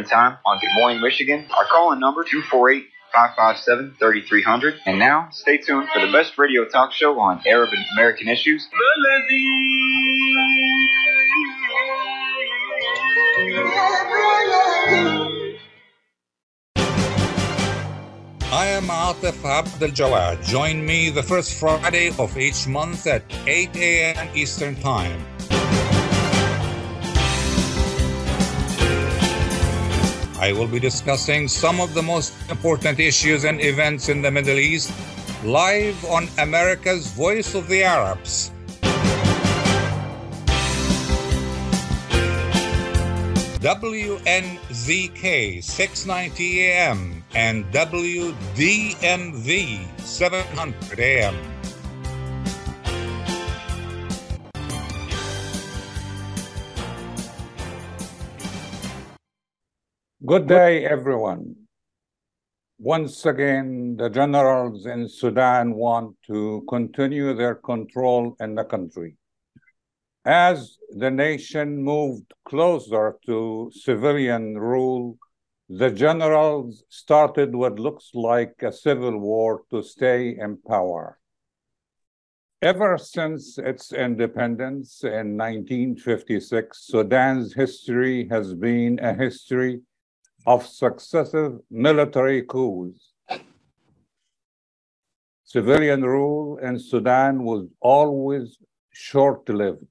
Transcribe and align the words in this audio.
Time 0.00 0.38
on 0.46 0.58
Good 0.58 0.70
Morning 0.74 1.02
Michigan. 1.02 1.46
Our 1.54 1.66
call-in 1.66 2.00
number 2.00 2.24
248 2.24 2.86
557 3.12 3.96
3300. 3.98 4.80
And 4.86 4.98
now, 4.98 5.28
stay 5.30 5.58
tuned 5.58 5.88
for 5.92 6.00
the 6.00 6.10
best 6.10 6.38
radio 6.38 6.64
talk 6.64 6.92
show 6.92 7.20
on 7.20 7.42
Arab 7.46 7.68
and 7.72 7.84
American 7.92 8.28
issues. 8.28 8.66
I 18.50 18.66
am 18.68 18.84
Atef 18.84 19.44
Abdel 19.44 19.90
Gawad. 19.90 20.44
Join 20.46 20.84
me 20.84 21.10
the 21.10 21.22
first 21.22 21.54
Friday 21.60 22.12
of 22.18 22.38
each 22.38 22.66
month 22.66 23.06
at 23.06 23.22
8 23.46 23.76
a.m. 23.76 24.28
Eastern 24.34 24.74
Time. 24.76 25.31
I 30.42 30.50
will 30.50 30.66
be 30.66 30.80
discussing 30.80 31.46
some 31.46 31.80
of 31.80 31.94
the 31.94 32.02
most 32.02 32.34
important 32.50 32.98
issues 32.98 33.44
and 33.44 33.60
events 33.60 34.08
in 34.08 34.22
the 34.22 34.30
Middle 34.32 34.58
East 34.58 34.92
live 35.44 36.04
on 36.06 36.26
America's 36.38 37.06
Voice 37.12 37.54
of 37.54 37.68
the 37.68 37.84
Arabs. 37.84 38.50
WNZK 43.62 45.62
690 45.62 46.64
AM 46.64 47.22
and 47.36 47.64
WDMV 47.70 49.46
700 50.00 50.98
AM. 50.98 51.51
Good 60.32 60.46
day, 60.46 60.86
everyone. 60.86 61.56
Once 62.78 63.26
again, 63.26 63.96
the 63.98 64.08
generals 64.08 64.86
in 64.86 65.06
Sudan 65.06 65.74
want 65.74 66.16
to 66.26 66.64
continue 66.70 67.34
their 67.34 67.56
control 67.56 68.34
in 68.40 68.54
the 68.54 68.64
country. 68.64 69.18
As 70.24 70.78
the 70.88 71.10
nation 71.10 71.82
moved 71.82 72.32
closer 72.46 73.18
to 73.26 73.70
civilian 73.74 74.56
rule, 74.56 75.18
the 75.68 75.90
generals 75.90 76.82
started 76.88 77.54
what 77.54 77.78
looks 77.78 78.08
like 78.14 78.54
a 78.62 78.72
civil 78.72 79.18
war 79.18 79.64
to 79.70 79.82
stay 79.82 80.38
in 80.38 80.56
power. 80.66 81.18
Ever 82.62 82.96
since 82.96 83.58
its 83.58 83.92
independence 83.92 85.04
in 85.04 85.36
1956, 85.36 86.86
Sudan's 86.86 87.52
history 87.52 88.28
has 88.30 88.54
been 88.54 88.98
a 88.98 89.12
history 89.12 89.82
of 90.46 90.66
successive 90.66 91.58
military 91.70 92.42
coups. 92.42 93.12
Civilian 95.44 96.02
rule 96.02 96.58
in 96.58 96.78
Sudan 96.78 97.44
was 97.44 97.66
always 97.80 98.58
short 98.92 99.48
lived. 99.48 99.86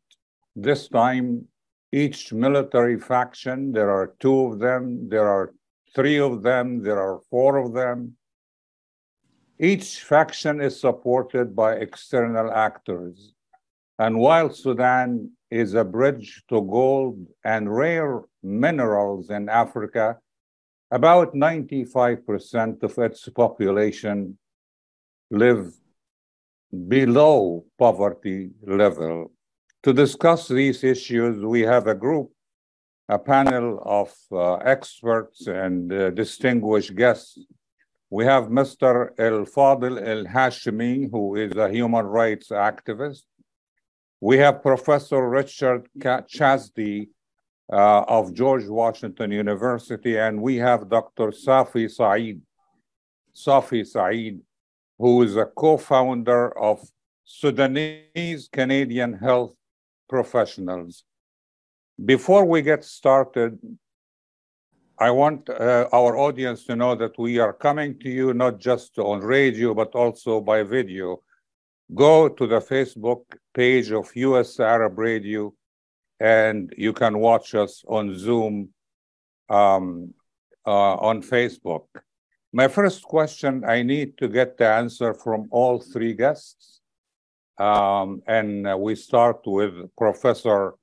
This 0.56 0.88
time, 0.88 1.46
each 1.92 2.34
military 2.34 3.00
faction, 3.00 3.72
there 3.72 3.90
are 3.90 4.16
two 4.20 4.46
of 4.46 4.60
them, 4.60 5.08
there 5.10 5.28
are 5.28 5.54
three 5.94 6.20
of 6.20 6.42
them, 6.42 6.82
there 6.84 7.00
are 7.00 7.20
four 7.30 7.58
of 7.58 7.74
them. 7.74 8.16
Each 9.60 10.02
faction 10.02 10.60
is 10.62 10.80
supported 10.80 11.56
by 11.56 11.76
external 11.76 12.52
actors. 12.52 13.34
And 14.00 14.18
while 14.18 14.50
Sudan 14.50 15.32
is 15.52 15.76
a 15.76 15.84
bridge 15.84 16.44
to 16.50 16.62
gold 16.62 17.28
and 17.46 17.72
rare 17.72 18.22
minerals 18.42 19.30
in 19.30 19.48
Africa, 19.48 20.18
about 20.92 21.34
95% 21.34 22.84
of 22.84 22.98
its 22.98 23.30
population 23.30 24.38
live 25.30 25.74
below 26.88 27.66
poverty 27.80 28.52
level. 28.62 29.32
To 29.84 29.94
discuss 29.94 30.48
these 30.50 30.84
issues, 30.84 31.44
we 31.44 31.62
have 31.62 31.88
a 31.88 31.96
group, 31.96 32.32
a 33.08 33.18
panel 33.18 33.82
of 33.86 34.14
uh, 34.32 34.56
experts 34.56 35.48
and 35.48 35.92
uh, 35.92 36.10
distinguished 36.12 36.96
guests. 36.96 37.40
We 38.10 38.26
have 38.26 38.46
Mr. 38.46 39.12
El 39.18 39.46
Fadil 39.46 39.98
El 40.06 40.26
Hashimi, 40.26 41.10
who 41.10 41.36
is 41.36 41.56
a 41.56 41.70
human 41.70 42.06
rights 42.06 42.50
activist. 42.50 43.24
We 44.20 44.38
have 44.38 44.62
Professor 44.62 45.28
Richard 45.28 45.88
Chasdi, 45.98 47.08
uh, 47.72 48.04
of 48.08 48.34
George 48.34 48.66
Washington 48.68 49.32
University, 49.32 50.18
and 50.18 50.42
we 50.42 50.58
have 50.58 50.90
Dr. 50.90 51.28
Safi 51.32 51.90
Saeed, 51.90 52.42
Safi 53.34 53.86
Saeed, 53.86 54.42
who 55.00 55.24
is 55.24 55.38
a 55.38 55.46
co-founder 55.46 56.58
of 56.60 56.82
Sudanese 57.24 58.50
Canadian 58.52 59.14
Health 59.14 59.56
Professionals. 60.10 61.04
Before 62.04 62.46
we 62.46 62.62
get 62.62 62.84
started, 62.84 63.58
I 65.00 65.10
want 65.12 65.50
uh, 65.50 65.88
our 65.94 66.18
audience 66.18 66.66
to 66.66 66.76
know 66.76 66.94
that 66.96 67.18
we 67.18 67.40
are 67.40 67.54
coming 67.54 67.98
to 68.00 68.10
you 68.10 68.34
not 68.34 68.60
just 68.60 69.00
on 69.00 69.22
radio, 69.22 69.74
but 69.74 69.96
also 69.96 70.42
by 70.42 70.64
video. 70.64 71.22
Go 71.96 72.30
to 72.30 72.48
the 72.48 72.60
Facebook 72.60 73.24
page 73.54 73.92
of 73.92 74.16
US 74.16 74.60
Arab 74.60 75.00
Radio 75.00 75.54
and 76.22 76.72
you 76.78 76.94
can 76.94 77.18
watch 77.18 77.56
us 77.56 77.84
on 77.88 78.16
Zoom 78.16 78.70
um, 79.50 80.14
uh, 80.68 80.96
on 81.10 81.24
Facebook. 81.24 81.86
My 82.54 82.68
first 82.68 83.04
question, 83.04 83.64
I 83.66 83.82
need 83.82 84.18
to 84.20 84.28
get 84.28 84.58
the 84.58 84.68
answer 84.68 85.14
from 85.16 85.48
all 85.52 85.80
three 85.80 86.14
guests. 86.14 86.82
Um, 87.58 88.22
and 88.28 88.80
we 88.80 88.96
start 88.96 89.40
with 89.46 89.74
Professor 89.98 90.76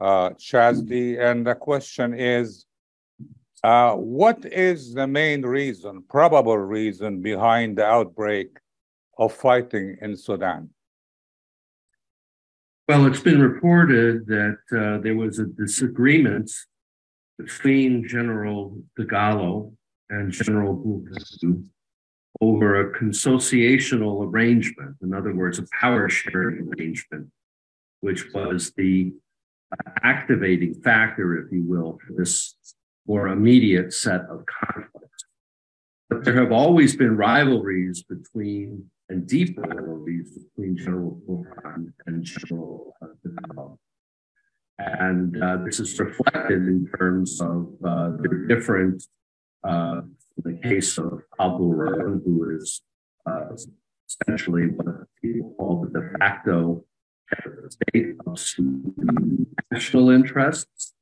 uh, 0.00 0.30
Chasdi. 0.30 1.20
And 1.20 1.46
the 1.46 1.54
question 1.54 2.14
is, 2.14 2.66
uh, 3.62 3.94
what 3.94 4.44
is 4.44 4.92
the 4.92 5.06
main 5.06 5.42
reason, 5.42 6.02
probable 6.08 6.58
reason 6.58 7.22
behind 7.22 7.78
the 7.78 7.86
outbreak 7.86 8.48
of 9.18 9.32
fighting 9.32 9.96
in 10.00 10.16
Sudan? 10.16 10.73
Well, 12.86 13.06
it's 13.06 13.20
been 13.20 13.40
reported 13.40 14.26
that 14.26 14.58
uh, 14.70 14.98
there 15.02 15.16
was 15.16 15.38
a 15.38 15.46
disagreement 15.46 16.50
between 17.38 18.06
General 18.06 18.76
Dagalo 18.98 19.72
and 20.10 20.30
General 20.30 20.76
Burhan 20.76 21.64
over 22.42 22.80
a 22.80 22.92
consociational 22.92 24.26
arrangement, 24.26 24.96
in 25.02 25.14
other 25.14 25.34
words, 25.34 25.58
a 25.58 25.64
power 25.80 26.10
sharing 26.10 26.68
arrangement, 26.76 27.30
which 28.00 28.30
was 28.34 28.72
the 28.76 29.14
uh, 29.72 29.90
activating 30.02 30.74
factor, 30.74 31.38
if 31.38 31.50
you 31.50 31.62
will, 31.62 31.98
for 32.06 32.12
this 32.18 32.54
more 33.06 33.28
immediate 33.28 33.94
set 33.94 34.22
of 34.22 34.44
conflicts. 34.44 35.24
But 36.10 36.24
there 36.24 36.38
have 36.38 36.52
always 36.52 36.94
been 36.96 37.16
rivalries 37.16 38.02
between 38.02 38.90
and 39.08 39.26
deep 39.26 39.58
rivalries 39.58 40.38
between 40.38 40.76
General 40.76 41.20
Burhan 41.28 41.92
and 42.06 42.24
General 42.24 42.94
uh, 43.02 43.64
And 44.78 45.42
uh, 45.42 45.58
this 45.64 45.80
is 45.80 45.98
reflected 45.98 46.62
in 46.66 46.88
terms 46.98 47.40
of 47.40 47.68
uh, 47.84 48.10
the 48.18 48.46
different, 48.48 49.04
uh, 49.62 50.00
in 50.44 50.52
the 50.52 50.58
case 50.68 50.98
of 50.98 51.20
Abu 51.38 51.64
Rahman, 51.72 52.22
who 52.24 52.56
is 52.56 52.82
uh, 53.26 53.54
essentially 54.08 54.68
what 54.68 55.06
people 55.22 55.54
call 55.58 55.84
the 55.84 56.00
de 56.00 56.18
facto 56.18 56.84
state 57.68 58.16
of 58.26 58.38
national 59.70 60.10
interests, 60.10 60.92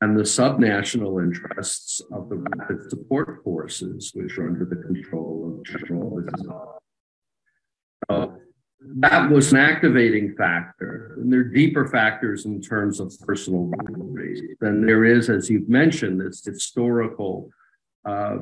and 0.00 0.18
the 0.18 0.22
subnational 0.22 1.22
interests 1.22 2.00
of 2.12 2.28
the 2.28 2.36
rapid 2.36 2.90
support 2.90 3.42
forces, 3.44 4.10
which 4.14 4.36
are 4.38 4.48
under 4.48 4.64
the 4.64 4.76
control 4.76 5.60
of 5.60 5.64
General 5.64 6.18
Islam. 6.18 6.81
Uh, 8.08 8.26
that 8.96 9.30
was 9.30 9.52
an 9.52 9.58
activating 9.58 10.34
factor. 10.36 11.16
And 11.18 11.32
there 11.32 11.40
are 11.40 11.44
deeper 11.44 11.86
factors 11.86 12.44
in 12.46 12.60
terms 12.60 13.00
of 13.00 13.14
personal 13.20 13.70
rivalry 13.78 14.56
than 14.60 14.84
there 14.84 15.04
is, 15.04 15.30
as 15.30 15.48
you've 15.48 15.68
mentioned, 15.68 16.20
this 16.20 16.44
historical 16.44 17.50
uh, 18.04 18.38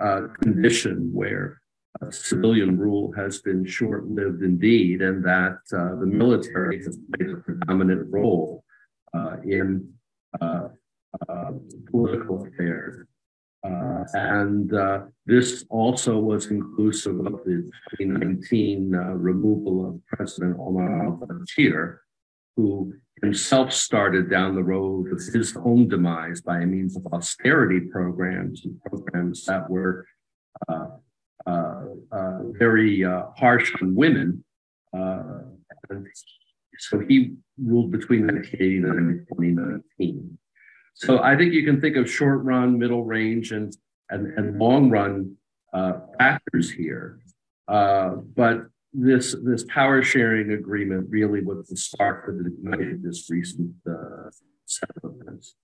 uh, 0.00 0.22
condition 0.42 1.10
where 1.12 1.60
uh, 2.02 2.10
civilian 2.10 2.76
rule 2.78 3.12
has 3.12 3.40
been 3.40 3.64
short 3.64 4.06
lived 4.08 4.42
indeed, 4.42 5.02
and 5.02 5.24
that 5.24 5.58
uh, 5.72 5.94
the 5.96 6.06
military 6.06 6.78
has 6.78 6.98
played 7.14 7.30
a 7.30 7.36
predominant 7.36 8.06
role 8.10 8.64
uh, 9.14 9.36
in 9.44 9.92
political 11.90 12.46
affairs. 12.46 13.06
Uh, 13.64 14.04
and 14.14 14.72
uh, 14.72 15.00
this 15.26 15.64
also 15.68 16.18
was 16.18 16.46
inclusive 16.46 17.18
of 17.18 17.32
the 17.44 17.68
2019 17.98 18.94
uh, 18.94 18.98
removal 19.14 19.88
of 19.88 20.06
President 20.06 20.56
Omar 20.60 21.06
al 21.06 21.16
Bashir, 21.16 21.98
who 22.56 22.94
himself 23.20 23.72
started 23.72 24.30
down 24.30 24.54
the 24.54 24.62
road 24.62 25.12
of 25.12 25.20
his 25.34 25.56
own 25.64 25.88
demise 25.88 26.40
by 26.40 26.64
means 26.64 26.96
of 26.96 27.06
austerity 27.12 27.80
programs 27.80 28.64
and 28.64 28.80
programs 28.82 29.44
that 29.44 29.68
were 29.68 30.06
uh, 30.68 30.86
uh, 31.46 31.84
uh, 32.12 32.38
very 32.52 33.02
harsh 33.36 33.72
on 33.82 33.94
women. 33.94 34.44
so 36.78 37.00
he 37.08 37.34
ruled 37.60 37.90
between 37.90 38.26
1989 38.26 38.96
and 38.96 39.26
2019. 39.28 40.38
So 40.98 41.22
I 41.22 41.36
think 41.36 41.52
you 41.52 41.64
can 41.64 41.80
think 41.80 41.96
of 41.96 42.10
short 42.10 42.42
run, 42.42 42.76
middle 42.76 43.04
range, 43.04 43.52
and 43.52 43.72
and, 44.10 44.26
and 44.36 44.58
long 44.58 44.90
run 44.90 45.36
uh, 45.72 45.92
factors 46.18 46.70
here. 46.72 47.20
Uh, 47.68 48.16
but 48.34 48.66
this 48.92 49.36
this 49.44 49.62
power 49.68 50.02
sharing 50.02 50.50
agreement 50.50 51.06
really 51.08 51.40
was 51.40 51.68
the 51.68 51.76
start 51.76 52.24
for 52.24 52.32
ignited 52.44 53.04
this 53.04 53.30
recent 53.30 53.72
uh, 53.88 54.28
set 54.66 54.90
of 55.04 55.14
events. 55.20 55.54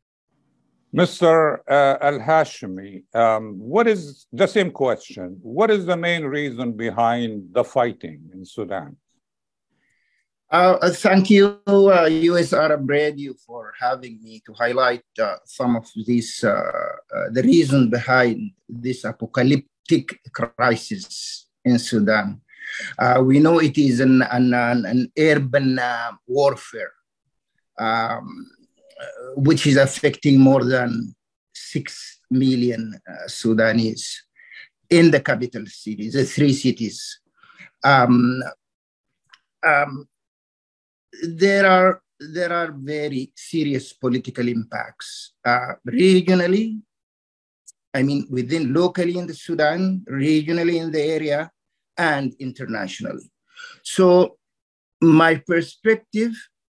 Mr. 0.95 1.59
Uh, 1.69 1.97
Al 2.01 2.21
Hashimi, 2.21 3.03
um, 3.17 3.59
what 3.59 3.89
is 3.89 4.29
the 4.33 4.47
same 4.47 4.71
question? 4.71 5.39
What 5.43 5.69
is 5.69 5.85
the 5.85 5.97
main 5.97 6.23
reason 6.23 6.75
behind 6.75 7.49
the 7.51 7.65
fighting 7.65 8.31
in 8.33 8.45
Sudan? 8.45 8.97
Uh, 10.55 10.79
uh, 10.83 10.91
thank 10.91 11.31
you, 11.31 11.59
uh, 11.67 12.05
US 12.05 12.53
Arab 12.53 12.89
Radio, 12.89 13.35
for 13.45 13.73
having 13.81 14.23
me 14.23 14.41
to 14.47 14.53
highlight 14.53 15.03
uh, 15.21 15.35
some 15.45 15.75
of 15.75 15.85
these, 16.07 16.45
uh, 16.45 16.53
uh, 16.53 17.29
the 17.33 17.43
reason 17.43 17.91
behind 17.91 18.53
this 18.69 19.03
apocalyptic 19.03 20.21
crisis 20.33 21.49
in 21.65 21.77
Sudan. 21.77 22.41
we 23.23 23.41
know 23.41 23.59
it 23.59 23.77
is 23.77 23.99
an, 23.99 24.23
an, 24.31 24.55
an 24.55 25.11
urban 25.19 25.81
warfare, 26.29 26.93
um, 27.81 28.47
which 29.35 29.67
is 29.67 29.77
affecting 29.77 30.39
more 30.39 30.63
than 30.63 31.17
6 31.53 32.21
million 32.31 32.95
Sudanese 33.27 34.23
in 34.89 35.11
the 35.11 35.21
capital 35.21 35.67
cities, 35.67 36.13
the 36.13 36.25
three 36.25 36.53
cities. 36.53 37.23
Um, 37.83 38.41
um, 39.67 40.07
there 41.23 41.67
are 41.67 42.03
there 42.21 42.53
are 42.53 42.73
very 42.73 43.33
serious 43.35 43.93
political 43.93 44.49
impacts 44.49 45.35
uh, 45.45 45.75
regionally. 45.89 46.81
I 47.93 48.03
mean, 48.03 48.27
within 48.31 48.73
locally 48.73 49.19
in 49.19 49.27
the 49.27 49.35
Sudan, 49.35 50.05
regionally 50.11 50.81
in 50.81 50.91
the 50.91 51.03
area, 51.03 51.51
and 51.97 52.35
internationally. 52.41 53.31
So, 53.83 54.37
my 55.01 55.37
perspective 55.37 56.33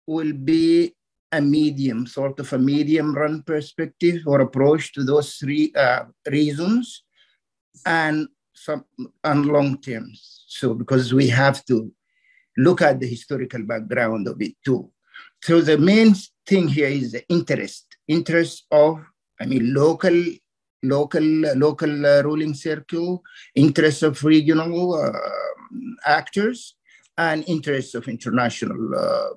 will 0.06 0.32
be 0.32 0.94
a 1.32 1.40
medium, 1.40 2.06
sort 2.06 2.38
of 2.40 2.52
a 2.52 2.58
medium 2.58 3.14
run 3.14 3.42
perspective 3.42 4.22
or 4.26 4.40
approach 4.40 4.92
to 4.92 5.04
those 5.04 5.34
three 5.34 5.72
uh, 5.74 6.04
reasons 6.30 7.04
and 7.84 8.28
some 8.54 8.84
and 9.24 9.46
long 9.46 9.80
terms. 9.80 10.44
So, 10.46 10.74
because 10.74 11.12
we 11.12 11.28
have 11.28 11.64
to 11.66 11.92
look 12.58 12.82
at 12.82 13.00
the 13.00 13.06
historical 13.06 13.62
background 13.62 14.28
of 14.28 14.40
it 14.42 14.54
too. 14.64 14.90
So 15.42 15.60
the 15.60 15.78
main 15.78 16.14
thing 16.46 16.68
here 16.68 16.88
is 16.88 17.12
the 17.12 17.24
interest, 17.28 17.86
interest 18.06 18.66
of, 18.70 19.00
I 19.40 19.46
mean, 19.46 19.72
local, 19.72 20.16
local, 20.82 21.22
local 21.22 22.06
uh, 22.06 22.22
ruling 22.22 22.54
circle, 22.54 23.22
interest 23.54 24.02
of 24.02 24.22
regional 24.24 24.94
uh, 24.94 25.12
actors, 26.04 26.74
and 27.16 27.44
interest 27.48 27.94
of 27.94 28.08
international 28.08 28.94
uh, 28.94 29.28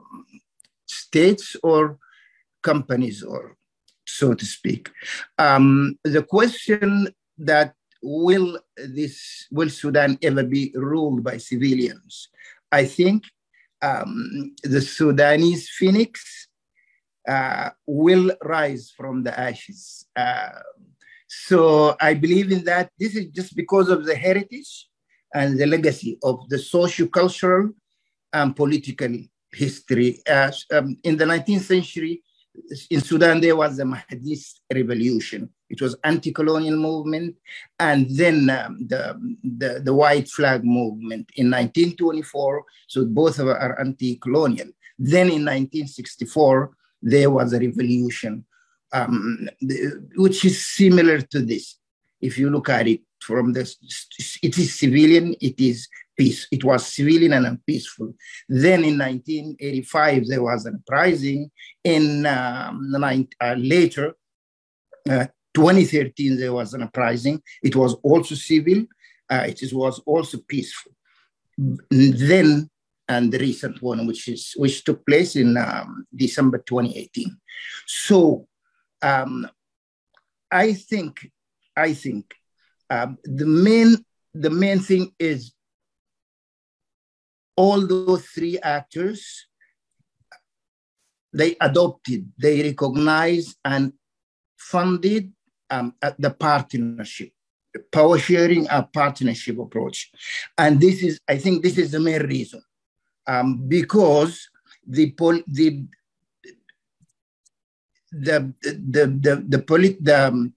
states 0.85 1.55
or 1.63 1.97
companies, 2.61 3.23
or 3.23 3.57
so 4.05 4.33
to 4.33 4.45
speak. 4.45 4.89
Um, 5.37 5.97
the 6.03 6.23
question 6.23 7.07
that 7.37 7.73
will 8.03 8.59
this 8.75 9.47
will 9.51 9.69
Sudan 9.69 10.17
ever 10.21 10.43
be 10.43 10.71
ruled 10.75 11.23
by 11.23 11.37
civilians? 11.37 12.29
I 12.71 12.85
think 12.85 13.23
um, 13.81 14.55
the 14.63 14.81
Sudanese 14.81 15.69
phoenix 15.69 16.47
uh, 17.27 17.69
will 17.85 18.31
rise 18.43 18.91
from 18.95 19.23
the 19.23 19.37
ashes. 19.37 20.05
Uh, 20.15 20.49
so 21.27 21.95
I 21.99 22.13
believe 22.13 22.51
in 22.51 22.63
that. 22.65 22.89
This 22.99 23.15
is 23.15 23.27
just 23.27 23.55
because 23.55 23.89
of 23.89 24.05
the 24.05 24.15
heritage 24.15 24.87
and 25.33 25.57
the 25.57 25.65
legacy 25.65 26.17
of 26.23 26.47
the 26.49 26.59
socio-cultural 26.59 27.69
and 28.33 28.55
political 28.55 29.15
history. 29.53 30.21
Uh, 30.29 30.51
um, 30.73 30.97
in 31.03 31.17
the 31.17 31.25
19th 31.25 31.61
century, 31.61 32.21
in 32.89 33.01
Sudan, 33.01 33.39
there 33.39 33.55
was 33.55 33.77
the 33.77 33.83
Mahdist 33.83 34.59
revolution. 34.73 35.49
It 35.71 35.81
was 35.81 35.95
anti-colonial 36.03 36.77
movement, 36.77 37.35
and 37.79 38.05
then 38.09 38.49
um, 38.49 38.85
the, 38.87 39.03
the, 39.43 39.81
the 39.83 39.93
white 39.93 40.27
flag 40.27 40.65
movement 40.65 41.31
in 41.35 41.49
1924. 41.49 42.63
So 42.87 43.05
both 43.05 43.39
of 43.39 43.47
are 43.47 43.79
anti-colonial. 43.79 44.67
Then 44.99 45.27
in 45.27 45.45
1964, 45.45 46.71
there 47.01 47.31
was 47.31 47.53
a 47.53 47.59
revolution, 47.59 48.45
um, 48.93 49.49
which 50.15 50.43
is 50.45 50.67
similar 50.67 51.21
to 51.21 51.39
this. 51.39 51.77
If 52.19 52.37
you 52.37 52.49
look 52.49 52.69
at 52.69 52.87
it 52.87 53.01
from 53.21 53.53
the, 53.53 53.61
it 54.43 54.57
is 54.57 54.77
civilian, 54.77 55.35
it 55.39 55.59
is 55.59 55.87
peace. 56.17 56.47
It 56.51 56.63
was 56.63 56.85
civilian 56.85 57.45
and 57.45 57.65
peaceful. 57.65 58.13
Then 58.47 58.83
in 58.83 58.97
1985, 58.97 60.27
there 60.27 60.43
was 60.43 60.65
an 60.65 60.83
uprising. 60.85 61.49
In 61.83 62.25
um, 62.25 62.93
uh, 62.93 63.55
later, 63.57 64.13
uh, 65.09 65.27
2013, 65.53 66.37
there 66.37 66.53
was 66.53 66.73
an 66.73 66.83
uprising. 66.83 67.41
It 67.63 67.75
was 67.75 67.95
also 68.03 68.35
civil. 68.35 68.85
Uh, 69.29 69.45
it 69.47 69.73
was 69.73 69.99
also 70.05 70.39
peaceful. 70.47 70.91
Then, 71.89 72.69
and 73.07 73.31
the 73.31 73.39
recent 73.39 73.81
one, 73.81 74.07
which 74.07 74.27
is 74.27 74.53
which 74.55 74.83
took 74.83 75.05
place 75.05 75.35
in 75.35 75.57
um, 75.57 76.05
December 76.15 76.59
2018. 76.59 77.37
So, 77.85 78.47
um, 79.01 79.47
I 80.49 80.73
think, 80.73 81.29
I 81.75 81.93
think 81.93 82.33
um, 82.89 83.17
the 83.23 83.45
main 83.45 83.97
the 84.33 84.49
main 84.49 84.79
thing 84.79 85.13
is 85.19 85.53
all 87.57 87.85
those 87.85 88.25
three 88.27 88.57
actors 88.59 89.47
they 91.33 91.55
adopted, 91.61 92.29
they 92.37 92.61
recognized 92.61 93.57
and 93.63 93.93
funded 94.57 95.31
um, 95.71 95.95
the 96.19 96.29
partnership, 96.29 97.31
power 97.91 98.19
sharing 98.19 98.67
a 98.69 98.83
partnership 98.83 99.57
approach. 99.57 100.11
And 100.57 100.79
this 100.79 101.01
is, 101.01 101.19
I 101.27 101.37
think 101.37 101.63
this 101.63 101.77
is 101.77 101.91
the 101.91 101.99
main 101.99 102.21
reason. 102.21 102.61
Um, 103.25 103.67
because 103.67 104.49
the, 104.85 105.11
pol- 105.11 105.43
the, 105.47 105.85
the, 108.11 108.53
the, 108.61 109.19
the, 109.21 109.45
the, 109.47 109.59
polit- 109.59 110.03
the, 110.03 110.27
um, 110.27 110.53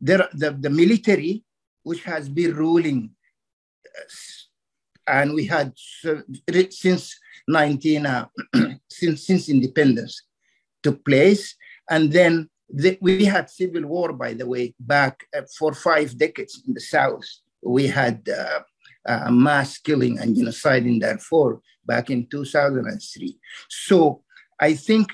the, 0.00 0.28
the, 0.34 0.70
military, 0.70 1.44
which 1.84 2.02
has 2.02 2.28
been 2.28 2.54
ruling, 2.54 3.10
uh, 3.86 4.02
and 5.08 5.34
we 5.34 5.46
had 5.46 5.72
since 6.70 7.16
19, 7.46 8.06
uh, 8.06 8.26
since, 8.90 9.26
since 9.26 9.48
independence 9.48 10.22
took 10.82 11.04
place, 11.04 11.54
and 11.88 12.12
then 12.12 12.48
we 13.00 13.24
had 13.24 13.50
civil 13.50 13.86
war, 13.86 14.12
by 14.12 14.34
the 14.34 14.46
way, 14.46 14.74
back 14.78 15.24
uh, 15.36 15.42
for 15.58 15.72
five 15.72 16.16
decades 16.18 16.62
in 16.66 16.74
the 16.74 16.80
South. 16.80 17.24
We 17.62 17.86
had 17.86 18.28
uh, 18.28 18.60
uh, 19.06 19.30
mass 19.30 19.78
killing 19.78 20.18
and 20.18 20.36
genocide 20.36 20.86
in 20.86 20.98
Darfur 20.98 21.60
back 21.84 22.10
in 22.10 22.26
2003. 22.26 23.38
So 23.68 24.22
I 24.58 24.74
think 24.74 25.08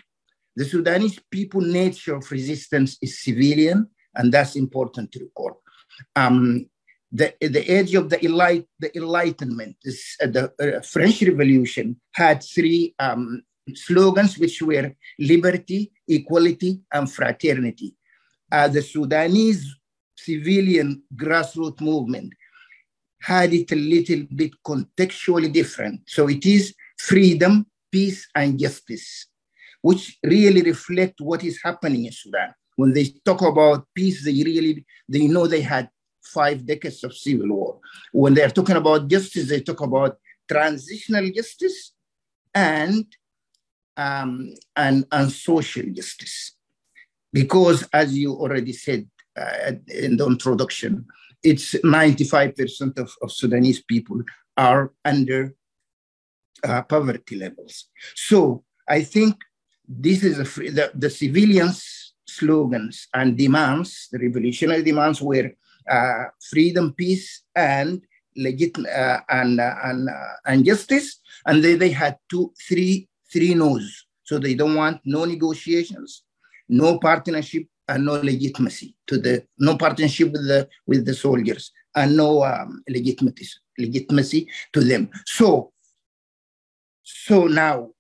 The 0.55 0.65
Sudanese 0.65 1.19
people 1.31 1.61
nature 1.63 2.17
of 2.17 2.31
resistance 2.31 2.99
is 3.01 3.23
civilian, 3.23 3.89
and 4.15 4.33
that's 4.33 4.57
important 4.57 5.11
to 5.13 5.21
recall. 5.21 5.63
Um, 6.15 6.67
the, 7.11 7.35
the 7.41 7.71
age 7.71 7.95
of 7.95 8.11
the, 8.11 8.19
enlight, 8.19 8.67
the 8.79 8.95
Enlightenment, 8.97 9.77
this, 9.83 10.17
uh, 10.23 10.27
the 10.27 10.53
uh, 10.61 10.81
French 10.83 11.23
Revolution 11.23 11.97
had 12.13 12.43
three 12.43 12.95
um, 12.99 13.43
slogans, 13.75 14.39
which 14.39 14.61
were 14.61 14.95
liberty, 15.19 15.93
equality, 16.17 16.81
and 16.93 17.11
fraternity. 17.11 17.95
as 18.53 18.75
the 18.75 18.83
Sudanese 18.83 19.75
civilian 20.17 21.03
grassroots 21.17 21.81
movement 21.81 22.33
had 23.21 23.53
it 23.55 23.73
a 23.73 23.77
little 23.77 24.25
bit 24.35 24.53
contextually 24.65 25.51
different. 25.51 26.01
So 26.07 26.29
it 26.29 26.45
is 26.45 26.75
freedom, 26.99 27.67
peace, 27.91 28.29
and 28.35 28.59
justice, 28.59 29.27
which 29.81 30.19
really 30.23 30.63
reflect 30.63 31.21
what 31.21 31.43
is 31.45 31.61
happening 31.65 32.05
in 32.05 32.13
Sudan. 32.13 32.53
When 32.77 32.93
they 32.93 33.07
talk 33.25 33.43
about 33.43 33.87
peace, 33.95 34.25
they 34.25 34.33
really 34.33 34.85
they 35.09 35.27
know 35.29 35.47
they 35.47 35.61
had 35.63 35.89
five 36.23 36.67
decades 36.67 37.03
of 37.05 37.17
civil 37.17 37.49
war. 37.49 37.81
When 38.13 38.35
they're 38.35 38.51
talking 38.51 38.77
about 38.77 39.09
justice, 39.09 39.49
they 39.49 39.61
talk 39.61 39.81
about 39.81 40.19
transitional 40.49 41.31
justice 41.31 41.93
and 42.55 43.07
um, 43.97 44.55
and, 44.77 45.07
and 45.13 45.31
social 45.31 45.85
justice. 45.93 46.53
Because 47.33 47.89
as 47.93 48.17
you 48.17 48.35
already 48.35 48.73
said 48.73 49.09
uh, 49.37 49.73
in 49.89 50.17
the 50.17 50.27
introduction, 50.27 51.07
it's 51.43 51.73
95% 51.75 52.99
of, 52.99 53.13
of 53.23 53.33
Sudanese 53.33 53.83
people 53.83 54.21
are 54.57 54.93
under 55.05 55.55
uh, 56.65 56.83
poverty 56.83 57.37
levels. 57.37 57.89
So 58.15 58.65
I 58.89 59.03
think 59.03 59.37
this 59.89 60.23
is 60.23 60.47
free, 60.49 60.71
the, 60.71 60.93
the 60.95 61.11
civilians' 61.11 62.15
slogans 62.27 63.09
and 63.15 63.37
demands, 63.37 64.09
the 64.13 64.19
revolutionary 64.19 64.83
demands 64.83 65.21
were 65.21 65.53
uh, 65.91 66.25
freedom, 66.51 66.93
peace, 66.93 67.43
and 67.55 68.03
legit 68.37 68.79
uh, 68.79 69.21
and 69.29 69.61
uh, 69.61 69.75
and 69.85 70.09
uh, 70.09 70.35
and 70.47 70.65
justice. 70.65 71.21
And 71.47 71.63
they, 71.63 71.75
they 71.75 71.91
had 71.91 72.19
two, 72.31 72.53
three, 72.69 73.09
three 73.33 73.55
no's. 73.55 74.07
So 74.25 74.39
they 74.39 74.55
don't 74.55 74.75
want 74.77 75.01
no 75.05 75.25
negotiations, 75.25 76.23
no 76.69 76.99
partnership, 76.99 77.67
and 77.89 78.05
no 78.07 78.15
legitimacy 78.15 78.95
to 79.09 79.19
the 79.19 79.45
no 79.59 79.77
partnership 79.77 80.33
with 80.33 80.47
the 80.47 80.69
with 80.87 81.05
the 81.05 81.15
soldiers, 81.15 81.73
and 81.95 82.17
no 82.17 82.45
um, 82.45 82.83
legitimacy 82.89 83.59
legitimacy 83.79 84.49
to 84.73 84.81
them. 84.81 85.11
So 85.27 85.73
so 87.03 87.47
now 87.47 87.91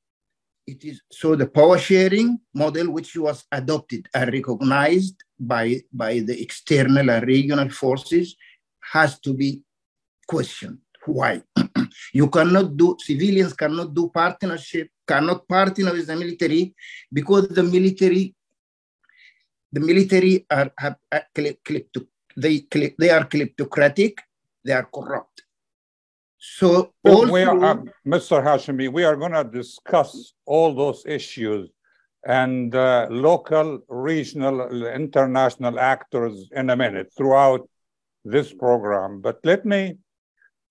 it 0.67 0.85
is 0.85 1.03
so 1.11 1.35
the 1.35 1.47
power 1.47 1.79
sharing 1.79 2.39
model 2.55 2.91
which 2.91 3.17
was 3.17 3.45
adopted 3.51 4.09
and 4.15 4.33
recognized 4.33 5.17
by 5.39 5.81
by 5.93 6.21
the 6.21 6.41
external 6.41 7.11
and 7.11 7.27
regional 7.27 7.69
forces 7.69 8.37
has 8.93 9.19
to 9.21 9.35
be 9.35 9.63
questioned 10.29 10.79
why 11.07 11.43
you 12.13 12.29
cannot 12.29 12.77
do 12.77 12.97
civilians 13.01 13.53
cannot 13.53 13.95
do 13.95 14.09
partnership 14.09 14.89
cannot 15.07 15.47
partner 15.49 15.93
with 15.93 16.07
the 16.07 16.17
military 16.17 16.75
because 17.13 17.49
the 17.49 17.63
military 17.63 18.35
the 19.73 19.81
military 19.81 20.47
are 20.51 20.71
have, 20.79 20.97
clip 21.65 21.93
to 21.93 22.07
they 22.37 22.67
they 22.99 23.11
are 23.11 23.25
kleptocratic 23.25 24.19
they 24.65 24.73
are 24.73 24.89
corrupt 24.93 25.43
so 26.45 26.93
we 27.05 27.45
are, 27.45 27.65
uh, 27.65 27.77
Mr. 28.05 28.43
Hashimi, 28.43 28.93
we 28.93 29.05
are 29.05 29.15
going 29.15 29.31
to 29.31 29.45
discuss 29.45 30.35
all 30.45 30.75
those 30.75 31.05
issues 31.07 31.71
and 32.27 32.75
uh, 32.75 33.07
local, 33.11 33.79
regional, 33.89 34.87
international 34.89 35.79
actors 35.79 36.49
in 36.51 36.71
a 36.71 36.77
minute 36.77 37.13
throughout 37.17 37.69
this 38.25 38.53
program. 38.53 39.21
But 39.21 39.39
let 39.45 39.65
me 39.65 39.99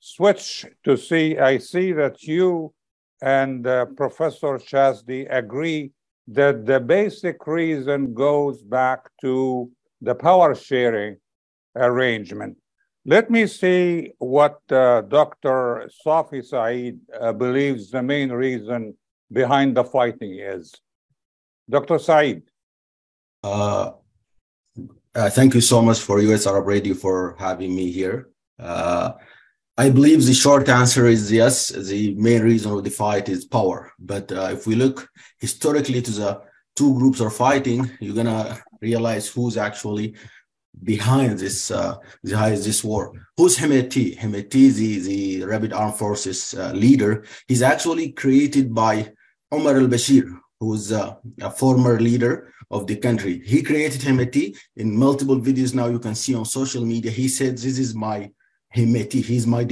switch 0.02 0.66
to 0.84 0.98
see. 0.98 1.38
I 1.38 1.60
see 1.60 1.94
that 1.94 2.24
you 2.24 2.74
and 3.22 3.66
uh, 3.66 3.86
Professor 3.86 4.58
Chasdi 4.58 5.28
agree 5.30 5.92
that 6.28 6.66
the 6.66 6.80
basic 6.80 7.46
reason 7.48 8.14
goes 8.14 8.62
back 8.64 9.10
to 9.22 9.72
the 10.02 10.16
power 10.16 10.56
sharing 10.56 11.18
arrangement. 11.76 12.58
Let 13.06 13.30
me 13.32 13.48
see 13.48 14.12
what 14.20 14.60
uh, 14.72 15.02
Dr. 15.02 15.90
Safi 16.06 16.44
Saeed 16.44 17.00
uh, 17.20 17.34
believes 17.34 17.90
the 17.90 18.04
main 18.04 18.32
reason 18.32 18.96
behind 19.32 19.78
the 19.78 19.84
fighting 19.84 20.40
is. 20.40 20.74
Dr. 21.70 22.00
Saeed. 22.00 22.44
Uh, 23.44 23.92
uh 25.16 25.30
thank 25.30 25.54
you 25.54 25.62
so 25.62 25.82
much 25.82 26.00
for 26.00 26.20
US 26.20 26.46
Arab 26.48 26.68
Radio 26.68 26.94
for 26.94 27.36
having 27.40 27.76
me 27.76 27.92
here. 27.92 28.30
I 29.82 29.90
believe 29.90 30.24
the 30.24 30.36
short 30.36 30.70
answer 30.70 31.08
is 31.08 31.32
yes. 31.32 31.70
The 31.70 32.14
main 32.14 32.44
reason 32.44 32.72
of 32.72 32.84
the 32.84 32.92
fight 32.92 33.28
is 33.30 33.46
power. 33.46 33.92
But 33.98 34.32
uh, 34.32 34.50
if 34.52 34.68
we 34.68 34.76
look 34.76 35.10
historically 35.40 36.04
to 36.04 36.12
the 36.12 36.42
two 36.76 36.94
groups 37.00 37.20
are 37.20 37.32
fighting, 37.32 37.90
you're 38.00 38.20
gonna 38.22 38.62
realize 38.80 39.28
who's 39.28 39.58
actually 39.58 40.14
behind 40.84 41.40
this 41.40 41.72
uh, 41.72 41.96
behind 42.24 42.58
this 42.58 42.84
war. 42.84 43.04
Who's 43.38 43.58
Hemeti? 43.58 44.08
Hemeti, 44.20 44.72
the, 44.80 45.00
the 45.00 45.46
Rapid 45.46 45.74
Armed 45.74 45.96
Forces 45.96 46.54
uh, 46.54 46.74
leader, 46.74 47.26
he's 47.48 47.64
actually 47.64 48.12
created 48.12 48.76
by 48.76 49.12
Omar 49.52 49.78
al-Bashir, 49.78 50.28
who's 50.60 50.92
uh, 50.92 51.16
a 51.42 51.50
former 51.50 52.00
leader 52.00 52.54
of 52.70 52.86
the 52.86 52.98
country. 52.98 53.42
He 53.44 53.64
created 53.64 54.02
Hemeti 54.02 54.56
in 54.76 54.96
multiple 54.96 55.40
videos 55.40 55.74
now 55.74 55.88
you 55.88 55.98
can 55.98 56.14
see 56.14 56.36
on 56.36 56.46
social 56.46 56.86
media. 56.86 57.10
He 57.10 57.28
said, 57.28 57.54
this 57.58 57.80
is 57.80 57.96
my 57.96 58.30
Hemeti, 58.76 59.24
he's 59.24 59.48
my. 59.48 59.68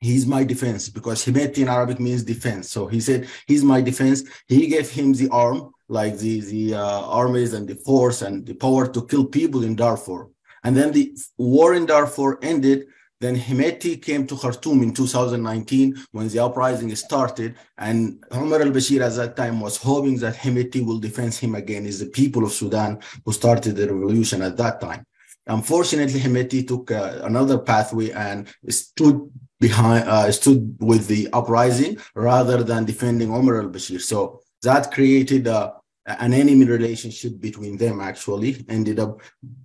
He's 0.00 0.28
my 0.28 0.44
defense 0.44 0.88
because 0.88 1.24
Hemeti 1.24 1.58
in 1.58 1.68
Arabic 1.68 1.98
means 1.98 2.22
defense. 2.22 2.70
So 2.70 2.86
he 2.86 3.00
said, 3.00 3.28
he's 3.48 3.64
my 3.64 3.80
defense. 3.80 4.22
He 4.46 4.68
gave 4.68 4.88
him 4.88 5.12
the 5.12 5.28
arm 5.30 5.72
like 5.88 6.18
the, 6.18 6.40
the 6.40 6.74
uh, 6.74 7.00
armies 7.02 7.52
and 7.52 7.66
the 7.66 7.74
force 7.74 8.22
and 8.22 8.46
the 8.46 8.54
power 8.54 8.86
to 8.86 9.06
kill 9.06 9.24
people 9.24 9.64
in 9.64 9.74
Darfur. 9.74 10.30
And 10.62 10.76
then 10.76 10.92
the 10.92 11.16
war 11.36 11.74
in 11.74 11.86
Darfur 11.86 12.38
ended. 12.42 12.86
Then 13.20 13.36
Hemeti 13.36 14.00
came 14.00 14.28
to 14.28 14.36
Khartoum 14.36 14.80
in 14.84 14.94
2019 14.94 15.96
when 16.12 16.28
the 16.28 16.38
uprising 16.38 16.94
started. 16.94 17.56
And 17.76 18.22
Omar 18.30 18.62
al 18.62 18.70
Bashir 18.70 19.00
at 19.00 19.16
that 19.16 19.36
time 19.36 19.58
was 19.60 19.76
hoping 19.76 20.18
that 20.18 20.36
Hemeti 20.36 20.84
will 20.84 21.00
defend 21.00 21.34
him 21.34 21.56
again. 21.56 21.84
Is 21.84 21.98
the 21.98 22.06
people 22.06 22.44
of 22.44 22.52
Sudan 22.52 23.00
who 23.24 23.32
started 23.32 23.74
the 23.74 23.92
revolution 23.92 24.42
at 24.42 24.56
that 24.58 24.80
time. 24.80 25.04
Unfortunately, 25.48 26.20
Hemeti 26.20 26.66
took 26.66 26.90
uh, 26.90 27.20
another 27.22 27.58
pathway 27.58 28.10
and 28.10 28.48
stood 28.68 29.30
behind, 29.60 30.08
uh, 30.08 30.30
stood 30.30 30.76
with 30.80 31.08
the 31.08 31.28
uprising 31.32 31.98
rather 32.14 32.62
than 32.62 32.84
defending 32.84 33.32
Omar 33.32 33.62
al 33.62 33.68
Bashir. 33.68 34.00
So 34.00 34.40
that 34.62 34.92
created 34.92 35.46
a, 35.46 35.74
an 36.06 36.32
enemy 36.32 36.64
relationship 36.64 37.38
between 37.40 37.76
them 37.76 38.00
actually 38.00 38.64
ended 38.68 38.98
up 38.98 39.20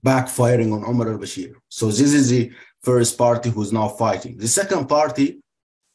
backfiring 0.06 0.74
on 0.74 0.86
Omar 0.86 1.12
al-Bashir. 1.12 1.54
So 1.70 1.88
this 1.88 2.14
is 2.14 2.30
the 2.30 2.52
first 2.82 3.18
party 3.18 3.50
who's 3.50 3.72
now 3.72 3.88
fighting. 3.88 4.38
The 4.38 4.48
second 4.48 4.88
party 4.88 5.40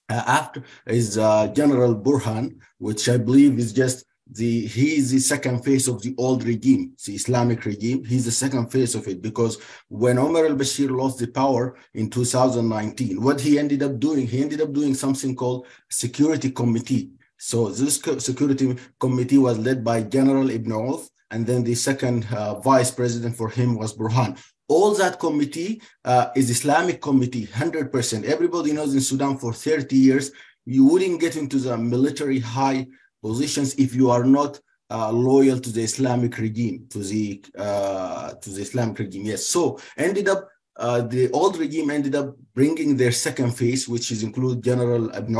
uh, 0.09 0.23
after 0.27 0.65
is 0.87 1.19
uh, 1.19 1.49
General 1.49 1.95
Burhan, 1.95 2.59
which 2.79 3.09
I 3.09 3.19
believe 3.19 3.59
is 3.59 3.73
just 3.73 4.05
the 4.31 4.67
he 4.67 4.97
is 4.97 5.11
the 5.11 5.19
second 5.19 5.65
phase 5.65 5.89
of 5.89 6.03
the 6.03 6.15
old 6.19 6.45
regime, 6.45 6.93
the 7.05 7.15
Islamic 7.15 7.65
regime. 7.65 8.05
He's 8.05 8.25
the 8.25 8.31
second 8.31 8.71
phase 8.71 8.95
of 8.95 9.09
it 9.09 9.23
because 9.23 9.59
when 9.89 10.19
Omar 10.19 10.47
al-Bashir 10.47 10.91
lost 10.91 11.19
the 11.19 11.29
power 11.29 11.77
in 11.95 12.11
2019, 12.11 13.23
what 13.23 13.41
he 13.41 13.59
ended 13.59 13.83
up 13.83 13.99
doing, 13.99 14.27
he 14.27 14.43
ended 14.43 14.61
up 14.61 14.73
doing 14.73 14.95
something 14.95 15.35
called 15.35 15.67
Security 15.89 16.51
Committee 16.51 17.11
so 17.39 17.69
this 17.69 18.01
security 18.19 18.77
committee 18.99 19.39
was 19.39 19.59
led 19.59 19.85
by 19.85 20.03
General 20.03 20.51
Ibn 20.51 20.73
Auf, 20.73 21.09
and 21.31 21.47
then 21.47 21.63
the 21.63 21.75
second 21.75 22.27
uh, 22.33 22.59
vice 22.61 22.91
president 22.91 23.37
for 23.37 23.49
him 23.49 23.79
was 23.79 23.97
Burhan. 23.97 24.37
All 24.69 24.93
that 24.97 25.21
committee 25.21 25.81
uh, 26.05 26.29
is 26.35 26.51
Islamic 26.51 27.01
committee, 27.01 27.47
100%. 27.47 28.25
Everybody 28.25 28.73
knows 28.73 28.93
in 28.93 29.01
Sudan 29.01 29.39
for 29.39 29.53
30 29.53 29.97
years, 29.97 30.33
you 30.67 30.85
wouldn't 30.85 31.21
get 31.21 31.37
into 31.37 31.59
the 31.59 31.79
military 31.79 32.41
high 32.41 32.87
positions 33.23 33.75
if 33.75 33.95
you 33.95 34.11
are 34.11 34.25
not 34.25 34.61
uh, 34.91 35.11
loyal 35.11 35.59
to 35.61 35.71
the 35.71 35.83
Islamic 35.83 36.39
regime, 36.39 36.87
to 36.91 36.99
the 36.99 37.45
uh, 37.57 38.33
to 38.35 38.51
the 38.51 38.63
Islamic 38.63 38.99
regime. 38.99 39.27
Yes. 39.27 39.47
So 39.47 39.79
ended 39.97 40.29
up 40.29 40.49
uh, 40.79 41.03
the 41.03 41.31
old 41.33 41.59
regime 41.59 41.91
ended 41.91 42.15
up 42.15 42.37
bringing 42.55 42.97
their 42.97 43.13
second 43.13 43.51
phase, 43.51 43.89
which 43.89 44.13
is 44.13 44.23
include 44.23 44.63
General 44.63 45.11
Ibn 45.15 45.35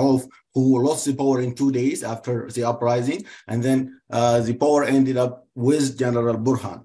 who 0.53 0.83
lost 0.83 1.05
the 1.07 1.15
power 1.15 1.41
in 1.41 1.55
two 1.55 1.71
days 1.71 2.03
after 2.03 2.51
the 2.51 2.65
uprising, 2.65 3.25
and 3.47 3.63
then 3.63 4.01
uh, 4.11 4.41
the 4.41 4.55
power 4.55 4.85
ended 4.85 5.17
up 5.17 5.47
with 5.55 5.97
General 5.97 6.37
Burhan. 6.37 6.85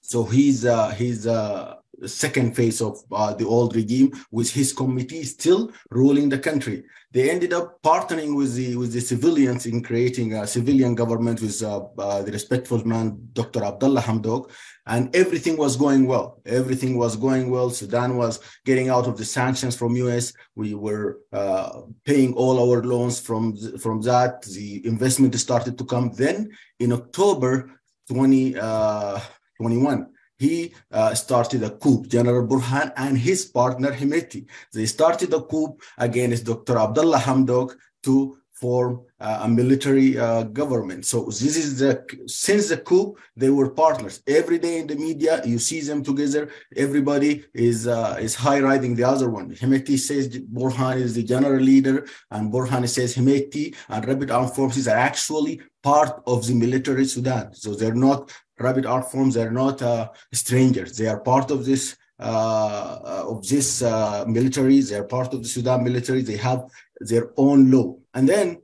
So 0.00 0.24
he's 0.24 0.64
uh, 0.64 0.90
he's 0.90 1.26
uh, 1.26 1.76
second 2.06 2.54
phase 2.56 2.80
of 2.80 2.98
uh, 3.12 3.34
the 3.34 3.46
old 3.46 3.74
regime 3.74 4.12
with 4.30 4.50
his 4.50 4.72
committee 4.72 5.22
still 5.24 5.72
ruling 5.90 6.28
the 6.28 6.38
country. 6.38 6.84
They 7.12 7.30
ended 7.30 7.52
up 7.52 7.80
partnering 7.82 8.36
with 8.36 8.54
the 8.54 8.76
with 8.76 8.92
the 8.92 9.00
civilians 9.00 9.66
in 9.66 9.82
creating 9.82 10.34
a 10.34 10.46
civilian 10.46 10.94
government 10.94 11.40
with 11.40 11.62
uh, 11.62 11.84
uh, 11.98 12.22
the 12.22 12.32
respectful 12.32 12.84
man, 12.84 13.28
Dr. 13.32 13.62
Abdullah 13.62 14.00
Hamdok, 14.00 14.50
and 14.86 15.14
everything 15.14 15.56
was 15.56 15.76
going 15.76 16.06
well. 16.06 16.40
Everything 16.44 16.98
was 16.98 17.16
going 17.16 17.50
well. 17.50 17.70
Sudan 17.70 18.16
was 18.16 18.40
getting 18.64 18.88
out 18.88 19.06
of 19.06 19.16
the 19.16 19.24
sanctions 19.24 19.76
from 19.76 19.94
US. 19.96 20.32
We 20.56 20.74
were 20.74 21.20
uh, 21.32 21.82
paying 22.04 22.34
all 22.34 22.58
our 22.58 22.82
loans 22.82 23.20
from 23.20 23.56
from 23.78 24.00
that. 24.02 24.42
The 24.42 24.84
investment 24.84 25.34
started 25.36 25.78
to 25.78 25.84
come. 25.84 26.10
Then 26.14 26.50
in 26.80 26.92
October 26.92 27.70
2021. 28.08 30.02
Uh, 30.02 30.04
he 30.38 30.74
uh, 30.90 31.14
started 31.14 31.62
a 31.62 31.70
coup, 31.70 32.04
General 32.06 32.46
Burhan 32.46 32.92
and 32.96 33.16
his 33.16 33.44
partner 33.44 33.92
Hemeti. 33.92 34.46
They 34.72 34.86
started 34.86 35.32
a 35.32 35.40
coup 35.40 35.76
against 35.98 36.44
Dr. 36.44 36.78
Abdullah 36.78 37.18
Hamdok 37.18 37.74
to 38.02 38.38
form 38.54 39.02
uh, 39.20 39.40
a 39.42 39.48
military 39.48 40.18
uh, 40.18 40.44
government. 40.44 41.04
So 41.04 41.24
this 41.26 41.56
is 41.64 41.78
the 41.80 41.92
since 42.26 42.68
the 42.68 42.78
coup 42.78 43.16
they 43.36 43.50
were 43.50 43.70
partners. 43.70 44.22
Every 44.26 44.58
day 44.58 44.78
in 44.78 44.86
the 44.86 44.96
media 45.08 45.42
you 45.44 45.58
see 45.58 45.80
them 45.80 46.02
together. 46.10 46.42
Everybody 46.76 47.44
is 47.52 47.86
uh, 47.86 48.16
is 48.26 48.34
high 48.34 48.60
riding 48.60 48.94
the 48.94 49.04
other 49.04 49.28
one. 49.38 49.46
Hemeti 49.62 49.98
says 49.98 50.28
Burhan 50.58 50.96
is 51.06 51.14
the 51.14 51.24
general 51.34 51.62
leader, 51.72 52.06
and 52.30 52.52
Burhan 52.52 52.88
says 52.88 53.14
Hemeti 53.16 53.74
and 53.88 54.06
Rapid 54.06 54.30
Armed 54.30 54.54
Forces 54.58 54.86
are 54.88 55.00
actually 55.10 55.60
part 55.82 56.22
of 56.26 56.46
the 56.46 56.54
military 56.54 57.04
Sudan. 57.04 57.54
So 57.54 57.74
they're 57.74 58.02
not 58.08 58.32
rapid 58.58 58.86
armed 58.86 59.06
forces 59.06 59.36
are 59.36 59.50
not 59.50 59.82
uh, 59.82 60.10
strangers. 60.32 60.96
They 60.96 61.06
are 61.06 61.20
part 61.20 61.50
of 61.50 61.64
this 61.64 61.96
uh, 62.20 63.00
uh, 63.04 63.24
of 63.26 63.46
this 63.48 63.82
military. 64.26 64.80
They 64.80 64.94
are 64.96 65.04
part 65.04 65.34
of 65.34 65.42
the 65.42 65.48
Sudan 65.48 65.82
military. 65.82 66.22
They 66.22 66.36
have 66.36 66.64
their 67.00 67.32
own 67.36 67.70
law. 67.70 67.96
And 68.14 68.28
then 68.28 68.62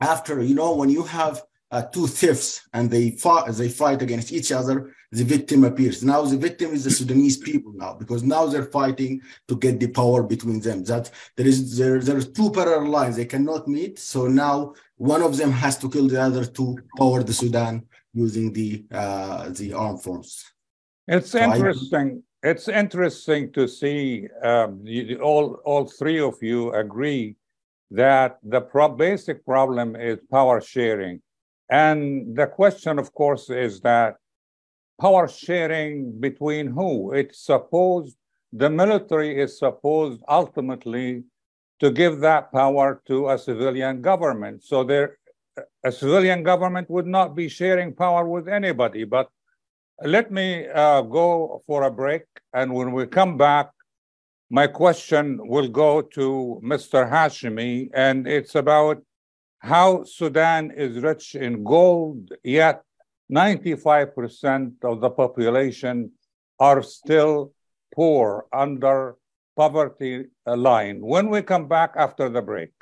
after, 0.00 0.42
you 0.42 0.54
know, 0.54 0.74
when 0.74 0.88
you 0.88 1.02
have 1.02 1.42
two 1.92 2.06
thieves 2.06 2.62
and 2.72 2.90
they 2.90 3.10
fight, 3.10 3.52
they 3.52 3.68
fight 3.68 4.00
against 4.00 4.32
each 4.32 4.52
other, 4.52 4.94
the 5.10 5.24
victim 5.24 5.64
appears. 5.64 6.02
Now 6.02 6.22
the 6.22 6.38
victim 6.38 6.72
is 6.72 6.84
the 6.84 6.90
Sudanese 6.90 7.36
people 7.36 7.72
now 7.74 7.94
because 7.94 8.22
now 8.22 8.46
they're 8.46 8.64
fighting 8.80 9.20
to 9.48 9.56
get 9.56 9.78
the 9.78 9.88
power 9.88 10.22
between 10.22 10.60
them. 10.60 10.82
That 10.84 11.10
there 11.36 11.46
is 11.46 11.76
there 11.76 12.00
there's 12.00 12.32
two 12.32 12.50
parallel 12.50 12.90
lines 12.90 13.16
they 13.16 13.26
cannot 13.26 13.68
meet. 13.68 13.98
So 13.98 14.26
now 14.26 14.74
one 14.96 15.22
of 15.22 15.36
them 15.36 15.52
has 15.52 15.76
to 15.78 15.90
kill 15.90 16.08
the 16.08 16.22
other 16.22 16.46
to 16.46 16.78
power 16.96 17.22
the 17.22 17.34
Sudan 17.34 17.86
using 18.14 18.52
the 18.52 18.84
uh, 18.92 19.48
the 19.50 19.72
armed 19.72 20.02
forces. 20.02 20.44
It's 21.08 21.30
so 21.30 21.40
interesting. 21.40 22.22
I, 22.44 22.48
it's 22.50 22.68
interesting 22.68 23.52
to 23.52 23.66
see 23.68 24.28
um, 24.42 24.80
you, 24.84 25.18
all 25.18 25.60
all 25.64 25.86
three 25.86 26.20
of 26.20 26.34
you 26.42 26.72
agree 26.72 27.36
that 27.90 28.38
the 28.42 28.60
pro- 28.60 28.88
basic 28.88 29.44
problem 29.44 29.96
is 29.96 30.18
power 30.30 30.60
sharing, 30.60 31.20
and 31.70 32.36
the 32.36 32.46
question, 32.46 32.98
of 32.98 33.12
course, 33.14 33.50
is 33.50 33.80
that 33.80 34.16
power 35.00 35.28
sharing 35.28 36.20
between 36.20 36.66
who? 36.68 37.12
It's 37.12 37.44
supposed 37.44 38.16
the 38.52 38.68
military 38.68 39.40
is 39.40 39.58
supposed 39.58 40.22
ultimately 40.28 41.24
to 41.80 41.90
give 41.90 42.20
that 42.20 42.52
power 42.52 43.02
to 43.06 43.30
a 43.30 43.38
civilian 43.38 44.02
government. 44.02 44.62
So 44.62 44.84
there 44.84 45.18
a 45.84 45.92
civilian 45.92 46.42
government 46.42 46.88
would 46.90 47.06
not 47.06 47.34
be 47.34 47.48
sharing 47.48 47.94
power 47.94 48.26
with 48.26 48.48
anybody. 48.48 49.04
But 49.04 49.28
let 50.02 50.30
me 50.30 50.66
uh, 50.68 51.02
go 51.02 51.62
for 51.66 51.84
a 51.84 51.90
break. 51.90 52.22
And 52.52 52.72
when 52.74 52.92
we 52.92 53.06
come 53.06 53.36
back, 53.36 53.70
my 54.50 54.66
question 54.66 55.40
will 55.48 55.68
go 55.68 56.02
to 56.02 56.60
Mr. 56.62 57.08
Hashimi, 57.10 57.88
and 57.94 58.26
it's 58.26 58.54
about 58.54 59.02
how 59.60 60.04
Sudan 60.04 60.70
is 60.72 61.02
rich 61.02 61.34
in 61.34 61.64
gold, 61.64 62.30
yet 62.44 62.82
95% 63.32 64.72
of 64.84 65.00
the 65.00 65.08
population 65.08 66.10
are 66.60 66.82
still 66.82 67.52
poor 67.94 68.44
under 68.52 69.16
poverty 69.56 70.26
line. 70.46 71.00
When 71.00 71.30
we 71.30 71.42
come 71.42 71.68
back 71.68 71.94
after 71.96 72.28
the 72.28 72.42
break. 72.42 72.72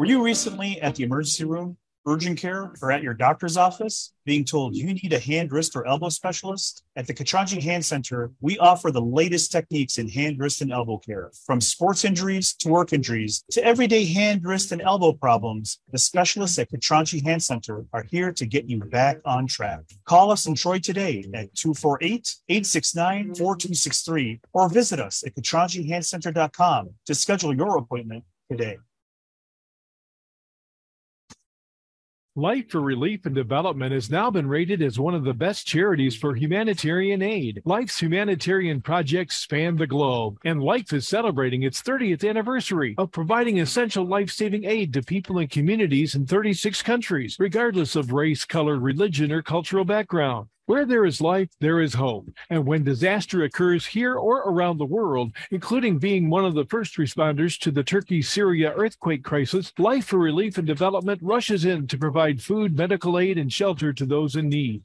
Were 0.00 0.06
you 0.06 0.24
recently 0.24 0.80
at 0.80 0.94
the 0.94 1.02
emergency 1.02 1.44
room, 1.44 1.76
urgent 2.06 2.38
care, 2.38 2.72
or 2.80 2.90
at 2.90 3.02
your 3.02 3.12
doctor's 3.12 3.58
office 3.58 4.14
being 4.24 4.46
told 4.46 4.74
you 4.74 4.94
need 4.94 5.12
a 5.12 5.18
hand, 5.18 5.52
wrist, 5.52 5.76
or 5.76 5.86
elbow 5.86 6.08
specialist? 6.08 6.82
At 6.96 7.06
the 7.06 7.12
Katranji 7.12 7.62
Hand 7.62 7.84
Center, 7.84 8.32
we 8.40 8.56
offer 8.56 8.90
the 8.90 9.02
latest 9.02 9.52
techniques 9.52 9.98
in 9.98 10.08
hand, 10.08 10.38
wrist, 10.38 10.62
and 10.62 10.72
elbow 10.72 10.96
care. 10.96 11.30
From 11.44 11.60
sports 11.60 12.06
injuries 12.06 12.54
to 12.60 12.70
work 12.70 12.94
injuries 12.94 13.44
to 13.50 13.62
everyday 13.62 14.06
hand, 14.06 14.42
wrist, 14.42 14.72
and 14.72 14.80
elbow 14.80 15.12
problems, 15.12 15.80
the 15.92 15.98
specialists 15.98 16.58
at 16.58 16.70
Katranji 16.70 17.22
Hand 17.22 17.42
Center 17.42 17.84
are 17.92 18.06
here 18.10 18.32
to 18.32 18.46
get 18.46 18.70
you 18.70 18.78
back 18.78 19.18
on 19.26 19.46
track. 19.46 19.80
Call 20.06 20.30
us 20.30 20.46
in 20.46 20.54
Troy 20.54 20.78
today 20.78 21.26
at 21.34 21.54
248 21.56 22.36
869 22.48 23.34
4263 23.34 24.40
or 24.54 24.70
visit 24.70 24.98
us 24.98 25.22
at 25.26 25.34
katranjihandcenter.com 25.34 26.88
to 27.04 27.14
schedule 27.14 27.54
your 27.54 27.76
appointment 27.76 28.24
today. 28.50 28.78
Life 32.36 32.70
for 32.70 32.80
Relief 32.80 33.26
and 33.26 33.34
Development 33.34 33.92
has 33.92 34.08
now 34.08 34.30
been 34.30 34.46
rated 34.46 34.82
as 34.82 35.00
one 35.00 35.16
of 35.16 35.24
the 35.24 35.34
best 35.34 35.66
charities 35.66 36.16
for 36.16 36.32
humanitarian 36.32 37.22
aid. 37.22 37.60
Life's 37.64 37.98
humanitarian 37.98 38.80
projects 38.80 39.38
span 39.38 39.74
the 39.74 39.84
globe, 39.84 40.38
and 40.44 40.62
Life 40.62 40.92
is 40.92 41.08
celebrating 41.08 41.64
its 41.64 41.82
30th 41.82 42.28
anniversary 42.28 42.94
of 42.98 43.10
providing 43.10 43.58
essential 43.58 44.04
life 44.04 44.30
saving 44.30 44.64
aid 44.64 44.92
to 44.92 45.02
people 45.02 45.38
and 45.38 45.50
communities 45.50 46.14
in 46.14 46.24
36 46.24 46.80
countries, 46.82 47.34
regardless 47.40 47.96
of 47.96 48.12
race, 48.12 48.44
color, 48.44 48.78
religion, 48.78 49.32
or 49.32 49.42
cultural 49.42 49.84
background. 49.84 50.46
Where 50.70 50.86
there 50.86 51.04
is 51.04 51.20
life, 51.20 51.48
there 51.58 51.80
is 51.80 51.94
hope. 51.94 52.30
And 52.48 52.64
when 52.64 52.84
disaster 52.84 53.42
occurs 53.42 53.84
here 53.84 54.14
or 54.14 54.42
around 54.42 54.78
the 54.78 54.86
world, 54.86 55.32
including 55.50 55.98
being 55.98 56.30
one 56.30 56.44
of 56.44 56.54
the 56.54 56.64
first 56.66 56.96
responders 56.96 57.58
to 57.62 57.72
the 57.72 57.82
Turkey 57.82 58.22
Syria 58.22 58.72
earthquake 58.76 59.24
crisis, 59.24 59.72
Life 59.78 60.04
for 60.04 60.20
Relief 60.20 60.58
and 60.58 60.66
Development 60.68 61.18
rushes 61.24 61.64
in 61.64 61.88
to 61.88 61.98
provide 61.98 62.40
food, 62.40 62.76
medical 62.76 63.18
aid, 63.18 63.36
and 63.36 63.52
shelter 63.52 63.92
to 63.92 64.06
those 64.06 64.36
in 64.36 64.48
need. 64.48 64.84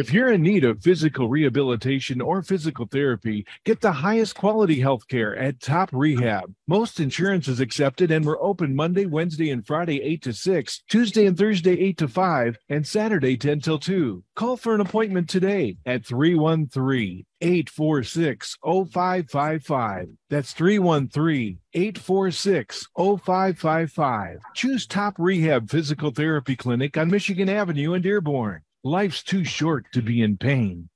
If 0.00 0.14
you're 0.14 0.32
in 0.32 0.40
need 0.40 0.64
of 0.64 0.82
physical 0.82 1.28
rehabilitation 1.28 2.22
or 2.22 2.40
physical 2.40 2.86
therapy, 2.86 3.44
get 3.66 3.82
the 3.82 3.92
highest 3.92 4.34
quality 4.34 4.80
health 4.80 5.06
care 5.08 5.36
at 5.36 5.60
Top 5.60 5.90
Rehab. 5.92 6.54
Most 6.66 7.00
insurance 7.00 7.48
is 7.48 7.60
accepted, 7.60 8.10
and 8.10 8.24
we're 8.24 8.42
open 8.42 8.74
Monday, 8.74 9.04
Wednesday, 9.04 9.50
and 9.50 9.66
Friday 9.66 10.00
8 10.00 10.22
to 10.22 10.32
6, 10.32 10.84
Tuesday 10.88 11.26
and 11.26 11.36
Thursday 11.36 11.78
8 11.78 11.98
to 11.98 12.08
5, 12.08 12.58
and 12.70 12.86
Saturday 12.86 13.36
10 13.36 13.60
till 13.60 13.78
2. 13.78 14.24
Call 14.36 14.56
for 14.56 14.74
an 14.74 14.80
appointment 14.80 15.28
today 15.28 15.76
at 15.84 16.06
313 16.06 17.26
846 17.42 18.56
0555. 18.64 20.08
That's 20.30 20.52
313 20.54 21.58
846 21.74 22.88
0555. 22.96 24.38
Choose 24.54 24.86
Top 24.86 25.16
Rehab 25.18 25.68
Physical 25.68 26.10
Therapy 26.10 26.56
Clinic 26.56 26.96
on 26.96 27.10
Michigan 27.10 27.50
Avenue 27.50 27.92
in 27.92 28.00
Dearborn. 28.00 28.62
Life's 28.82 29.22
too 29.22 29.44
short 29.44 29.92
to 29.92 30.00
be 30.00 30.22
in 30.22 30.38
pain. 30.38 30.88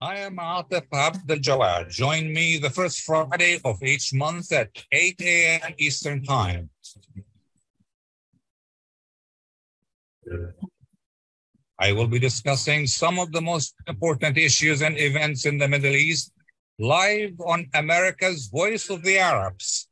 I 0.00 0.16
am 0.20 0.36
Atef 0.36 0.86
Abdel. 0.92 1.84
Join 1.90 2.32
me 2.32 2.56
the 2.56 2.70
first 2.70 3.02
Friday 3.02 3.60
of 3.64 3.82
each 3.82 4.14
month 4.14 4.50
at 4.50 4.70
8 4.90 5.20
a.m. 5.20 5.74
Eastern 5.76 6.24
Time. 6.24 6.70
I 11.78 11.92
will 11.92 12.08
be 12.08 12.18
discussing 12.18 12.86
some 12.86 13.18
of 13.18 13.30
the 13.30 13.42
most 13.42 13.74
important 13.86 14.38
issues 14.38 14.82
and 14.82 14.98
events 14.98 15.44
in 15.44 15.58
the 15.58 15.68
Middle 15.68 15.94
East 15.94 16.32
live 16.78 17.38
on 17.40 17.68
America's 17.74 18.46
Voice 18.46 18.88
of 18.88 19.02
the 19.02 19.18
Arabs. 19.18 19.89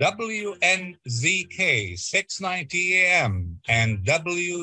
WNZK 0.00 1.98
690 1.98 2.96
AM 2.98 3.58
and 3.66 4.04
WDMV 4.04 4.62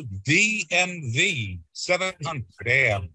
700 1.71 2.45
AM. 2.67 3.09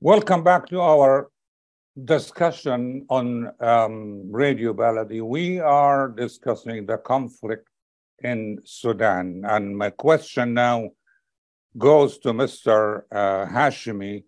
Welcome 0.00 0.44
back 0.44 0.66
to 0.66 0.80
our 0.82 1.30
discussion 2.04 3.06
on 3.08 3.50
um, 3.60 4.30
Radio 4.30 4.74
Baladi. 4.74 5.22
We 5.22 5.58
are 5.58 6.08
discussing 6.08 6.84
the 6.84 6.98
conflict 6.98 7.66
in 8.22 8.58
Sudan. 8.66 9.42
And 9.46 9.74
my 9.78 9.88
question 9.88 10.52
now 10.52 10.90
goes 11.78 12.18
to 12.18 12.34
Mr. 12.34 13.04
Uh, 13.10 13.46
Hashimi. 13.46 14.24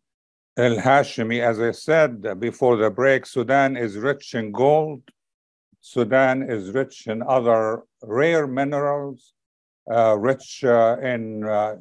El 0.56 0.76
Hashimi, 0.76 1.40
as 1.40 1.60
I 1.60 1.72
said 1.72 2.38
before 2.38 2.76
the 2.76 2.88
break, 2.88 3.26
Sudan 3.26 3.76
is 3.76 3.96
rich 3.96 4.34
in 4.34 4.52
gold. 4.52 5.02
Sudan 5.80 6.48
is 6.48 6.70
rich 6.70 7.08
in 7.08 7.22
other 7.22 7.82
rare 8.02 8.46
minerals, 8.46 9.32
uh, 9.90 10.16
rich 10.16 10.62
uh, 10.64 10.96
in 11.02 11.44
uh, 11.44 11.74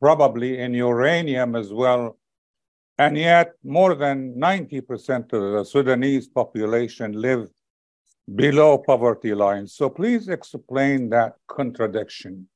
probably 0.00 0.58
in 0.58 0.74
uranium 0.74 1.54
as 1.54 1.72
well. 1.72 2.18
And 2.98 3.16
yet, 3.16 3.52
more 3.62 3.94
than 3.94 4.34
90% 4.34 5.32
of 5.32 5.52
the 5.52 5.64
Sudanese 5.64 6.26
population 6.26 7.12
live 7.12 7.48
below 8.34 8.78
poverty 8.78 9.34
line. 9.34 9.68
So 9.68 9.88
please 9.88 10.28
explain 10.28 11.10
that 11.10 11.34
contradiction. 11.46 12.48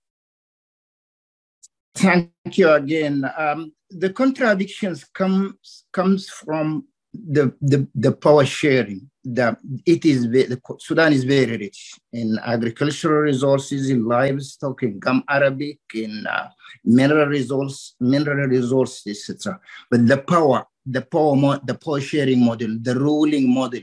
Thank 1.94 2.30
you 2.54 2.70
again. 2.72 3.24
Um, 3.36 3.72
the 3.90 4.10
contradictions 4.10 5.04
comes 5.04 5.84
comes 5.92 6.28
from 6.28 6.84
the, 7.12 7.52
the, 7.60 7.88
the 7.94 8.12
power 8.12 8.44
sharing. 8.44 9.10
that 9.24 9.58
it 9.84 10.04
is 10.04 10.22
the, 10.30 10.60
Sudan 10.78 11.12
is 11.12 11.24
very 11.24 11.56
rich 11.56 11.94
in 12.12 12.38
agricultural 12.42 13.22
resources, 13.22 13.90
in 13.90 14.06
livestock, 14.06 14.82
in 14.82 14.98
gum 14.98 15.22
arabic, 15.28 15.78
in 15.94 16.26
uh, 16.26 16.48
mineral 16.84 17.26
resource, 17.26 17.96
mineral 18.00 18.48
resources, 18.48 19.28
etc. 19.28 19.60
But 19.90 20.06
the 20.06 20.18
power, 20.18 20.66
the 20.86 21.02
power, 21.02 21.60
the 21.64 21.74
power 21.74 22.00
sharing 22.00 22.44
model, 22.44 22.78
the 22.80 22.94
ruling 22.98 23.52
model, 23.52 23.82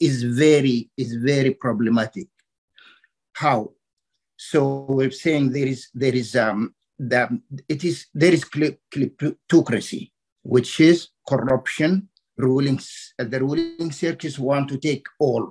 is 0.00 0.22
very 0.22 0.90
is 0.96 1.14
very 1.14 1.52
problematic. 1.52 2.28
How? 3.34 3.72
So 4.36 4.86
we're 4.88 5.10
saying 5.10 5.52
there 5.52 5.66
is 5.66 5.88
there 5.92 6.14
is 6.14 6.34
um 6.36 6.74
that 6.98 7.30
it 7.68 7.84
is 7.84 8.06
there 8.14 8.32
is 8.32 8.44
kleptocracy, 8.44 10.10
which 10.42 10.80
is 10.80 11.08
corruption. 11.26 12.08
Rulings 12.36 13.14
the 13.18 13.40
ruling 13.40 13.90
circus 13.90 14.38
want 14.38 14.68
to 14.68 14.78
take 14.78 15.04
all, 15.18 15.50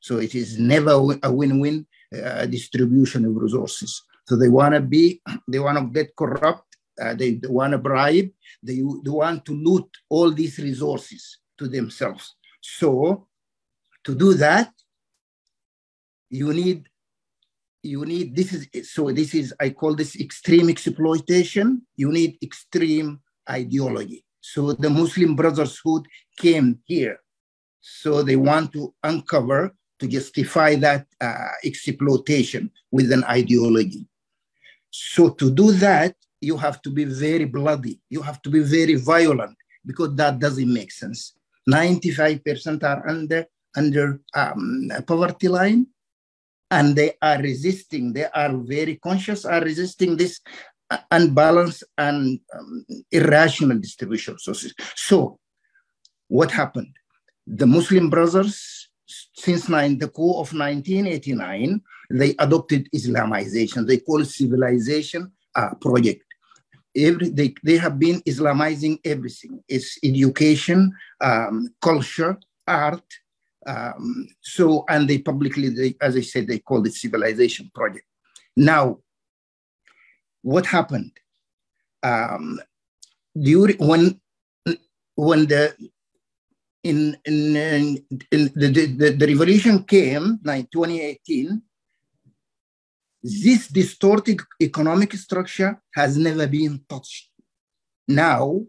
so 0.00 0.18
it 0.18 0.34
is 0.34 0.58
never 0.58 0.92
a 1.22 1.32
win-win 1.32 1.86
uh, 2.12 2.46
distribution 2.46 3.24
of 3.26 3.36
resources. 3.36 4.02
So 4.26 4.36
they 4.36 4.48
want 4.48 4.74
to 4.74 4.80
be 4.80 5.22
they 5.46 5.60
want 5.60 5.78
to 5.78 5.84
get 5.86 6.16
corrupt. 6.16 6.66
Uh, 7.00 7.14
they, 7.14 7.34
they 7.34 7.48
want 7.48 7.72
to 7.72 7.78
bribe. 7.78 8.28
They, 8.62 8.82
they 9.04 9.10
want 9.10 9.44
to 9.46 9.54
loot 9.54 9.88
all 10.10 10.30
these 10.32 10.58
resources 10.58 11.38
to 11.56 11.66
themselves. 11.66 12.34
So 12.60 13.28
to 14.04 14.14
do 14.14 14.34
that, 14.34 14.70
you 16.28 16.52
need 16.52 16.89
you 17.82 18.04
need 18.04 18.36
this 18.36 18.52
is 18.52 18.92
so 18.92 19.10
this 19.10 19.34
is 19.34 19.54
I 19.60 19.70
call 19.70 19.94
this 19.94 20.18
extreme 20.20 20.68
exploitation. 20.68 21.82
You 21.96 22.12
need 22.12 22.38
extreme 22.42 23.20
ideology. 23.48 24.24
So 24.40 24.72
the 24.72 24.90
Muslim 24.90 25.36
Brotherhood 25.36 26.06
came 26.38 26.78
here. 26.84 27.18
So 27.80 28.22
they 28.22 28.36
want 28.36 28.72
to 28.74 28.94
uncover 29.02 29.74
to 29.98 30.08
justify 30.08 30.74
that 30.76 31.06
uh, 31.20 31.48
exploitation 31.64 32.70
with 32.90 33.12
an 33.12 33.24
ideology. 33.24 34.06
So 34.90 35.30
to 35.30 35.50
do 35.50 35.72
that, 35.72 36.16
you 36.40 36.56
have 36.56 36.82
to 36.82 36.90
be 36.90 37.04
very 37.04 37.44
bloody. 37.44 38.00
You 38.08 38.22
have 38.22 38.40
to 38.42 38.50
be 38.50 38.60
very 38.60 38.94
violent 38.94 39.56
because 39.86 40.14
that 40.16 40.38
doesn't 40.38 40.72
make 40.72 40.90
sense. 40.90 41.34
95% 41.68 42.82
are 42.82 43.08
under 43.08 43.46
under 43.76 44.20
um, 44.34 44.90
poverty 45.06 45.48
line 45.48 45.86
and 46.70 46.96
they 46.96 47.12
are 47.22 47.38
resisting 47.38 48.12
they 48.12 48.26
are 48.26 48.56
very 48.56 48.96
conscious 48.96 49.44
are 49.44 49.60
resisting 49.62 50.16
this 50.16 50.40
unbalanced 51.10 51.84
and 51.98 52.40
um, 52.58 52.84
irrational 53.12 53.78
distribution 53.78 54.34
of 54.34 54.40
sources. 54.40 54.74
So 54.96 55.38
what 56.28 56.50
happened? 56.50 56.94
The 57.46 57.66
muslim 57.66 58.10
brothers 58.10 58.88
since 59.34 59.68
nine, 59.68 59.98
the 59.98 60.08
coup 60.08 60.30
of 60.32 60.52
1989 60.52 61.80
they 62.10 62.34
adopted 62.38 62.88
islamization. 62.92 63.86
They 63.86 63.98
call 63.98 64.24
civilization 64.24 65.30
uh, 65.54 65.74
project. 65.80 66.24
Every 66.96 67.28
they, 67.28 67.54
they 67.62 67.76
have 67.76 67.98
been 67.98 68.20
islamizing 68.22 68.98
everything. 69.04 69.62
It's 69.68 69.96
education 70.02 70.92
um, 71.20 71.68
culture 71.80 72.38
art 72.66 73.04
um, 73.66 74.26
so, 74.40 74.84
and 74.88 75.08
they 75.08 75.18
publicly, 75.18 75.68
they, 75.68 75.94
as 76.00 76.16
I 76.16 76.22
said, 76.22 76.46
they 76.46 76.58
called 76.58 76.86
it 76.86 76.94
civilization 76.94 77.70
project. 77.74 78.06
Now, 78.56 78.98
what 80.42 80.66
happened? 80.66 81.12
Um, 82.02 82.60
during 83.38 83.76
when 83.76 84.20
when 85.14 85.46
the 85.46 85.74
in 86.82 87.16
in, 87.26 87.56
in, 87.56 88.06
in 88.32 88.52
the, 88.54 88.68
the, 88.68 89.10
the 89.10 89.26
revolution 89.26 89.84
came, 89.84 90.40
like 90.42 90.70
2018, 90.70 91.60
this 93.22 93.68
distorted 93.68 94.40
economic 94.60 95.12
structure 95.12 95.80
has 95.94 96.16
never 96.16 96.46
been 96.46 96.80
touched. 96.88 97.28
Now, 98.08 98.62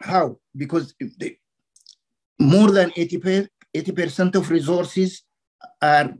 how? 0.00 0.38
Because 0.56 0.94
they, 1.18 1.38
more 2.38 2.70
than 2.70 2.90
80 2.96 3.18
80% 3.74 4.34
of 4.34 4.50
resources 4.50 5.22
are 5.80 6.14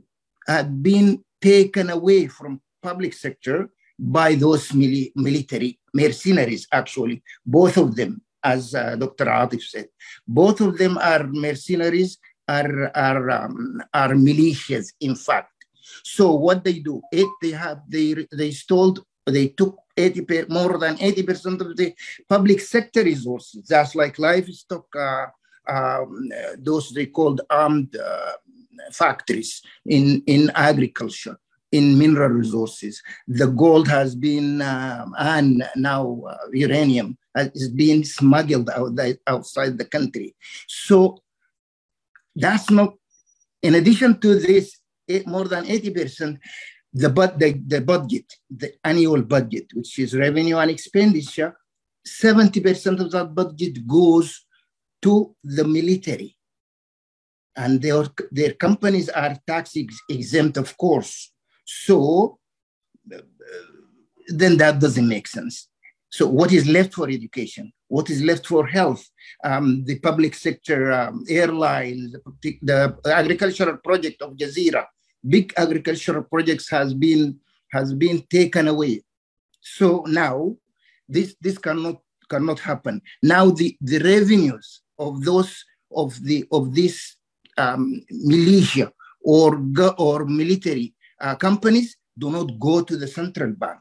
have 0.47 0.81
been 0.81 1.23
taken 1.41 1.89
away 1.89 2.27
from 2.27 2.61
public 2.81 3.13
sector 3.13 3.69
by 3.97 4.35
those 4.35 4.69
mili- 4.69 5.11
military 5.15 5.79
mercenaries 5.93 6.67
actually. 6.71 7.21
Both 7.45 7.77
of 7.77 7.95
them 7.95 8.21
as 8.43 8.73
uh, 8.73 8.95
dr 8.95 9.25
atef 9.25 9.61
said. 9.63 9.87
Both 10.27 10.61
of 10.61 10.77
them 10.77 10.97
are 10.97 11.27
mercenaries 11.27 12.17
are 12.47 12.91
are 12.95 13.29
um, 13.29 13.81
are 13.93 14.13
militias 14.15 14.87
in 15.01 15.15
fact. 15.15 15.53
So 16.03 16.33
what 16.33 16.63
they 16.63 16.79
do? 16.79 17.01
It 17.11 17.29
they 17.41 17.51
have 17.51 17.81
they 17.87 18.27
they 18.31 18.51
stole 18.51 18.97
they 19.25 19.49
took 19.49 19.77
80 19.95 20.21
per, 20.21 20.45
more 20.49 20.77
than 20.79 20.95
80% 20.97 21.61
of 21.61 21.77
the 21.77 21.93
public 22.27 22.59
sector 22.61 23.03
resources 23.03 23.67
that's 23.67 23.93
like 23.93 24.17
livestock 24.17 24.85
uh, 24.97 25.25
um, 25.67 26.29
those 26.57 26.91
they 26.91 27.07
called 27.07 27.41
armed 27.49 27.95
uh, 27.95 28.31
factories 28.91 29.61
in, 29.85 30.23
in 30.25 30.51
agriculture, 30.55 31.37
in 31.71 31.97
mineral 31.97 32.29
resources. 32.29 33.01
The 33.27 33.47
gold 33.47 33.87
has 33.87 34.15
been, 34.15 34.61
uh, 34.61 35.05
and 35.17 35.63
now 35.75 36.21
uh, 36.27 36.37
uranium 36.51 37.17
is 37.37 37.69
being 37.69 38.03
smuggled 38.03 38.69
out 38.69 38.97
outside 39.27 39.77
the 39.77 39.85
country. 39.85 40.35
So 40.67 41.21
that's 42.35 42.69
not, 42.69 42.95
in 43.61 43.75
addition 43.75 44.19
to 44.21 44.39
this, 44.39 44.77
more 45.25 45.47
than 45.47 45.65
80%, 45.65 46.37
the, 46.93 47.09
but 47.09 47.37
the, 47.37 47.53
the 47.65 47.81
budget, 47.81 48.25
the 48.49 48.73
annual 48.83 49.21
budget, 49.21 49.67
which 49.73 49.99
is 49.99 50.15
revenue 50.15 50.57
and 50.57 50.71
expenditure, 50.71 51.55
70% 52.07 52.99
of 52.99 53.11
that 53.11 53.35
budget 53.35 53.85
goes 53.87 54.45
to 55.01 55.35
the 55.43 55.63
military. 55.63 56.35
And 57.55 57.81
their, 57.81 58.05
their 58.31 58.53
companies 58.53 59.09
are 59.09 59.37
tax 59.45 59.73
ex 59.75 59.99
exempt, 60.09 60.57
of 60.57 60.77
course. 60.77 61.31
So 61.65 62.39
then 64.27 64.57
that 64.57 64.79
doesn't 64.79 65.07
make 65.07 65.27
sense. 65.27 65.67
So 66.09 66.27
what 66.27 66.51
is 66.51 66.67
left 66.67 66.93
for 66.93 67.09
education? 67.09 67.71
What 67.87 68.09
is 68.09 68.21
left 68.21 68.47
for 68.47 68.65
health? 68.67 69.05
Um, 69.43 69.83
the 69.85 69.99
public 69.99 70.35
sector, 70.35 70.91
um, 70.91 71.23
airlines, 71.27 72.15
the, 72.41 72.59
the, 72.61 72.99
agricultural 73.05 73.77
project 73.77 74.21
of 74.21 74.35
Jazeera 74.35 74.85
big 75.27 75.53
agricultural 75.57 76.23
projects 76.23 76.69
has 76.69 76.93
been 76.93 77.39
has 77.71 77.93
been 77.93 78.21
taken 78.29 78.67
away. 78.67 79.03
So 79.61 80.03
now 80.07 80.55
this 81.07 81.35
this 81.41 81.57
cannot 81.57 82.01
cannot 82.29 82.59
happen. 82.59 83.01
Now 83.23 83.49
the, 83.49 83.75
the 83.81 83.99
revenues 83.99 84.81
of 84.99 85.23
those 85.23 85.65
of 85.95 86.21
the 86.23 86.45
of 86.51 86.75
this 86.75 87.15
um, 87.57 88.01
militia 88.11 88.91
or 89.23 89.59
or 89.97 90.25
military 90.25 90.93
uh, 91.21 91.35
companies 91.35 91.97
do 92.17 92.29
not 92.29 92.59
go 92.59 92.81
to 92.81 92.97
the 92.97 93.07
central 93.07 93.51
bank. 93.51 93.79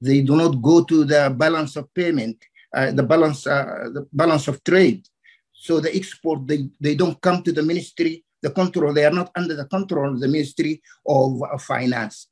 They 0.00 0.22
do 0.22 0.36
not 0.36 0.62
go 0.62 0.84
to 0.84 1.04
the 1.04 1.34
balance 1.36 1.76
of 1.76 1.92
payment, 1.94 2.38
uh, 2.74 2.92
the 2.92 3.02
balance 3.02 3.46
uh, 3.46 3.90
the 3.92 4.06
balance 4.12 4.48
of 4.48 4.62
trade. 4.64 5.06
So 5.52 5.78
the 5.80 5.94
export 5.94 6.46
they, 6.46 6.70
they 6.80 6.94
don't 6.94 7.20
come 7.20 7.42
to 7.42 7.52
the 7.52 7.62
ministry 7.62 8.24
the 8.42 8.50
control. 8.50 8.92
They 8.92 9.04
are 9.04 9.12
not 9.12 9.30
under 9.36 9.54
the 9.54 9.66
control 9.66 10.14
of 10.14 10.20
the 10.20 10.28
Ministry 10.28 10.82
of 11.06 11.40
Finance. 11.62 12.28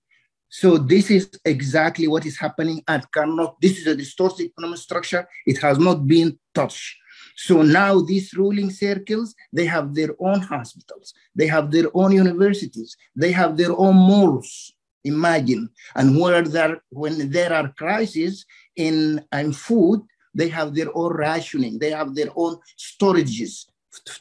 So 0.49 0.79
this 0.79 1.11
is 1.11 1.31
exactly 1.45 2.09
what 2.09 2.25
is 2.25 2.39
happening 2.39 2.83
and 2.89 3.05
cannot, 3.13 3.61
this 3.61 3.79
is 3.79 3.87
a 3.87 3.95
distorted 3.95 4.47
economic 4.47 4.79
structure. 4.79 5.29
It 5.47 5.59
has 5.59 5.79
not 5.79 6.07
been 6.07 6.39
touched. 6.55 6.97
So 7.41 7.63
now 7.63 8.01
these 8.01 8.35
ruling 8.35 8.71
circles, 8.71 9.33
they 9.53 9.65
have 9.67 9.95
their 9.95 10.11
own 10.19 10.41
hospitals, 10.41 11.15
they 11.37 11.47
have 11.47 11.71
their 11.71 11.87
own 11.95 12.11
universities, 12.11 12.97
they 13.15 13.31
have 13.31 13.57
their 13.57 13.71
own 13.79 13.95
malls. 13.95 14.73
Imagine, 15.05 15.71
and 15.95 16.19
where 16.19 16.43
there, 16.43 16.83
when 16.91 17.31
there 17.31 17.53
are 17.53 17.73
crises 17.79 18.45
in, 18.75 19.25
in 19.33 19.53
food, 19.53 20.01
they 20.35 20.49
have 20.49 20.75
their 20.75 20.91
own 20.95 21.13
rationing, 21.15 21.79
they 21.79 21.93
have 21.93 22.17
their 22.17 22.31
own 22.35 22.59
storages 22.77 23.67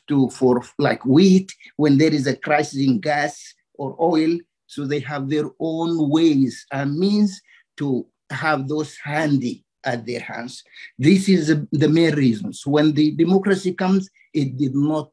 to 0.08 0.30
for 0.30 0.62
like 0.77 1.03
wheat. 1.03 1.51
When 1.75 1.97
there 1.97 2.13
is 2.13 2.27
a 2.27 2.36
crisis 2.36 2.80
in 2.80 2.99
gas 2.99 3.56
or 3.73 3.95
oil. 3.99 4.38
So 4.67 4.86
they 4.86 4.99
have 4.99 5.27
their 5.27 5.49
own 5.60 6.10
ways 6.10 6.65
and 6.71 6.97
means 6.97 7.41
to 7.77 8.06
have 8.30 8.67
those 8.67 8.95
handy 8.97 9.63
at 9.88 10.06
their 10.06 10.19
hands. 10.19 10.63
This 11.00 11.30
is 11.30 11.47
the 11.71 11.89
main 11.89 12.13
reasons. 12.13 12.67
When 12.67 12.93
the 12.93 13.12
democracy 13.12 13.73
comes, 13.73 14.10
it 14.34 14.58
did 14.58 14.76
not 14.76 15.10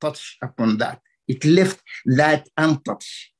touch 0.00 0.36
upon 0.42 0.78
that. 0.78 1.00
It 1.26 1.44
left 1.44 1.80
that 2.20 2.48
untouched. 2.56 3.32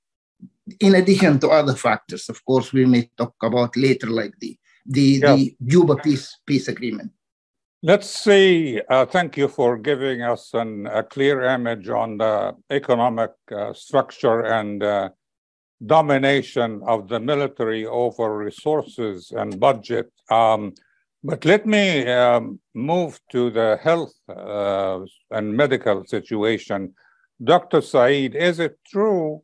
In 0.80 0.94
addition 0.94 1.38
to 1.40 1.48
other 1.48 1.74
factors, 1.74 2.28
of 2.28 2.44
course, 2.44 2.72
we 2.72 2.86
may 2.86 3.10
talk 3.16 3.34
about 3.42 3.76
later, 3.76 4.08
like 4.08 4.34
the 4.40 4.56
the, 4.86 5.02
yeah. 5.02 5.34
the 5.34 5.56
Juba 5.64 5.96
peace 5.96 6.38
peace 6.46 6.68
agreement. 6.68 7.10
Let's 7.82 8.10
see. 8.10 8.80
Uh, 8.90 9.06
thank 9.06 9.36
you 9.36 9.48
for 9.48 9.78
giving 9.78 10.22
us 10.22 10.52
an, 10.54 10.86
a 10.86 11.02
clear 11.02 11.42
image 11.42 11.88
on 11.88 12.18
the 12.18 12.54
economic 12.70 13.32
uh, 13.50 13.72
structure 13.72 14.44
and 14.44 14.82
uh, 14.82 15.08
domination 15.84 16.82
of 16.86 17.08
the 17.08 17.20
military 17.20 17.86
over 17.86 18.36
resources 18.36 19.32
and 19.36 19.58
budget. 19.58 20.10
Um, 20.30 20.74
but 21.22 21.44
let 21.44 21.66
me 21.66 22.06
um, 22.06 22.60
move 22.74 23.20
to 23.32 23.50
the 23.50 23.78
health 23.82 24.14
uh, 24.28 25.00
and 25.30 25.56
medical 25.56 26.04
situation. 26.06 26.94
Dr. 27.42 27.80
Saeed, 27.80 28.34
is 28.34 28.58
it 28.58 28.78
true 28.86 29.42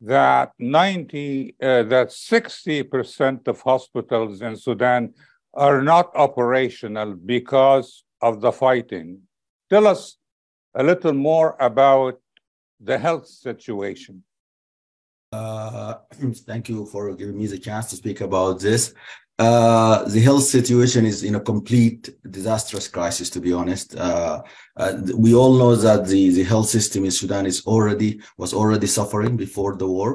that 0.00 0.52
90, 0.58 1.56
uh, 1.62 1.82
that 1.84 2.08
60% 2.08 3.48
of 3.48 3.60
hospitals 3.60 4.42
in 4.42 4.56
Sudan 4.56 5.14
are 5.54 5.82
not 5.82 6.10
operational 6.14 7.14
because 7.14 8.04
of 8.20 8.40
the 8.40 8.52
fighting. 8.52 9.20
Tell 9.70 9.86
us 9.86 10.16
a 10.74 10.82
little 10.82 11.12
more 11.12 11.56
about 11.60 12.20
the 12.80 12.98
health 12.98 13.26
situation. 13.26 14.22
Uh, 15.34 15.94
thank 16.50 16.68
you 16.68 16.78
for 16.92 17.02
giving 17.20 17.38
me 17.38 17.46
the 17.46 17.58
chance 17.58 17.86
to 17.90 17.96
speak 17.96 18.20
about 18.20 18.60
this. 18.60 18.94
Uh, 19.38 19.96
the 20.14 20.20
health 20.20 20.44
situation 20.44 21.04
is 21.04 21.24
in 21.24 21.34
a 21.34 21.40
complete 21.52 22.02
disastrous 22.38 22.86
crisis, 22.86 23.28
to 23.30 23.40
be 23.40 23.52
honest. 23.52 23.96
Uh, 23.96 24.40
uh, 24.76 24.92
we 25.16 25.34
all 25.34 25.54
know 25.62 25.74
that 25.74 26.06
the, 26.06 26.22
the 26.30 26.44
health 26.44 26.68
system 26.68 27.04
in 27.04 27.10
Sudan 27.10 27.44
is 27.44 27.58
already 27.66 28.20
was 28.38 28.54
already 28.54 28.86
suffering 28.86 29.36
before 29.36 29.76
the 29.76 29.88
war 29.98 30.10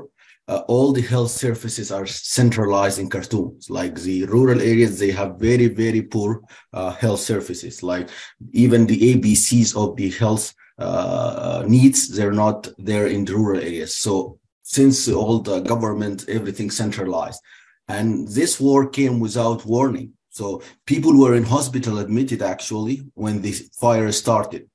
uh, 0.49 0.63
all 0.67 0.91
the 0.91 1.01
health 1.01 1.29
services 1.29 1.91
are 1.91 2.08
centralized 2.08 2.97
in 2.97 3.08
Khartoum. 3.08 3.60
Like 3.69 3.93
the 3.93 4.25
rural 4.25 4.60
areas, 4.60 4.97
they 4.97 5.12
have 5.12 5.36
very, 5.36 5.67
very 5.67 6.01
poor 6.01 6.41
uh, 6.73 6.89
health 6.93 7.19
services. 7.19 7.84
Like 7.84 8.10
even 8.51 8.88
the 8.88 8.99
ABCs 9.13 9.77
of 9.77 9.95
the 9.95 10.10
health 10.10 10.55
uh, 10.79 11.63
needs, 11.67 12.10
they're 12.10 12.32
not 12.32 12.67
there 12.79 13.05
in 13.05 13.25
the 13.25 13.36
rural 13.36 13.62
areas. 13.62 13.95
So 13.95 14.38
since 14.69 15.10
all 15.10 15.39
the 15.39 15.62
government, 15.62 16.25
everything 16.29 16.69
centralized. 16.69 17.41
And 17.88 18.27
this 18.27 18.60
war 18.60 18.88
came 18.88 19.19
without 19.19 19.65
warning. 19.65 20.13
So 20.29 20.62
people 20.86 21.19
were 21.19 21.34
in 21.34 21.43
hospital 21.43 21.97
admitted 21.97 22.43
actually 22.43 23.01
when 23.15 23.41
the 23.41 23.53
fire 23.82 24.12
started. 24.12 24.69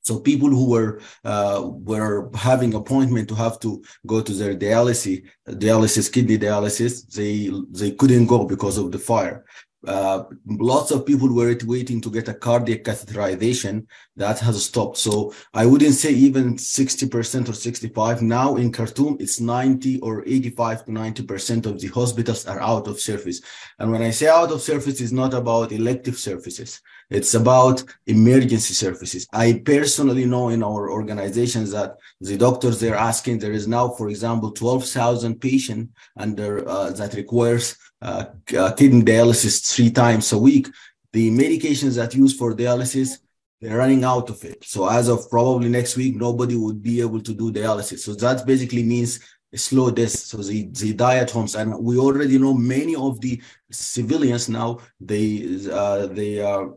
So 0.00 0.18
people 0.18 0.48
who 0.48 0.70
were 0.70 1.00
uh, 1.24 1.60
were 1.90 2.30
having 2.34 2.72
appointment 2.74 3.28
to 3.28 3.34
have 3.34 3.60
to 3.60 3.82
go 4.06 4.22
to 4.22 4.32
their 4.32 4.54
dialysis, 4.56 5.22
dialysis, 5.48 6.12
kidney 6.14 6.38
dialysis, 6.38 6.92
they 7.18 7.50
they 7.80 7.90
couldn't 7.98 8.26
go 8.26 8.44
because 8.44 8.76
of 8.78 8.92
the 8.92 8.98
fire. 8.98 9.44
Uh, 9.86 10.24
lots 10.46 10.90
of 10.90 11.06
people 11.06 11.32
were 11.32 11.56
waiting 11.64 12.00
to 12.00 12.10
get 12.10 12.28
a 12.28 12.34
cardiac 12.34 12.84
catheterization 12.84 13.86
that 14.16 14.38
has 14.38 14.64
stopped. 14.64 14.96
So 14.96 15.34
i 15.52 15.66
wouldn't 15.66 15.94
say 15.94 16.10
even 16.10 16.54
60% 16.54 17.48
or 17.48 17.52
65 17.52 18.22
now 18.22 18.56
in 18.56 18.72
khartoum 18.72 19.16
it's 19.20 19.40
90 19.40 20.00
or 20.00 20.22
85 20.26 20.84
to 20.86 20.90
90% 20.92 21.66
of 21.66 21.80
the 21.80 21.88
hospitals 21.88 22.46
are 22.46 22.60
out 22.60 22.88
of 22.88 23.00
service. 23.00 23.40
And 23.78 23.90
when 23.90 24.02
i 24.02 24.10
say 24.10 24.28
out 24.28 24.52
of 24.52 24.62
service 24.62 25.00
it's 25.00 25.12
not 25.12 25.34
about 25.34 25.72
elective 25.72 26.18
services 26.18 26.80
it's 27.10 27.34
about 27.34 27.82
emergency 28.06 28.74
services 28.74 29.26
i 29.32 29.62
personally 29.64 30.24
know 30.24 30.48
in 30.48 30.62
our 30.62 30.90
organizations 30.90 31.70
that 31.70 31.96
the 32.20 32.36
doctors 32.36 32.80
they're 32.80 32.96
asking 32.96 33.38
there 33.38 33.52
is 33.52 33.68
now 33.68 33.88
for 33.88 34.08
example 34.08 34.50
12000 34.50 35.40
patients 35.40 35.92
under 36.16 36.66
uh, 36.68 36.90
that 36.90 37.14
requires 37.14 37.76
uh, 38.04 38.26
uh, 38.58 38.70
kidney 38.72 39.02
dialysis 39.02 39.74
three 39.74 39.90
times 39.90 40.30
a 40.32 40.38
week, 40.38 40.68
the 41.14 41.30
medications 41.30 41.96
that 41.96 42.14
use 42.14 42.36
for 42.36 42.54
dialysis, 42.54 43.18
they're 43.62 43.78
running 43.78 44.04
out 44.04 44.28
of 44.28 44.44
it. 44.44 44.62
So 44.62 44.86
as 44.86 45.08
of 45.08 45.30
probably 45.30 45.70
next 45.70 45.96
week, 45.96 46.14
nobody 46.14 46.54
would 46.54 46.82
be 46.82 47.00
able 47.00 47.22
to 47.22 47.32
do 47.32 47.50
dialysis. 47.50 48.00
So 48.00 48.14
that 48.16 48.44
basically 48.46 48.82
means 48.82 49.20
slow 49.54 49.90
death. 49.90 50.10
So 50.10 50.36
they, 50.38 50.64
they 50.64 50.92
die 50.92 51.16
at 51.16 51.30
homes. 51.30 51.54
And 51.54 51.82
we 51.82 51.96
already 51.96 52.38
know 52.38 52.52
many 52.52 52.94
of 52.94 53.22
the 53.22 53.40
civilians 53.70 54.50
now, 54.50 54.80
they, 55.00 55.58
uh, 55.72 56.06
they 56.06 56.40
are 56.40 56.74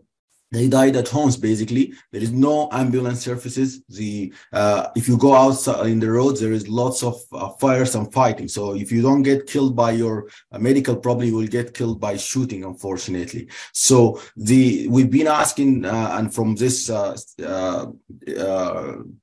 they 0.51 0.67
died 0.67 0.95
at 0.95 1.07
homes 1.07 1.37
basically. 1.37 1.93
There 2.11 2.21
is 2.21 2.31
no 2.31 2.69
ambulance 2.71 3.21
services. 3.21 3.81
The 3.89 4.33
uh, 4.53 4.87
if 4.95 5.07
you 5.07 5.17
go 5.17 5.35
outside 5.35 5.87
in 5.87 5.99
the 5.99 6.11
roads 6.11 6.39
there 6.39 6.53
is 6.53 6.67
lots 6.67 7.03
of 7.03 7.15
uh, 7.31 7.49
fires 7.49 7.95
and 7.95 8.11
fighting. 8.13 8.47
So 8.47 8.75
if 8.75 8.91
you 8.91 9.01
don't 9.01 9.23
get 9.23 9.47
killed 9.47 9.75
by 9.75 9.91
your 9.91 10.29
uh, 10.51 10.59
medical 10.59 10.95
problem 10.95 11.27
you 11.27 11.35
will 11.35 11.47
get 11.47 11.73
killed 11.73 11.99
by 11.99 12.17
shooting 12.17 12.63
unfortunately. 12.63 13.49
So 13.73 14.21
the 14.35 14.87
we've 14.87 15.11
been 15.11 15.27
asking 15.27 15.85
uh, 15.85 16.15
and 16.17 16.33
from 16.33 16.55
this 16.55 16.89
uh, 16.89 17.17
uh, 17.45 17.87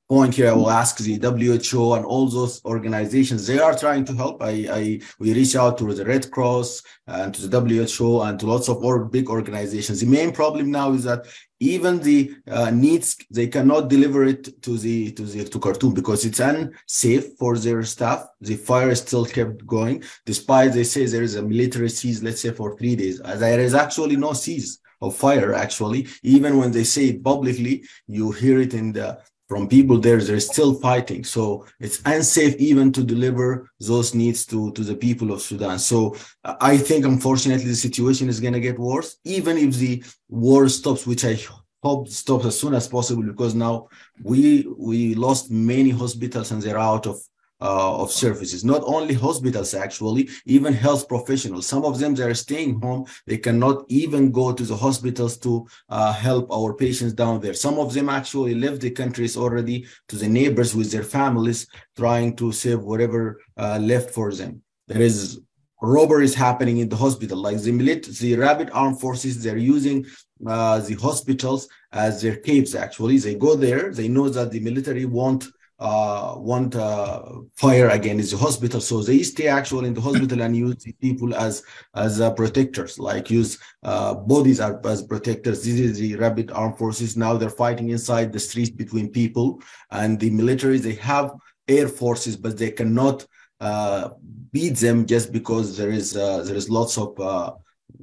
point 0.09 0.35
here 0.35 0.51
i 0.51 0.53
will 0.53 0.71
ask 0.71 0.99
the 0.99 1.19
WHO 1.19 1.95
and 1.95 2.05
all 2.05 2.29
those 2.29 2.63
organizations 2.65 3.47
they 3.47 3.59
are 3.59 3.77
trying 3.77 4.05
to 4.05 4.15
help 4.15 4.43
i, 4.43 4.67
I 4.71 5.01
we 5.19 5.33
reach 5.33 5.57
out 5.57 5.79
to 5.79 5.95
the 5.95 6.05
red 6.05 6.31
cross 6.31 6.83
and 7.07 7.35
to 7.35 7.47
the 7.47 7.61
WHO 7.61 8.23
and 8.23 8.39
to 8.41 8.47
lots 8.47 8.69
of 8.69 8.83
big 9.11 9.29
organizations 9.29 10.01
the 10.01 10.07
main 10.07 10.33
problem 10.33 10.71
now 10.71 10.93
is 10.93 11.05
that 11.05 11.27
even 11.61 12.01
the 12.01 12.35
uh, 12.51 12.71
needs 12.71 13.17
they 13.31 13.47
cannot 13.47 13.89
deliver 13.89 14.25
it 14.25 14.61
to 14.63 14.77
the 14.77 15.13
to 15.13 15.23
the 15.23 15.45
to 15.45 15.59
Khartoum 15.59 15.95
because 15.95 16.25
it's 16.25 16.41
unsafe 16.41 17.27
for 17.39 17.57
their 17.57 17.83
staff. 17.85 18.27
The 18.41 18.57
fire 18.57 18.91
is 18.91 19.01
still 19.01 19.25
kept 19.25 19.65
going 19.67 20.03
despite 20.27 20.73
they 20.73 20.85
say 20.85 21.07
there 21.07 21.23
is 21.23 21.37
a 21.37 21.43
military 21.43 21.89
cease, 21.89 22.23
let's 22.23 22.43
say 22.43 22.51
for 22.51 22.77
three 22.77 22.97
days. 22.97 23.21
There 23.21 23.61
is 23.61 23.75
actually 23.75 24.17
no 24.17 24.33
cease 24.33 24.79
of 25.01 25.17
fire 25.17 25.53
actually 25.55 26.07
even 26.23 26.57
when 26.59 26.71
they 26.71 26.85
say 26.85 27.07
it 27.07 27.23
publicly 27.23 27.85
you 28.07 28.31
hear 28.31 28.61
it 28.61 28.73
in 28.75 28.93
the 28.93 29.19
from 29.49 29.69
people 29.69 29.99
there 29.99 30.21
they're 30.21 30.41
still 30.41 30.75
fighting. 30.75 31.23
So 31.25 31.67
it's 31.79 32.01
unsafe 32.07 32.57
even 32.57 32.93
to 32.93 33.05
deliver 33.05 33.69
those 33.81 34.15
needs 34.15 34.47
to 34.47 34.73
to 34.73 34.83
the 34.83 34.97
people 34.97 35.33
of 35.33 35.43
sudan. 35.43 35.79
So 35.79 36.17
uh, 36.45 36.57
i 36.61 36.77
think 36.77 37.05
unfortunately 37.05 37.67
the 37.67 37.77
situation 37.89 38.29
is 38.29 38.41
going 38.41 38.55
to 38.55 38.61
get 38.61 38.79
worse 38.79 39.17
even 39.25 39.57
if 39.59 39.75
the 39.75 40.03
war 40.29 40.69
stops 40.69 41.07
which 41.07 41.25
i 41.25 41.37
hope 41.83 42.09
stops 42.09 42.47
as 42.47 42.59
soon 42.59 42.75
as 42.75 42.89
possible 42.89 43.23
because 43.23 43.55
now 43.55 43.89
we 44.23 44.67
we 44.79 45.15
lost 45.15 45.51
many 45.51 45.91
hospitals 45.91 46.51
and 46.51 46.63
they're 46.63 46.79
out 46.93 47.07
of 47.07 47.17
uh, 47.65 48.03
of 48.03 48.13
services. 48.13 48.63
Not 48.65 48.83
only 48.85 49.15
hospitals, 49.15 49.73
actually, 49.73 50.29
even 50.45 50.73
health 50.75 51.09
professionals. 51.09 51.67
Some 51.67 51.85
of 51.85 51.99
them 51.99 52.15
they 52.15 52.25
are 52.25 52.35
staying 52.35 52.81
home. 52.83 53.07
They 53.27 53.39
cannot 53.39 53.85
even 53.89 54.31
go 54.31 54.53
to 54.53 54.65
the 54.65 54.77
hospitals 54.77 55.39
to 55.39 55.67
uh, 55.89 56.13
help 56.13 56.53
our 56.53 56.75
patients 56.75 57.15
down 57.15 57.41
there. 57.41 57.55
Some 57.55 57.79
of 57.79 57.95
them 57.95 58.09
actually 58.09 58.55
left 58.55 58.83
the 58.83 58.91
countries 58.91 59.37
already 59.37 59.87
to 60.09 60.17
the 60.17 60.29
neighbors 60.29 60.75
with 60.75 60.93
their 60.93 61.03
families, 61.03 61.67
trying 61.97 62.37
to 62.37 62.53
save 62.53 62.81
whatever 62.81 63.41
uh, 63.57 63.79
left 63.81 64.11
for 64.11 64.33
them. 64.33 64.63
There 64.87 65.01
is 65.01 65.41
robberies 65.81 66.35
happening 66.35 66.79
in 66.79 66.89
the 66.89 66.97
hospital, 66.97 67.39
like 67.39 67.61
the 67.61 67.73
military 67.73 68.15
the 68.15 68.37
rapid 68.37 68.71
armed 68.73 69.01
forces. 69.01 69.43
They're 69.43 69.57
using 69.57 70.05
uh, 70.47 70.81
the 70.81 70.95
hospitals 70.95 71.69
as 71.93 72.21
their 72.21 72.37
caves. 72.37 72.75
Actually, 72.75 73.19
they 73.19 73.35
go 73.35 73.55
there. 73.57 73.93
They 73.93 74.09
know 74.09 74.29
that 74.29 74.51
the 74.51 74.61
military 74.61 75.07
won't 75.07 75.47
uh, 75.85 76.35
want 76.39 76.75
uh, 76.75 77.23
fire 77.57 77.91
against 77.91 78.31
the 78.31 78.39
hospital. 78.39 78.81
So 78.81 79.03
they 79.03 79.23
stay 79.23 79.49
actually 79.49 79.89
in 79.89 79.95
the 79.95 80.01
hospital 80.01 80.41
and 80.41 80.57
use 80.57 80.83
people 80.99 81.35
as 81.35 81.63
as 81.95 82.23
uh, 82.23 82.33
protectors, 82.33 82.99
like 82.99 83.31
use 83.31 83.59
uh, 83.83 84.15
bodies 84.15 84.61
as, 84.61 85.03
protectors. 85.03 85.63
This 85.63 85.79
is 85.79 85.99
the 85.99 86.17
rapid 86.17 86.51
armed 86.53 86.79
forces. 86.79 87.19
Now 87.19 87.37
they're 87.37 87.51
fighting 87.51 87.91
inside 87.91 88.33
the 88.33 88.41
streets 88.41 88.71
between 88.71 89.11
people 89.11 89.61
and 89.91 90.19
the 90.19 90.31
military. 90.31 90.79
They 90.79 90.95
have 90.95 91.33
air 91.69 91.89
forces, 91.89 92.35
but 92.35 92.57
they 92.57 92.71
cannot 92.71 93.27
uh, 93.61 94.09
beat 94.53 94.77
them 94.77 95.05
just 95.05 95.33
because 95.33 95.77
there 95.77 95.91
is 95.91 96.17
uh, 96.17 96.45
there 96.45 96.57
is 96.57 96.71
lots 96.71 96.97
of 96.97 97.11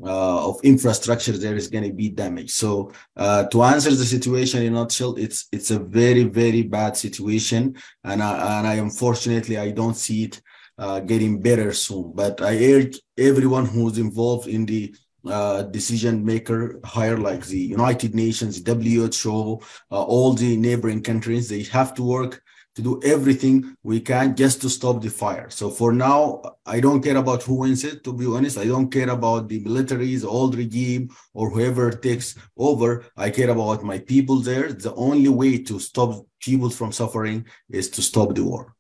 uh, 0.04 0.50
of 0.50 0.60
infrastructure 0.64 1.34
there 1.34 1.56
is 1.56 1.68
going 1.68 1.84
to 1.84 1.94
be 1.94 2.10
damage. 2.10 2.52
So 2.52 2.92
uh, 3.16 3.46
to 3.48 3.64
answer 3.64 3.92
the 3.92 4.06
situation 4.06 4.64
in 4.64 4.74
a 4.74 4.80
nutshell, 4.80 5.16
it's 5.16 5.48
it's 5.52 5.72
a 5.72 5.80
very 5.80 6.24
very 6.24 6.64
bad 6.64 6.98
situation, 6.98 7.76
and 8.04 8.24
I, 8.24 8.60
and 8.60 8.68
I 8.68 8.76
unfortunately 8.76 9.58
I 9.58 9.72
don't 9.72 9.96
see 9.96 10.24
it 10.24 10.42
uh, 10.78 11.00
getting 11.02 11.42
better 11.42 11.74
soon. 11.74 12.14
But 12.16 12.42
I 12.42 12.58
urge 12.74 13.00
everyone 13.18 13.66
who's 13.66 13.98
involved 13.98 14.48
in 14.48 14.66
the 14.66 14.96
uh, 15.28 15.64
decision 15.64 16.26
maker 16.26 16.80
higher 16.84 17.18
like 17.18 17.46
the 17.46 17.60
United 17.60 18.16
Nations, 18.16 18.62
WHO, 18.66 19.62
uh, 19.92 20.04
all 20.04 20.34
the 20.34 20.58
neighboring 20.58 21.04
countries, 21.04 21.48
they 21.48 21.64
have 21.64 21.94
to 21.94 22.04
work 22.04 22.41
to 22.76 22.82
do 22.82 23.02
everything 23.04 23.76
we 23.84 24.00
can 24.00 24.36
just 24.36 24.62
to 24.62 24.70
stop 24.70 25.02
the 25.02 25.10
fire. 25.10 25.50
So 25.50 25.70
for 25.70 25.92
now, 25.92 26.42
I 26.66 26.80
don't 26.80 27.02
care 27.02 27.18
about 27.18 27.44
who 27.44 27.56
wins 27.56 27.84
it, 27.84 28.04
to 28.06 28.14
be 28.14 28.26
honest. 28.26 28.58
I 28.58 28.66
don't 28.66 28.90
care 28.90 29.10
about 29.10 29.50
the 29.50 29.64
militaries, 29.64 30.26
old 30.26 30.56
regime, 30.56 31.10
or 31.34 31.50
whoever 31.50 31.92
takes 31.92 32.36
over. 32.58 33.06
I 33.18 33.30
care 33.30 33.50
about 33.50 33.84
my 33.84 34.00
people 34.00 34.38
there. 34.38 34.72
The 34.72 34.94
only 34.96 35.30
way 35.30 35.58
to 35.64 35.80
stop 35.80 36.26
people 36.40 36.70
from 36.70 36.92
suffering 36.92 37.46
is 37.70 37.90
to 37.92 38.02
stop 38.02 38.36
the 38.36 38.44
war. 38.44 38.76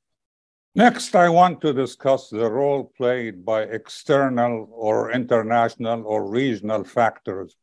Next, 0.73 1.15
I 1.15 1.27
want 1.27 1.59
to 1.61 1.73
discuss 1.73 2.29
the 2.29 2.49
role 2.49 2.93
played 2.95 3.43
by 3.43 3.63
external 3.63 4.69
or 4.71 5.11
international 5.11 6.05
or 6.05 6.29
regional 6.29 6.85
factors. 6.85 7.57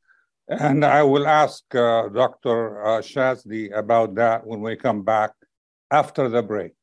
And 0.47 0.85
I 0.85 1.03
will 1.03 1.27
ask 1.27 1.63
uh, 1.75 2.09
Dr. 2.09 2.85
Uh, 2.85 3.01
Chasdi 3.01 3.75
about 3.75 4.15
that 4.17 4.47
when 4.47 4.61
we 4.61 4.77
come 4.77 5.03
back 5.03 5.33
after 5.91 6.29
the 6.29 6.43
break. 6.43 6.75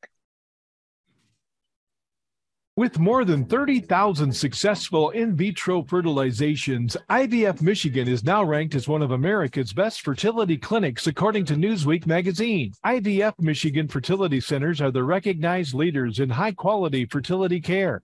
With 2.78 3.00
more 3.00 3.24
than 3.24 3.46
30,000 3.46 4.36
successful 4.36 5.12
in 5.12 5.34
vitro 5.34 5.82
fertilizations, 5.84 6.98
IVF 7.10 7.62
Michigan 7.62 8.06
is 8.06 8.26
now 8.26 8.44
ranked 8.44 8.76
as 8.76 8.86
one 8.86 9.02
of 9.02 9.12
America's 9.12 9.72
best 9.72 10.02
fertility 10.02 10.58
clinics, 10.58 11.08
according 11.08 11.46
to 11.46 11.54
Newsweek 11.54 12.06
magazine. 12.06 12.74
IVF 12.86 13.40
Michigan 13.40 13.88
fertility 13.88 14.42
centers 14.42 14.82
are 14.82 14.92
the 14.92 15.06
recognized 15.06 15.74
leaders 15.74 16.20
in 16.20 16.30
high 16.30 16.52
quality 16.52 17.06
fertility 17.06 17.62
care. 17.62 18.04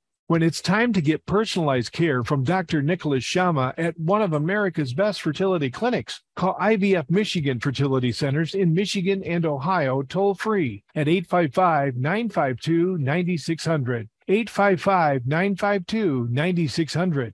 When 0.31 0.43
it's 0.43 0.61
time 0.61 0.93
to 0.93 1.01
get 1.01 1.25
personalized 1.25 1.91
care 1.91 2.23
from 2.23 2.45
Dr. 2.45 2.81
Nicholas 2.81 3.21
Shama 3.21 3.73
at 3.77 3.99
one 3.99 4.21
of 4.21 4.31
America's 4.31 4.93
best 4.93 5.21
fertility 5.21 5.69
clinics, 5.69 6.21
call 6.37 6.55
IVF 6.55 7.09
Michigan 7.09 7.59
Fertility 7.59 8.13
Centers 8.13 8.55
in 8.55 8.73
Michigan 8.73 9.21
and 9.25 9.45
Ohio 9.45 10.03
toll 10.03 10.33
free 10.33 10.85
at 10.95 11.09
855 11.09 11.97
952 11.97 12.97
9600. 12.99 14.07
855 14.29 15.27
952 15.27 16.27
9600. 16.31 17.33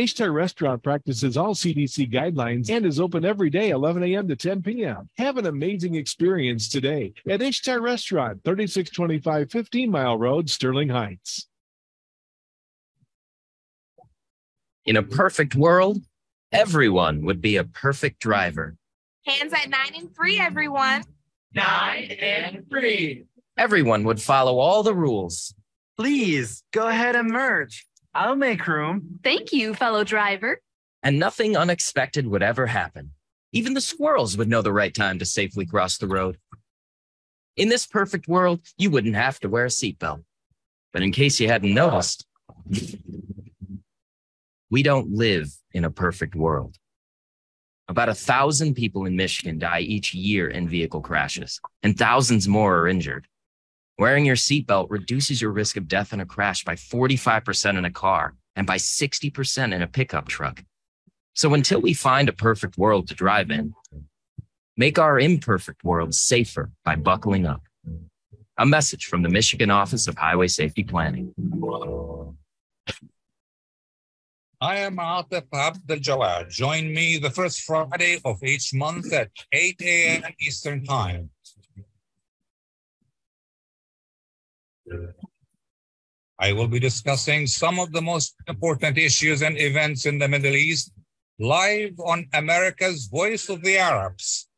Ishtar 0.00 0.32
Restaurant 0.32 0.82
practices 0.82 1.36
all 1.36 1.54
CDC 1.54 2.10
guidelines 2.10 2.70
and 2.70 2.86
is 2.86 2.98
open 2.98 3.24
every 3.24 3.50
day, 3.50 3.68
11 3.68 4.02
a.m. 4.02 4.28
to 4.28 4.36
10 4.36 4.62
p.m. 4.62 5.10
Have 5.18 5.36
an 5.36 5.46
amazing 5.46 5.94
experience 5.94 6.70
today 6.70 7.12
at 7.28 7.42
Ishtar 7.42 7.82
Restaurant, 7.82 8.42
3625 8.42 9.50
15 9.50 9.90
Mile 9.90 10.18
Road, 10.18 10.48
Sterling 10.48 10.88
Heights. 10.88 11.46
In 14.86 14.96
a 14.96 15.02
perfect 15.02 15.54
world, 15.54 16.02
everyone 16.50 17.22
would 17.26 17.42
be 17.42 17.56
a 17.56 17.64
perfect 17.64 18.20
driver. 18.20 18.76
Hands 19.26 19.52
at 19.52 19.68
nine 19.68 19.92
and 19.94 20.14
three, 20.16 20.40
everyone. 20.40 21.04
Nine 21.54 22.10
and 22.10 22.66
three. 22.70 23.26
Everyone 23.58 24.04
would 24.04 24.22
follow 24.22 24.58
all 24.58 24.82
the 24.82 24.94
rules. 24.94 25.54
Please 25.98 26.62
go 26.72 26.88
ahead 26.88 27.16
and 27.16 27.28
merge. 27.28 27.86
I'll 28.14 28.36
make 28.36 28.66
room. 28.66 29.20
Thank 29.22 29.52
you, 29.52 29.74
fellow 29.74 30.04
driver. 30.04 30.60
And 31.02 31.18
nothing 31.18 31.56
unexpected 31.56 32.26
would 32.26 32.42
ever 32.42 32.66
happen. 32.66 33.12
Even 33.52 33.74
the 33.74 33.80
squirrels 33.80 34.36
would 34.36 34.48
know 34.48 34.62
the 34.62 34.72
right 34.72 34.94
time 34.94 35.18
to 35.18 35.24
safely 35.24 35.66
cross 35.66 35.98
the 35.98 36.06
road. 36.06 36.38
In 37.56 37.68
this 37.68 37.86
perfect 37.86 38.28
world, 38.28 38.60
you 38.78 38.90
wouldn't 38.90 39.16
have 39.16 39.40
to 39.40 39.48
wear 39.48 39.64
a 39.64 39.68
seatbelt. 39.68 40.22
But 40.92 41.02
in 41.02 41.12
case 41.12 41.40
you 41.40 41.48
hadn't 41.48 41.74
noticed, 41.74 42.26
we 44.70 44.82
don't 44.82 45.12
live 45.12 45.48
in 45.72 45.84
a 45.84 45.90
perfect 45.90 46.34
world. 46.34 46.76
About 47.88 48.08
a 48.08 48.14
thousand 48.14 48.74
people 48.74 49.04
in 49.04 49.16
Michigan 49.16 49.58
die 49.58 49.80
each 49.80 50.14
year 50.14 50.48
in 50.48 50.68
vehicle 50.68 51.00
crashes, 51.00 51.60
and 51.82 51.98
thousands 51.98 52.46
more 52.46 52.78
are 52.78 52.88
injured. 52.88 53.26
Wearing 54.00 54.24
your 54.24 54.34
seatbelt 54.36 54.86
reduces 54.88 55.42
your 55.42 55.50
risk 55.50 55.76
of 55.76 55.86
death 55.86 56.14
in 56.14 56.20
a 56.20 56.24
crash 56.24 56.64
by 56.64 56.74
45% 56.74 57.76
in 57.76 57.84
a 57.84 57.90
car 57.90 58.34
and 58.56 58.66
by 58.66 58.78
60% 58.78 59.74
in 59.74 59.82
a 59.82 59.86
pickup 59.86 60.26
truck. 60.26 60.64
So 61.34 61.52
until 61.52 61.82
we 61.82 61.92
find 61.92 62.26
a 62.26 62.32
perfect 62.32 62.78
world 62.78 63.08
to 63.08 63.14
drive 63.14 63.50
in, 63.50 63.74
make 64.74 64.98
our 64.98 65.20
imperfect 65.20 65.84
world 65.84 66.14
safer 66.14 66.70
by 66.82 66.96
buckling 66.96 67.44
up. 67.44 67.60
A 68.56 68.64
message 68.64 69.04
from 69.04 69.22
the 69.22 69.28
Michigan 69.28 69.70
Office 69.70 70.08
of 70.08 70.16
Highway 70.16 70.48
Safety 70.48 70.82
Planning. 70.82 71.34
I 74.62 74.76
am 74.76 74.96
Atef 74.96 75.44
Abdel 75.52 75.98
Gawad. 75.98 76.48
Join 76.48 76.94
me 76.94 77.18
the 77.18 77.30
first 77.30 77.60
Friday 77.64 78.18
of 78.24 78.42
each 78.42 78.72
month 78.72 79.12
at 79.12 79.28
8 79.52 79.76
a.m. 79.82 80.22
Eastern 80.40 80.84
Time. 80.86 81.28
I 86.38 86.52
will 86.52 86.68
be 86.68 86.80
discussing 86.80 87.46
some 87.46 87.78
of 87.78 87.92
the 87.92 88.00
most 88.00 88.34
important 88.48 88.96
issues 88.96 89.42
and 89.42 89.58
events 89.58 90.06
in 90.06 90.18
the 90.18 90.26
Middle 90.26 90.56
East 90.56 90.92
live 91.38 91.98
on 92.00 92.26
America's 92.32 93.06
Voice 93.06 93.48
of 93.48 93.62
the 93.62 93.76
Arabs. 93.78 94.48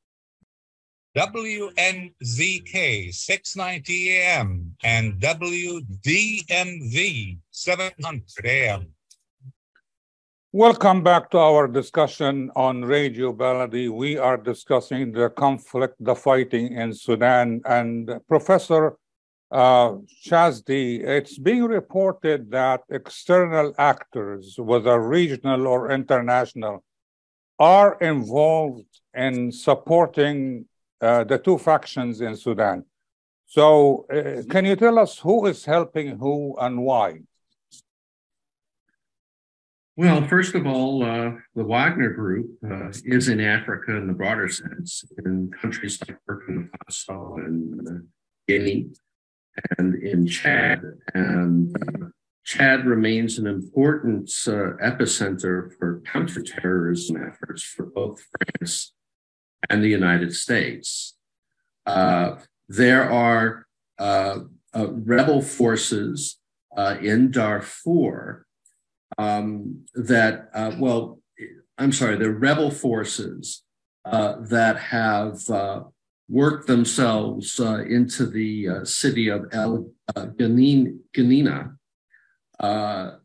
WNZK 1.17 3.13
690 3.13 4.11
AM 4.13 4.75
and 4.83 5.21
WDMV 5.21 5.83
700 7.51 8.47
AM. 8.47 8.87
Welcome 10.53 11.03
back 11.03 11.31
to 11.31 11.39
our 11.39 11.67
discussion 11.67 12.51
on 12.57 12.83
Radio 12.85 13.33
Baladi. 13.33 13.91
We 13.91 14.19
are 14.19 14.37
discussing 14.37 15.13
the 15.13 15.31
conflict, 15.31 15.97
the 15.99 16.15
fighting 16.15 16.73
in 16.73 16.95
Sudan. 16.95 17.61
And 17.65 18.21
Professor 18.29 18.97
uh, 19.53 19.97
it's 20.25 21.39
being 21.39 21.65
reported 21.65 22.51
that 22.51 22.81
external 22.89 23.75
actors, 23.77 24.55
whether 24.59 24.99
regional 24.99 25.67
or 25.67 25.91
international, 25.91 26.83
are 27.59 27.99
involved 28.01 28.87
in 29.15 29.53
supporting 29.53 30.65
uh, 31.03 31.25
the 31.25 31.39
two 31.39 31.59
factions 31.59 32.23
in 32.23 32.35
Sudan. 32.35 32.85
So, 33.45 34.07
uh, 34.11 34.43
can 34.51 34.65
you 34.65 34.75
tell 34.75 34.99
us 34.99 35.19
who 35.19 35.45
is 35.47 35.67
helping 35.67 36.17
who 36.19 36.57
and 36.59 36.83
why? 36.83 37.21
Well, 39.97 40.27
first 40.27 40.55
of 40.55 40.67
all, 40.67 41.05
uh, 41.05 41.33
the 41.55 41.65
Wagner 41.65 42.15
Group 42.15 42.57
uh, 42.65 42.89
is 43.05 43.29
in 43.29 43.41
Africa 43.41 43.95
in 43.97 44.07
the 44.07 44.15
broader 44.15 44.49
sense, 44.49 45.05
in 45.27 45.51
countries 45.61 46.01
like 46.09 46.17
Burkina 46.27 46.71
Faso 46.89 47.37
and 47.45 47.87
uh, 47.87 47.93
Guinea 48.49 48.89
and 49.79 49.95
in 50.03 50.27
Chad. 50.27 50.83
And 51.15 51.77
uh, 51.77 52.07
Chad 52.45 52.87
remains 52.87 53.39
an 53.39 53.47
important 53.47 54.31
uh, 54.47 54.77
epicenter 54.83 55.73
for 55.79 56.03
counterterrorism 56.13 57.17
efforts 57.17 57.63
for 57.63 57.87
both 57.87 58.25
France 58.59 58.95
and 59.71 59.83
the 59.83 59.89
United 59.89 60.35
States. 60.35 61.17
Uh, 61.87 62.37
there 62.69 63.11
are 63.11 63.67
rebel 64.75 65.43
forces 65.43 66.39
in 67.01 67.31
Darfur 67.31 68.47
um, 69.19 69.85
that, 69.95 70.49
uh, 70.55 70.73
well, 70.79 71.21
I'm 71.79 71.93
sorry, 71.93 72.17
the 72.17 72.31
rebel 72.31 72.71
forces 72.71 73.63
uh, 74.05 74.37
that 74.41 74.79
have 74.79 75.49
uh, 75.51 75.85
worked 76.33 76.67
themselves 76.67 77.61
uh, 77.61 77.85
into 77.85 78.25
the 78.25 78.67
uh, 78.67 78.85
city 78.87 79.29
of 79.29 79.45
El 79.53 79.91
uh, 80.17 80.27
Geneina. 80.39 81.77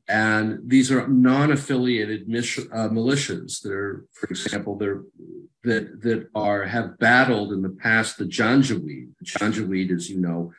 and 0.09 0.59
these 0.65 0.91
are 0.91 1.07
non-affiliated 1.07 2.27
militias 2.27 3.61
that 3.61 3.71
are, 3.71 4.05
for 4.11 4.27
example, 4.27 4.77
that, 4.77 6.01
that 6.01 6.27
are 6.35 6.63
have 6.65 6.97
battled 6.99 7.53
in 7.53 7.61
the 7.61 7.75
past 7.85 8.17
the 8.17 8.25
Janjaweed. 8.25 9.07
The 9.19 9.25
Janjaweed, 9.25 9.89
as 9.91 10.09
you 10.09 10.19
know, 10.19 10.51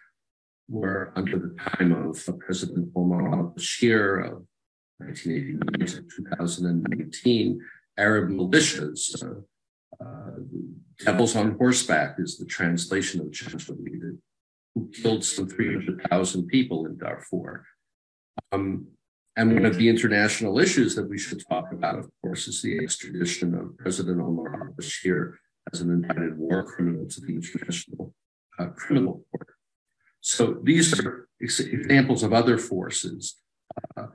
were 0.70 1.12
under 1.16 1.38
the 1.38 1.54
time 1.70 1.92
of 1.92 2.14
President 2.38 2.90
Omar 2.96 3.28
al-Bashir 3.30 4.24
of 4.24 4.46
1989 4.98 5.86
to 5.86 6.02
2019, 6.16 7.60
Arab 7.98 8.30
militias. 8.30 9.22
Uh, 9.22 9.40
uh, 10.02 10.17
Devils 11.04 11.36
on 11.36 11.56
Horseback 11.58 12.16
is 12.18 12.38
the 12.38 12.44
translation 12.44 13.20
of 13.20 13.28
Janjaweed, 13.28 14.18
who 14.74 14.90
killed 14.90 15.24
some 15.24 15.48
300,000 15.48 16.46
people 16.46 16.86
in 16.86 16.96
Darfur. 16.98 17.64
Um, 18.52 18.88
and 19.36 19.54
one 19.54 19.64
of 19.64 19.76
the 19.76 19.88
international 19.88 20.58
issues 20.58 20.96
that 20.96 21.08
we 21.08 21.18
should 21.18 21.42
talk 21.48 21.72
about, 21.72 21.98
of 21.98 22.10
course, 22.20 22.48
is 22.48 22.60
the 22.60 22.78
extradition 22.78 23.54
of 23.54 23.78
President 23.78 24.20
Omar 24.20 24.60
al-Bashir 24.60 25.34
as 25.72 25.80
an 25.80 25.90
indicted 25.90 26.36
war 26.36 26.64
criminal 26.64 27.06
to 27.08 27.20
the 27.20 27.34
International 27.34 28.12
uh, 28.58 28.66
Criminal 28.68 29.24
Court. 29.30 29.48
So 30.20 30.58
these 30.64 30.98
are 30.98 31.28
examples 31.40 32.24
of 32.24 32.32
other 32.32 32.58
forces 32.58 33.36
uh, 33.96 34.06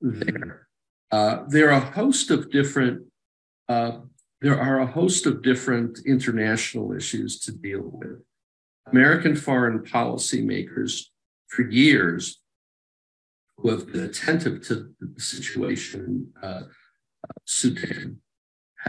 there. 0.00 0.68
Uh, 1.10 1.42
there 1.48 1.70
are 1.70 1.82
a 1.82 1.90
host 1.92 2.30
of 2.30 2.50
different 2.50 3.02
uh, 3.68 3.98
there 4.42 4.60
are 4.60 4.80
a 4.80 4.86
host 4.86 5.24
of 5.24 5.40
different 5.40 6.00
international 6.04 6.92
issues 6.92 7.38
to 7.38 7.52
deal 7.52 7.82
with. 7.84 8.20
American 8.90 9.36
foreign 9.36 9.84
policy 9.84 10.42
makers 10.42 11.12
for 11.46 11.62
years 11.62 12.40
who 13.56 13.70
have 13.70 13.90
been 13.92 14.02
attentive 14.02 14.66
to 14.66 14.92
the 15.00 15.20
situation 15.20 16.32
in 16.42 16.48
uh, 16.48 16.62
Sudan 17.44 18.18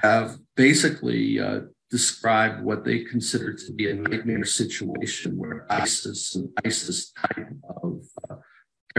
have 0.01 0.37
basically 0.55 1.39
uh, 1.39 1.59
described 1.91 2.63
what 2.63 2.83
they 2.83 3.03
consider 3.03 3.53
to 3.53 3.71
be 3.73 3.91
a 3.91 3.93
nightmare 3.93 4.45
situation 4.45 5.37
where 5.37 5.71
ISIS 5.71 6.33
and 6.33 6.49
ISIS 6.65 7.11
type 7.11 7.49
of 7.83 8.01
uh, 8.27 8.35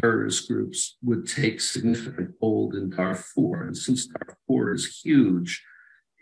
terrorist 0.00 0.46
groups 0.46 0.98
would 1.02 1.26
take 1.26 1.60
significant 1.60 2.30
hold 2.40 2.76
in 2.76 2.90
Darfur. 2.90 3.64
And 3.66 3.76
since 3.76 4.06
Darfur 4.06 4.72
is 4.72 5.00
huge, 5.00 5.64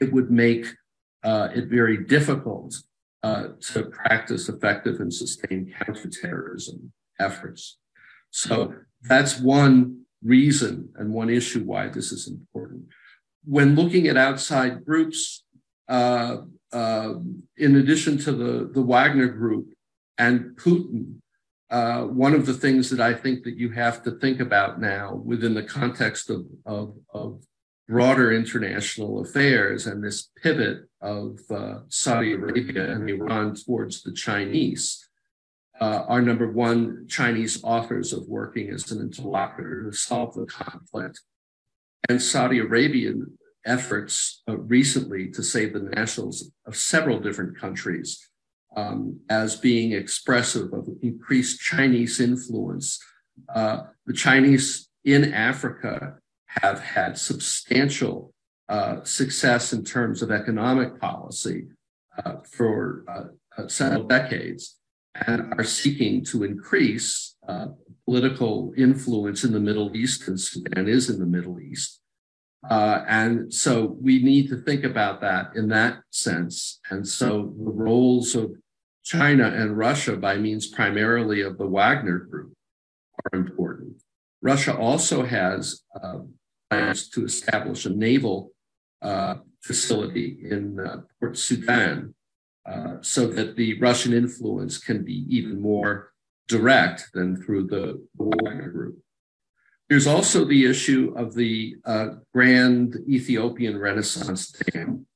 it 0.03 0.13
would 0.13 0.31
make 0.31 0.67
uh, 1.23 1.49
it 1.55 1.67
very 1.69 2.05
difficult 2.05 2.75
uh, 3.23 3.49
to 3.61 3.85
practice 3.85 4.49
effective 4.49 5.01
and 5.01 5.15
sustained 5.15 5.73
counterterrorism 5.81 6.93
efforts. 7.21 7.79
So 8.31 8.75
that's 9.03 9.39
one 9.39 10.05
reason 10.25 10.89
and 10.97 11.13
one 11.13 11.31
issue 11.31 11.63
why 11.65 11.89
this 11.89 12.11
is 12.13 12.29
important. 12.29 12.87
When 13.45 13.77
looking 13.77 14.09
at 14.09 14.17
outside 14.17 14.85
groups, 14.85 15.45
uh, 15.89 16.39
uh 16.73 17.15
in 17.57 17.77
addition 17.77 18.19
to 18.19 18.33
the, 18.33 18.71
the 18.73 18.83
Wagner 18.83 19.29
group 19.29 19.67
and 20.19 20.57
Putin, 20.57 21.17
uh, 21.71 22.03
one 22.03 22.35
of 22.35 22.45
the 22.47 22.55
things 22.55 22.91
that 22.91 23.01
I 23.01 23.15
think 23.15 23.45
that 23.45 23.57
you 23.57 23.71
have 23.71 24.03
to 24.05 24.11
think 24.13 24.41
about 24.41 24.81
now 24.81 25.15
within 25.15 25.55
the 25.55 25.63
context 25.63 26.29
of, 26.31 26.45
of, 26.67 26.95
of 27.13 27.43
broader 27.89 28.33
international 28.33 29.21
affairs 29.21 29.87
and 29.87 30.03
this 30.03 30.31
pivot 30.43 30.89
of 31.01 31.39
uh, 31.51 31.81
Saudi 31.89 32.33
Arabia 32.33 32.93
and 32.93 33.09
Iran 33.09 33.55
towards 33.55 34.03
the 34.03 34.13
Chinese 34.13 35.09
uh, 35.81 36.05
are 36.07 36.23
number 36.23 36.51
one 36.51 37.07
Chinese 37.09 37.63
authors 37.65 38.13
of 38.13 38.29
working 38.29 38.71
as 38.71 38.91
an 38.93 39.01
interlocutor 39.01 39.91
to 39.91 39.97
solve 39.97 40.35
the 40.35 40.47
conflict. 40.47 41.21
And 42.09 42.23
Saudi 42.23 42.59
Arabian 42.59 43.39
efforts 43.65 44.43
uh, 44.49 44.57
recently 44.59 45.31
to 45.31 45.43
save 45.43 45.73
the 45.73 45.81
nationals 45.81 46.51
of 46.67 46.77
several 46.77 47.19
different 47.19 47.59
countries 47.59 48.29
um, 48.77 49.21
as 49.29 49.57
being 49.57 49.93
expressive 49.93 50.73
of 50.73 50.89
increased 51.03 51.61
Chinese 51.61 52.21
influence. 52.21 52.99
Uh, 53.55 53.83
the 54.07 54.13
Chinese 54.13 54.89
in 55.05 55.33
Africa 55.33 56.19
have 56.61 56.81
had 56.81 57.17
substantial 57.17 58.33
uh, 58.69 59.03
success 59.05 59.73
in 59.73 59.85
terms 59.85 60.23
of 60.23 60.31
economic 60.31 61.01
policy 61.01 61.67
uh, 62.25 62.37
for 62.51 63.05
uh, 63.09 63.25
uh, 63.61 63.69
several 63.69 64.05
decades 64.05 64.79
and 65.27 65.53
are 65.59 65.65
seeking 65.65 66.25
to 66.25 66.45
increase 66.45 67.37
uh, 67.49 67.67
political 68.05 68.73
influence 68.77 69.45
in 69.45 69.53
the 69.53 69.61
Middle 69.61 69.95
East, 69.97 70.27
and 70.29 70.41
Sudan 70.41 70.89
is 70.89 71.11
in 71.11 71.19
the 71.19 71.27
Middle 71.27 71.61
East. 71.61 72.01
Uh, 72.69 73.05
and 73.09 73.53
so 73.53 73.97
we 74.01 74.23
need 74.23 74.49
to 74.49 74.57
think 74.57 74.85
about 74.85 75.21
that 75.21 75.51
in 75.55 75.69
that 75.69 75.99
sense. 76.11 76.81
And 76.91 77.07
so 77.07 77.53
the 77.59 77.71
roles 77.71 78.35
of 78.35 78.53
China 79.05 79.49
and 79.49 79.77
Russia, 79.77 80.17
by 80.17 80.37
means 80.37 80.69
primarily 80.69 81.43
of 81.43 81.59
the 81.59 81.67
Wagner 81.67 82.19
Group, 82.19 82.53
are 83.25 83.39
important. 83.39 84.01
Russia 84.41 84.77
also 84.77 85.25
has 85.25 85.83
plans 86.73 87.09
to 87.11 87.25
establish 87.25 87.85
a 87.85 87.91
naval 87.91 88.53
uh, 89.03 89.35
facility 89.61 90.39
in 90.51 90.81
uh, 90.81 91.03
Port 91.19 91.37
Sudan 91.37 92.15
uh, 92.67 92.97
so 93.01 93.27
that 93.27 93.57
the 93.57 93.79
Russian 93.79 94.13
influence 94.13 94.79
can 94.79 95.05
be 95.05 95.27
even 95.29 95.61
more 95.61 96.13
direct 96.49 97.11
than 97.13 97.37
through 97.43 97.67
the, 97.67 98.03
Wagner 98.17 98.71
Group. 98.71 98.99
There's 99.89 100.07
also 100.07 100.45
the 100.45 100.65
issue 100.65 101.13
of 101.17 101.35
the 101.35 101.77
uh, 101.85 102.09
Grand 102.33 102.97
Ethiopian 103.09 103.79
Renaissance 103.79 104.51
Dam, 104.51 105.07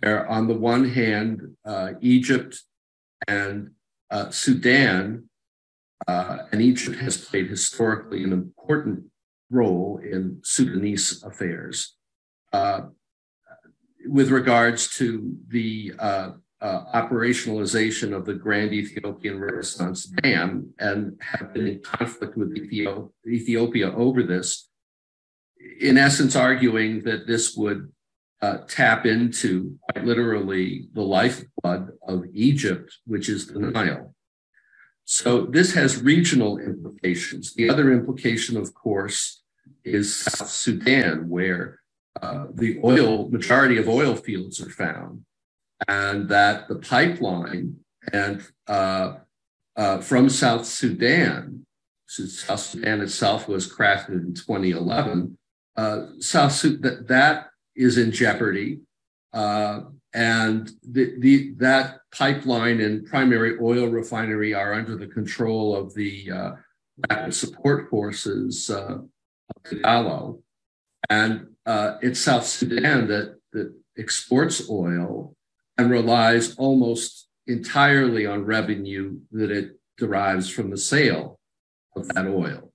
where, 0.00 0.28
on 0.28 0.46
the 0.46 0.54
one 0.54 0.90
hand, 0.90 1.56
uh, 1.64 1.92
Egypt 2.00 2.60
and 3.26 3.70
Sudan 4.30 5.28
uh, 6.06 6.38
and 6.52 6.60
Egypt 6.60 6.98
has 6.98 7.16
played 7.16 7.48
historically 7.48 8.22
an 8.22 8.32
important 8.32 9.04
role 9.54 10.00
in 10.02 10.40
Sudanese 10.42 11.22
affairs. 11.22 11.96
Uh, 12.52 12.82
with 14.06 14.30
regards 14.30 14.94
to 14.96 15.34
the 15.48 15.92
uh, 15.98 16.30
uh, 16.60 16.80
operationalization 16.94 18.14
of 18.14 18.24
the 18.24 18.34
Grand 18.34 18.72
Ethiopian 18.72 19.38
Renaissance 19.38 20.04
Dam 20.04 20.72
and 20.78 21.18
have 21.20 21.52
been 21.54 21.66
in 21.66 21.80
conflict 21.80 22.36
with 22.36 22.56
Ethiopia 23.26 23.92
over 23.94 24.22
this, 24.22 24.68
in 25.80 25.96
essence, 25.96 26.36
arguing 26.36 27.02
that 27.04 27.26
this 27.26 27.56
would 27.56 27.90
uh, 28.42 28.58
tap 28.68 29.06
into 29.06 29.78
quite 29.82 30.04
literally 30.04 30.88
the 30.92 31.02
lifeblood 31.02 31.92
of 32.06 32.24
Egypt, 32.32 32.94
which 33.06 33.28
is 33.28 33.46
the 33.46 33.58
Nile. 33.58 34.14
So 35.04 35.46
this 35.46 35.74
has 35.74 36.02
regional 36.02 36.58
implications. 36.58 37.54
The 37.54 37.68
other 37.68 37.92
implication, 37.92 38.56
of 38.56 38.74
course, 38.74 39.43
is 39.84 40.14
South 40.16 40.50
Sudan, 40.50 41.28
where 41.28 41.80
uh, 42.20 42.46
the 42.52 42.80
oil 42.82 43.28
majority 43.28 43.76
of 43.76 43.88
oil 43.88 44.14
fields 44.14 44.60
are 44.60 44.70
found, 44.70 45.24
and 45.88 46.28
that 46.28 46.68
the 46.68 46.76
pipeline 46.76 47.76
and 48.12 48.42
uh, 48.66 49.14
uh, 49.76 49.98
from 49.98 50.28
South 50.28 50.66
Sudan, 50.66 51.66
South 52.06 52.60
Sudan 52.60 53.00
itself 53.00 53.48
was 53.48 53.72
crafted 53.72 54.22
in 54.22 54.34
2011. 54.34 55.36
Uh, 55.76 56.06
South 56.20 56.52
Sudan 56.52 56.80
that, 56.82 57.08
that 57.08 57.46
is 57.74 57.98
in 57.98 58.12
jeopardy, 58.12 58.80
uh, 59.32 59.80
and 60.12 60.70
the, 60.88 61.16
the, 61.18 61.54
that 61.56 61.98
pipeline 62.16 62.80
and 62.80 63.04
primary 63.04 63.58
oil 63.60 63.88
refinery 63.88 64.54
are 64.54 64.72
under 64.72 64.96
the 64.96 65.08
control 65.08 65.74
of 65.74 65.92
the 65.94 66.30
uh, 66.30 66.52
rapid 67.10 67.34
support 67.34 67.90
forces 67.90 68.70
of. 69.84 70.38
And 71.10 71.48
uh, 71.66 71.96
it's 72.02 72.20
South 72.20 72.46
Sudan 72.46 73.08
that, 73.08 73.36
that 73.52 73.74
exports 73.98 74.68
oil 74.68 75.34
and 75.76 75.90
relies 75.90 76.54
almost 76.56 77.28
entirely 77.46 78.26
on 78.26 78.44
revenue 78.44 79.18
that 79.32 79.50
it 79.50 79.78
derives 79.98 80.48
from 80.48 80.70
the 80.70 80.76
sale 80.76 81.38
of 81.94 82.08
that 82.08 82.26
oil. 82.26 82.72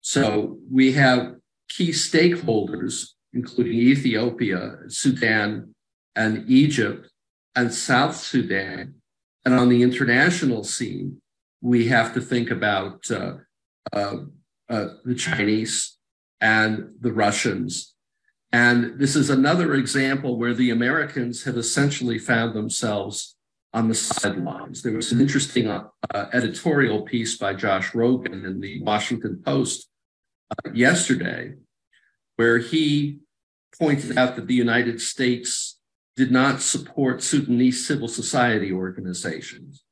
So 0.00 0.58
we 0.70 0.92
have 0.92 1.36
key 1.68 1.90
stakeholders, 1.90 3.10
including 3.32 3.78
Ethiopia, 3.78 4.76
Sudan, 4.88 5.74
and 6.14 6.44
Egypt, 6.48 7.08
and 7.54 7.72
South 7.72 8.16
Sudan. 8.16 8.94
And 9.44 9.54
on 9.54 9.68
the 9.68 9.82
international 9.82 10.64
scene, 10.64 11.20
we 11.60 11.88
have 11.88 12.12
to 12.14 12.20
think 12.20 12.50
about 12.50 13.10
uh, 13.10 13.36
uh, 13.92 14.16
uh, 14.68 14.88
the 15.04 15.14
Chinese 15.14 15.96
and 16.42 16.90
the 17.00 17.12
Russians. 17.12 17.94
And 18.52 18.98
this 18.98 19.16
is 19.16 19.30
another 19.30 19.74
example 19.74 20.36
where 20.36 20.52
the 20.52 20.70
Americans 20.70 21.44
have 21.44 21.56
essentially 21.56 22.18
found 22.18 22.54
themselves 22.54 23.36
on 23.72 23.88
the 23.88 23.94
sidelines. 23.94 24.82
There 24.82 24.92
was 24.92 25.12
an 25.12 25.20
interesting 25.20 25.68
uh, 25.68 25.84
uh, 26.12 26.26
editorial 26.34 27.02
piece 27.02 27.38
by 27.38 27.54
Josh 27.54 27.92
Rogin 27.92 28.44
in 28.44 28.60
the 28.60 28.82
Washington 28.82 29.40
Post 29.42 29.88
uh, 30.50 30.70
yesterday, 30.74 31.54
where 32.36 32.58
he 32.58 33.20
pointed 33.78 34.18
out 34.18 34.36
that 34.36 34.48
the 34.48 34.54
United 34.54 35.00
States 35.00 35.78
did 36.16 36.30
not 36.30 36.60
support 36.60 37.22
Sudanese 37.22 37.86
civil 37.86 38.08
society 38.08 38.70
organizations. 38.70 39.84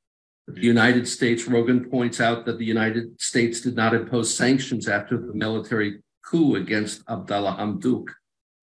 The 0.47 0.61
United 0.61 1.09
States, 1.09 1.45
Rogin 1.45 1.91
points 1.91 2.21
out 2.21 2.45
that 2.45 2.59
the 2.59 2.65
United 2.67 3.19
States 3.21 3.61
did 3.61 3.77
not 3.77 3.95
impose 3.95 4.35
sanctions 4.35 4.89
after 4.89 5.17
the 5.17 5.33
military 5.33 6.03
coup 6.23 6.57
against 6.57 7.03
Abdallah 7.09 7.57
Hamdok 7.59 8.09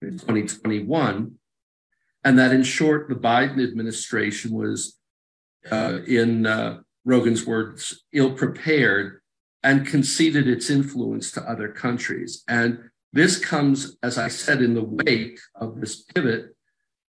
in 0.02 0.12
2021. 0.12 1.36
And 2.24 2.40
that 2.40 2.52
in 2.52 2.64
short, 2.64 3.10
the 3.10 3.16
Biden 3.16 3.64
administration 3.64 4.52
was, 4.52 4.98
uh, 5.72 6.00
in 6.08 6.46
uh, 6.46 6.80
Rogin's 7.06 7.46
words, 7.46 8.04
ill 8.12 8.34
prepared 8.34 9.22
and 9.64 9.88
conceded 9.88 10.48
its 10.48 10.70
influence 10.70 11.32
to 11.32 11.42
other 11.50 11.70
countries. 11.70 12.44
And 12.48 12.90
this 13.14 13.40
comes, 13.40 13.98
as 14.04 14.18
I 14.18 14.28
said, 14.28 14.62
in 14.62 14.74
the 14.74 14.84
wake 14.84 15.40
of 15.56 15.80
this 15.80 16.04
pivot 16.04 16.56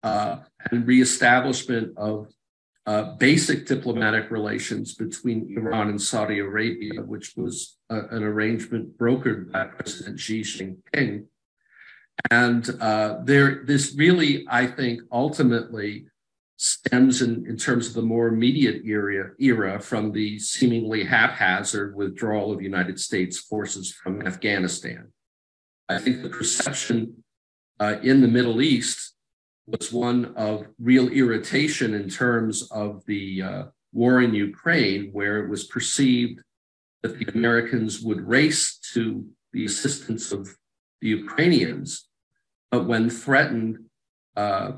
uh, 0.02 0.40
and 0.72 0.88
reestablishment 0.88 1.98
of 1.98 2.28
uh, 2.86 3.16
basic 3.16 3.66
diplomatic 3.66 4.30
relations 4.30 4.96
between 4.96 5.56
Iran 5.58 5.90
and 5.90 6.02
Saudi 6.02 6.40
Arabia, 6.40 7.02
which 7.02 7.34
was 7.38 7.78
a, 7.90 8.00
an 8.12 8.24
arrangement 8.24 8.98
brokered 8.98 9.52
by 9.52 9.66
President 9.66 10.20
Xi 10.20 10.42
Jinping. 10.42 11.26
And 12.30 12.70
uh, 12.82 13.20
there, 13.24 13.64
this 13.66 13.96
really, 13.96 14.46
I 14.50 14.68
think, 14.68 15.02
ultimately 15.12 16.08
stems 16.58 17.22
in, 17.22 17.46
in 17.48 17.58
terms 17.58 17.88
of 17.88 17.94
the 17.94 18.02
more 18.02 18.28
immediate 18.28 18.84
era, 18.86 19.32
era 19.40 19.80
from 19.80 20.12
the 20.12 20.38
seemingly 20.40 21.04
haphazard 21.04 21.96
withdrawal 21.96 22.52
of 22.52 22.62
United 22.62 23.00
States 23.00 23.40
forces 23.40 23.92
from 23.92 24.26
Afghanistan. 24.28 25.12
I 25.90 26.00
think 26.00 26.22
the 26.22 26.30
perception 26.30 27.24
uh, 27.80 27.96
in 28.02 28.22
the 28.22 28.28
Middle 28.28 28.62
East 28.62 29.13
was 29.66 29.92
one 29.92 30.34
of 30.36 30.68
real 30.80 31.08
irritation 31.10 31.94
in 31.94 32.10
terms 32.10 32.70
of 32.72 33.04
the 33.06 33.42
uh, 33.42 33.64
war 33.92 34.22
in 34.22 34.34
Ukraine, 34.34 35.10
where 35.14 35.38
it 35.44 35.50
was 35.50 35.64
perceived 35.66 36.40
that 37.02 37.18
the 37.20 37.28
Americans 37.34 38.02
would 38.02 38.22
race 38.28 38.78
to 38.94 39.26
the 39.52 39.66
assistance 39.66 40.32
of 40.32 40.50
the 41.02 41.10
Ukrainians, 41.10 42.08
but 42.72 42.88
when 42.88 43.10
threatened 43.10 43.78
uh, 44.36 44.72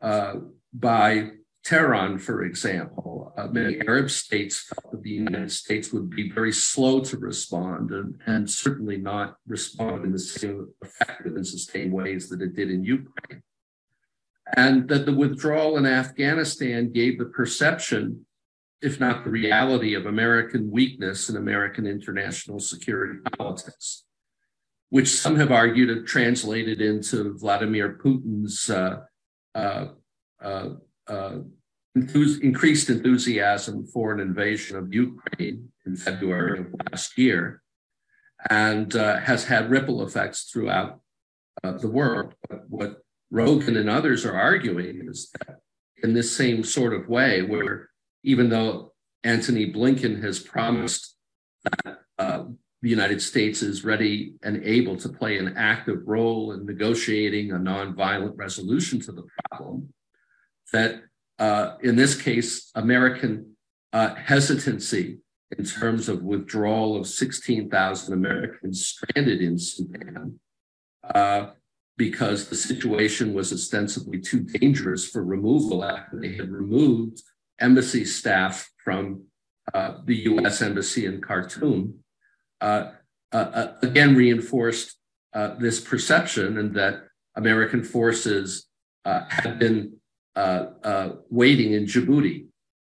uh, 0.00 0.34
by 0.72 1.30
Tehran, 1.64 2.18
for 2.18 2.44
example, 2.44 3.32
uh, 3.36 3.48
many 3.48 3.80
Arab 3.86 4.10
states 4.10 4.60
felt 4.60 4.92
that 4.92 5.02
the 5.02 5.10
United 5.10 5.52
States 5.52 5.92
would 5.92 6.08
be 6.08 6.30
very 6.30 6.52
slow 6.52 7.00
to 7.00 7.18
respond 7.18 7.90
and, 7.90 8.18
and 8.26 8.48
certainly 8.48 8.96
not 8.96 9.36
respond 9.46 10.04
in 10.04 10.12
the 10.12 10.18
same 10.18 10.68
effective 10.82 11.36
and 11.36 11.46
sustained 11.46 11.92
ways 11.92 12.28
that 12.28 12.40
it 12.40 12.54
did 12.54 12.70
in 12.70 12.84
Ukraine. 12.84 13.42
And 14.56 14.88
that 14.88 15.06
the 15.06 15.14
withdrawal 15.14 15.76
in 15.76 15.86
Afghanistan 15.86 16.90
gave 16.92 17.18
the 17.18 17.26
perception, 17.26 18.26
if 18.82 18.98
not 18.98 19.24
the 19.24 19.30
reality, 19.30 19.94
of 19.94 20.06
American 20.06 20.70
weakness 20.70 21.28
in 21.28 21.36
American 21.36 21.86
international 21.86 22.58
security 22.58 23.18
politics, 23.36 24.04
which 24.88 25.08
some 25.08 25.36
have 25.36 25.52
argued 25.52 25.88
have 25.88 26.04
translated 26.04 26.80
into 26.80 27.36
Vladimir 27.38 27.98
Putin's 28.02 28.68
uh, 28.70 29.00
uh, 29.54 29.88
uh, 30.42 30.70
uh, 31.06 31.38
increased 31.94 32.90
enthusiasm 32.90 33.86
for 33.86 34.12
an 34.12 34.20
invasion 34.20 34.76
of 34.76 34.92
Ukraine 34.92 35.70
in 35.86 35.96
February 35.96 36.60
of 36.60 36.66
last 36.90 37.18
year, 37.18 37.62
and 38.48 38.94
uh, 38.96 39.18
has 39.18 39.44
had 39.44 39.70
ripple 39.70 40.02
effects 40.06 40.44
throughout 40.44 41.00
uh, 41.62 41.72
the 41.72 41.88
world. 41.88 42.34
What 42.68 43.02
Rogin 43.32 43.76
and 43.76 43.88
others 43.88 44.24
are 44.24 44.36
arguing 44.36 45.08
is 45.08 45.30
that 45.38 45.56
in 46.02 46.14
this 46.14 46.34
same 46.34 46.64
sort 46.64 46.94
of 46.94 47.08
way, 47.08 47.42
where 47.42 47.90
even 48.22 48.48
though 48.48 48.92
Antony 49.24 49.72
Blinken 49.72 50.22
has 50.22 50.38
promised 50.38 51.16
that 51.64 51.98
uh, 52.18 52.44
the 52.82 52.88
United 52.88 53.20
States 53.20 53.62
is 53.62 53.84
ready 53.84 54.34
and 54.42 54.64
able 54.64 54.96
to 54.96 55.08
play 55.08 55.38
an 55.38 55.56
active 55.56 55.98
role 56.06 56.52
in 56.52 56.64
negotiating 56.64 57.52
a 57.52 57.56
nonviolent 57.56 58.36
resolution 58.36 59.00
to 59.00 59.12
the 59.12 59.24
problem, 59.50 59.92
that 60.72 61.02
uh, 61.38 61.76
in 61.82 61.96
this 61.96 62.20
case, 62.20 62.70
American 62.74 63.56
uh, 63.92 64.14
hesitancy 64.14 65.18
in 65.56 65.64
terms 65.64 66.08
of 66.08 66.22
withdrawal 66.22 66.96
of 66.96 67.06
16,000 67.06 68.12
Americans 68.14 68.86
stranded 68.86 69.40
in 69.40 69.58
Sudan 69.58 70.38
uh, 71.02 71.50
because 72.00 72.48
the 72.48 72.56
situation 72.56 73.34
was 73.34 73.52
ostensibly 73.52 74.18
too 74.18 74.40
dangerous 74.40 75.06
for 75.06 75.22
removal 75.22 75.84
after 75.84 76.18
they 76.18 76.32
had 76.34 76.50
removed 76.50 77.20
embassy 77.58 78.06
staff 78.06 78.70
from 78.82 79.22
uh, 79.74 79.98
the 80.06 80.16
US 80.30 80.62
Embassy 80.62 81.04
in 81.04 81.20
Khartoum, 81.20 81.98
uh, 82.62 82.92
uh, 83.32 83.66
again 83.82 84.16
reinforced 84.16 84.96
this 85.58 85.78
perception 85.78 86.56
and 86.56 86.74
that 86.74 86.94
American 87.36 87.84
forces 87.84 88.66
had 89.04 89.58
been 89.58 89.92
uh, 90.36 90.64
uh, 90.82 91.08
waiting 91.28 91.74
in 91.74 91.84
Djibouti 91.84 92.46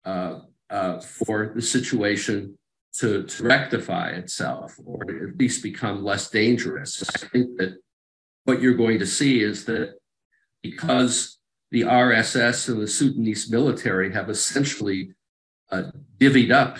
uh, 0.05 0.99
for 0.99 1.51
the 1.55 1.63
situation 1.63 2.59
to, 2.99 3.23
to 3.23 3.43
rectify 3.43 4.09
itself 4.09 4.77
or 4.85 5.01
at 5.01 5.35
least 5.39 5.63
become 5.63 6.03
less 6.03 6.29
dangerous. 6.29 7.03
I 7.23 7.25
think 7.33 7.57
that 7.57 7.71
what 8.45 8.61
you're 8.61 8.73
going 8.73 8.99
to 8.99 9.05
see 9.05 9.41
is 9.41 9.65
that 9.65 9.95
because 10.61 11.37
the 11.71 11.81
RSF 11.81 12.69
and 12.69 12.81
the 12.81 12.87
Sudanese 12.87 13.49
military 13.49 14.11
have 14.13 14.29
essentially 14.29 15.13
uh, 15.71 15.83
divvied 16.17 16.51
up, 16.51 16.79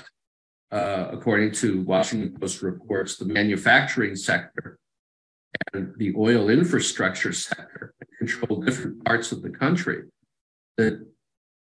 uh, 0.72 1.08
according 1.12 1.52
to 1.52 1.82
Washington 1.82 2.38
Post 2.40 2.62
reports, 2.62 3.18
the 3.18 3.26
manufacturing 3.26 4.16
sector 4.16 4.80
and 5.74 5.94
the 5.98 6.14
oil 6.16 6.50
infrastructure 6.50 7.34
sector 7.34 7.94
control 8.18 8.62
different 8.62 9.04
parts 9.06 9.32
of 9.32 9.42
the 9.42 9.50
country 9.50 10.04
that 10.78 11.06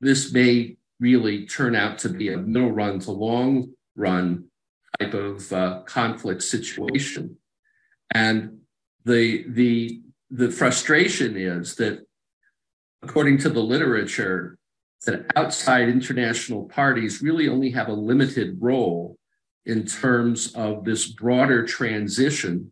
this 0.01 0.31
may 0.31 0.77
really 0.99 1.45
turn 1.45 1.75
out 1.75 1.97
to 1.99 2.09
be 2.09 2.33
a 2.33 2.37
middle 2.37 2.71
run 2.71 2.99
to 2.99 3.11
long 3.11 3.71
run 3.95 4.45
type 4.99 5.13
of 5.13 5.51
uh, 5.53 5.81
conflict 5.85 6.41
situation. 6.43 7.37
And 8.13 8.56
the, 9.07 9.45
the, 9.47 10.01
the 10.29 10.51
frustration 10.51 11.37
is 11.37 11.75
that, 11.75 12.05
according 13.01 13.37
to 13.39 13.49
the 13.49 13.61
literature, 13.61 14.57
that 15.05 15.25
outside 15.35 15.87
international 15.87 16.65
parties 16.65 17.21
really 17.21 17.47
only 17.47 17.71
have 17.71 17.87
a 17.87 17.93
limited 17.93 18.57
role 18.59 19.15
in 19.65 19.85
terms 19.85 20.53
of 20.55 20.83
this 20.83 21.07
broader 21.07 21.65
transition 21.65 22.71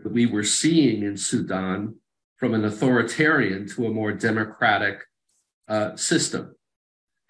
that 0.00 0.12
we 0.12 0.26
were 0.26 0.44
seeing 0.44 1.02
in 1.02 1.16
Sudan 1.16 1.94
from 2.36 2.54
an 2.54 2.64
authoritarian 2.64 3.66
to 3.68 3.86
a 3.86 3.90
more 3.90 4.12
democratic 4.12 5.02
uh, 5.68 5.94
system. 5.96 6.54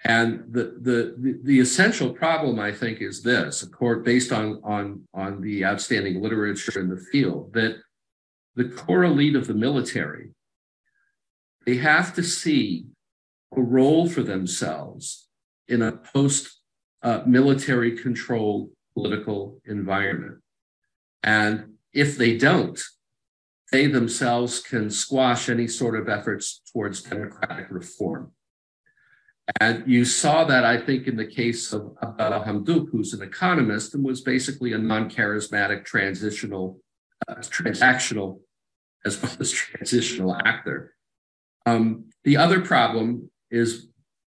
And 0.04 0.44
the, 0.50 0.78
the, 0.80 1.40
the, 1.44 1.60
essential 1.60 2.10
problem, 2.14 2.58
I 2.58 2.72
think, 2.72 3.02
is 3.02 3.22
this, 3.22 3.68
based 4.02 4.32
on, 4.32 4.60
on, 4.64 5.02
on 5.12 5.42
the 5.42 5.64
outstanding 5.64 6.22
literature 6.22 6.80
in 6.80 6.88
the 6.88 7.04
field, 7.12 7.52
that 7.52 7.76
the 8.54 8.64
core 8.64 9.04
elite 9.04 9.36
of 9.36 9.46
the 9.46 9.54
military, 9.54 10.30
they 11.66 11.76
have 11.76 12.14
to 12.14 12.22
see 12.22 12.86
a 13.56 13.60
role 13.60 14.08
for 14.08 14.22
themselves 14.22 15.28
in 15.68 15.82
a 15.82 15.92
post 15.92 16.60
uh, 17.02 17.22
military 17.26 17.96
controlled 17.96 18.70
political 18.94 19.60
environment. 19.64 20.38
And 21.22 21.74
if 21.92 22.16
they 22.16 22.36
don't, 22.36 22.80
they 23.72 23.86
themselves 23.86 24.60
can 24.60 24.90
squash 24.90 25.48
any 25.48 25.68
sort 25.68 25.98
of 25.98 26.08
efforts 26.08 26.60
towards 26.72 27.02
democratic 27.02 27.66
reform. 27.70 28.32
And 29.60 29.84
you 29.86 30.04
saw 30.04 30.44
that, 30.44 30.64
I 30.64 30.78
think, 30.78 31.06
in 31.06 31.16
the 31.16 31.26
case 31.26 31.72
of 31.72 31.96
Abdallah 32.02 32.44
Hamdok, 32.44 32.88
who's 32.90 33.14
an 33.14 33.22
economist 33.22 33.94
and 33.94 34.04
was 34.04 34.20
basically 34.20 34.72
a 34.72 34.78
non-charismatic 34.78 35.84
transitional, 35.84 36.80
uh, 37.28 37.36
transactional, 37.36 38.40
as 39.04 39.20
well 39.22 39.32
as 39.40 39.50
transitional 39.50 40.34
actor. 40.34 40.94
Um, 41.66 42.10
the 42.24 42.36
other 42.36 42.60
problem 42.60 43.30
is 43.50 43.88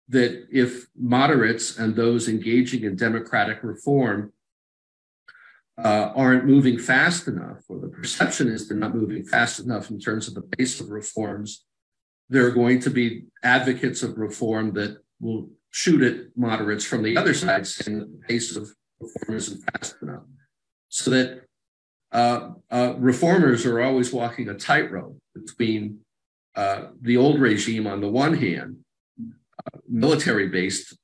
that 0.08 0.46
if 0.50 0.86
moderates 0.96 1.78
and 1.78 1.94
those 1.94 2.28
engaging 2.28 2.84
in 2.84 2.96
democratic 2.96 3.62
reform 3.62 4.32
uh, 5.78 6.12
aren't 6.14 6.44
moving 6.44 6.78
fast 6.78 7.28
enough, 7.28 7.58
or 7.68 7.78
the 7.78 7.88
perception 7.88 8.48
is 8.48 8.68
they're 8.68 8.76
not 8.76 8.94
moving 8.94 9.24
fast 9.24 9.60
enough 9.60 9.90
in 9.90 9.98
terms 9.98 10.28
of 10.28 10.34
the 10.34 10.42
pace 10.42 10.80
of 10.80 10.90
reforms, 10.90 11.64
there 12.28 12.44
are 12.46 12.50
going 12.50 12.80
to 12.80 12.90
be 12.90 13.24
advocates 13.42 14.02
of 14.02 14.18
reform 14.18 14.72
that 14.72 14.98
will 15.20 15.48
shoot 15.70 16.02
at 16.02 16.36
moderates 16.36 16.84
from 16.84 17.02
the 17.02 17.16
other 17.16 17.34
side, 17.34 17.66
saying 17.66 18.00
that 18.00 18.10
the 18.12 18.26
pace 18.26 18.56
of 18.56 18.70
reform 19.00 19.36
isn't 19.36 19.62
fast 19.70 19.96
enough. 20.02 20.22
So 20.88 21.10
that 21.10 21.42
uh, 22.12 22.50
uh, 22.70 22.94
reformers 22.98 23.66
are 23.66 23.80
always 23.80 24.12
walking 24.12 24.48
a 24.48 24.54
tightrope 24.54 25.16
between 25.34 26.00
uh, 26.56 26.88
the 27.00 27.16
old 27.16 27.40
regime 27.40 27.86
on 27.86 28.00
the 28.00 28.08
one 28.08 28.34
hand, 28.34 28.78
uh, 29.20 29.78
military 29.88 30.48
based 30.48 30.96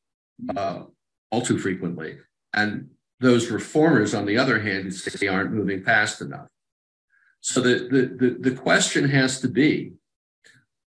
uh, 0.57 0.83
all 1.31 1.43
too 1.43 1.59
frequently, 1.59 2.19
and 2.53 2.89
those 3.21 3.51
reformers, 3.51 4.15
on 4.15 4.27
the 4.27 4.37
other 4.37 4.61
hand, 4.61 4.93
say 4.93 5.11
they 5.19 5.29
aren't 5.29 5.53
moving 5.53 5.83
fast 5.83 6.21
enough. 6.21 6.49
So 7.41 7.61
the, 7.61 7.89
the, 7.91 8.27
the, 8.27 8.51
the 8.51 8.57
question 8.57 9.09
has 9.09 9.41
to 9.41 9.49
be 9.49 9.93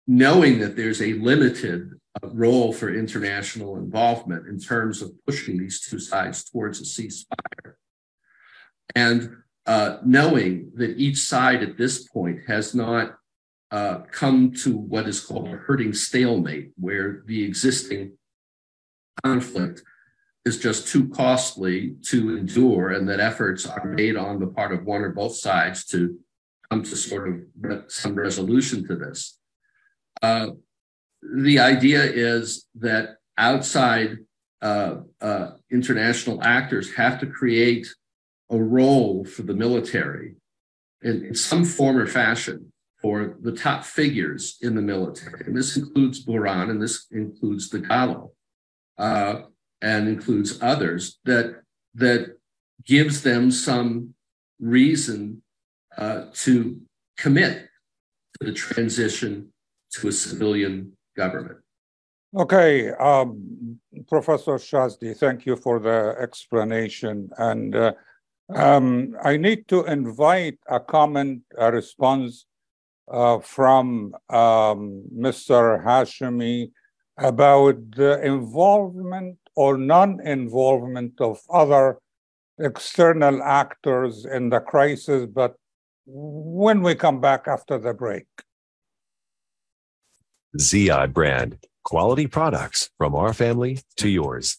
knowing 0.06 0.58
that 0.58 0.76
there's 0.76 1.00
a 1.00 1.14
limited 1.14 1.92
role 2.22 2.72
for 2.72 2.92
international 2.92 3.76
involvement 3.76 4.46
in 4.48 4.58
terms 4.58 5.02
of 5.02 5.12
pushing 5.26 5.58
these 5.58 5.80
two 5.80 5.98
sides 5.98 6.44
towards 6.44 6.80
a 6.80 6.84
ceasefire. 6.84 7.74
And 8.94 9.36
uh, 9.68 9.98
knowing 10.02 10.72
that 10.76 10.96
each 10.96 11.18
side 11.18 11.62
at 11.62 11.76
this 11.76 12.08
point 12.08 12.40
has 12.46 12.74
not 12.74 13.16
uh, 13.70 13.98
come 14.10 14.50
to 14.50 14.74
what 14.74 15.06
is 15.06 15.20
called 15.20 15.46
a 15.46 15.58
hurting 15.58 15.92
stalemate, 15.92 16.70
where 16.76 17.22
the 17.26 17.44
existing 17.44 18.12
conflict 19.22 19.82
is 20.46 20.58
just 20.58 20.88
too 20.88 21.06
costly 21.10 21.96
to 22.02 22.38
endure, 22.38 22.92
and 22.92 23.06
that 23.10 23.20
efforts 23.20 23.66
are 23.66 23.84
made 23.84 24.16
on 24.16 24.40
the 24.40 24.46
part 24.46 24.72
of 24.72 24.86
one 24.86 25.02
or 25.02 25.10
both 25.10 25.36
sides 25.36 25.84
to 25.84 26.18
come 26.70 26.82
to 26.82 26.96
sort 26.96 27.28
of 27.28 27.92
some 27.92 28.14
resolution 28.14 28.86
to 28.88 28.96
this. 28.96 29.38
Uh, 30.22 30.48
the 31.34 31.58
idea 31.58 32.02
is 32.02 32.66
that 32.74 33.16
outside 33.36 34.16
uh, 34.62 34.96
uh, 35.20 35.50
international 35.70 36.42
actors 36.42 36.94
have 36.94 37.20
to 37.20 37.26
create 37.26 37.86
a 38.50 38.58
role 38.58 39.24
for 39.24 39.42
the 39.42 39.54
military 39.54 40.36
in, 41.02 41.26
in, 41.26 41.34
some 41.34 41.64
form 41.64 41.98
or 41.98 42.06
fashion 42.06 42.72
for 43.00 43.36
the 43.42 43.52
top 43.52 43.84
figures 43.84 44.56
in 44.62 44.74
the 44.74 44.82
military. 44.82 45.44
And 45.46 45.56
this 45.56 45.76
includes 45.76 46.24
Burhan 46.24 46.70
and 46.70 46.82
this 46.82 47.06
includes 47.12 47.70
Dagalo. 47.70 48.30
Uh, 48.96 49.42
and 49.82 50.08
includes 50.08 50.58
others 50.60 51.18
that 51.24 51.62
that 51.94 52.36
gives 52.84 53.22
them 53.22 53.50
some 53.50 54.14
reason 54.60 55.42
uh, 55.96 56.24
to 56.32 56.80
commit 57.16 57.68
to 58.38 58.46
the 58.46 58.52
transition 58.52 59.52
to 59.90 60.08
a 60.08 60.12
civilian 60.12 60.92
government. 61.16 61.58
Okay, 62.36 62.90
um, 62.90 63.80
Professor 64.06 64.52
Chasdi, 64.52 65.16
thank 65.16 65.46
you 65.46 65.56
for 65.56 65.80
the 65.80 66.14
explanation. 66.20 67.30
And 67.38 67.74
uh, 67.74 67.92
um, 68.54 69.16
I 69.22 69.36
need 69.36 69.68
to 69.68 69.84
invite 69.84 70.58
a 70.68 70.80
comment, 70.80 71.42
a 71.56 71.70
response 71.70 72.46
uh, 73.10 73.38
from 73.38 74.14
um, 74.30 75.04
Mr. 75.14 75.84
Hashimi 75.84 76.70
about 77.18 77.90
the 77.92 78.22
involvement 78.24 79.38
or 79.56 79.76
non-involvement 79.76 81.20
of 81.20 81.40
other 81.50 81.98
external 82.58 83.42
actors 83.42 84.24
in 84.24 84.50
the 84.50 84.60
crisis, 84.60 85.26
but 85.26 85.54
when 86.06 86.82
we 86.82 86.94
come 86.94 87.20
back 87.20 87.46
after 87.46 87.78
the 87.78 87.92
break. 87.92 88.26
Ziyad 90.56 91.12
brand, 91.12 91.58
quality 91.84 92.26
products 92.26 92.88
from 92.96 93.14
our 93.14 93.34
family 93.34 93.80
to 93.96 94.08
yours. 94.08 94.58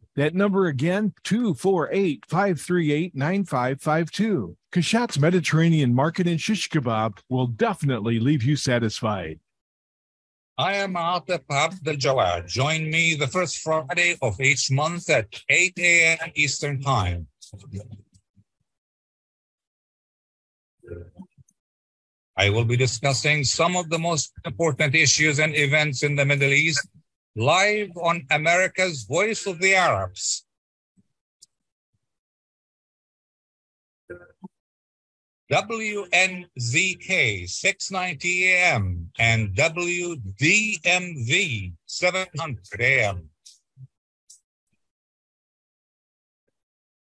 That 0.15 0.35
number 0.35 0.67
again, 0.67 1.13
248 1.23 2.25
538 2.27 3.15
9552. 3.15 4.57
Kashat's 4.73 5.17
Mediterranean 5.17 5.93
Market 5.95 6.27
and 6.27 6.39
Shish 6.39 6.69
Kebab 6.69 7.19
will 7.29 7.47
definitely 7.47 8.19
leave 8.19 8.43
you 8.43 8.55
satisfied. 8.57 9.39
I 10.57 10.73
am 10.75 10.93
Atef 10.93 11.41
Abdel 11.49 11.95
Gawad. 11.95 12.47
Join 12.47 12.91
me 12.91 13.15
the 13.15 13.27
first 13.27 13.59
Friday 13.59 14.17
of 14.21 14.39
each 14.41 14.69
month 14.69 15.09
at 15.09 15.27
8 15.49 15.73
a.m. 15.79 16.31
Eastern 16.35 16.81
Time. 16.81 17.27
I 22.37 22.49
will 22.49 22.65
be 22.65 22.75
discussing 22.75 23.43
some 23.43 23.75
of 23.77 23.89
the 23.89 23.99
most 23.99 24.33
important 24.45 24.93
issues 24.93 25.39
and 25.39 25.55
events 25.55 26.03
in 26.03 26.15
the 26.15 26.25
Middle 26.25 26.51
East 26.51 26.87
live 27.35 27.91
on 27.95 28.25
America's 28.29 29.03
Voice 29.03 29.45
of 29.45 29.59
the 29.59 29.75
Arabs. 29.75 30.45
WNZK 35.51 37.49
690 37.49 38.47
AM 38.47 39.11
and 39.19 39.53
WDMV 39.55 40.13
700 41.85 42.59
AM. 42.79 43.29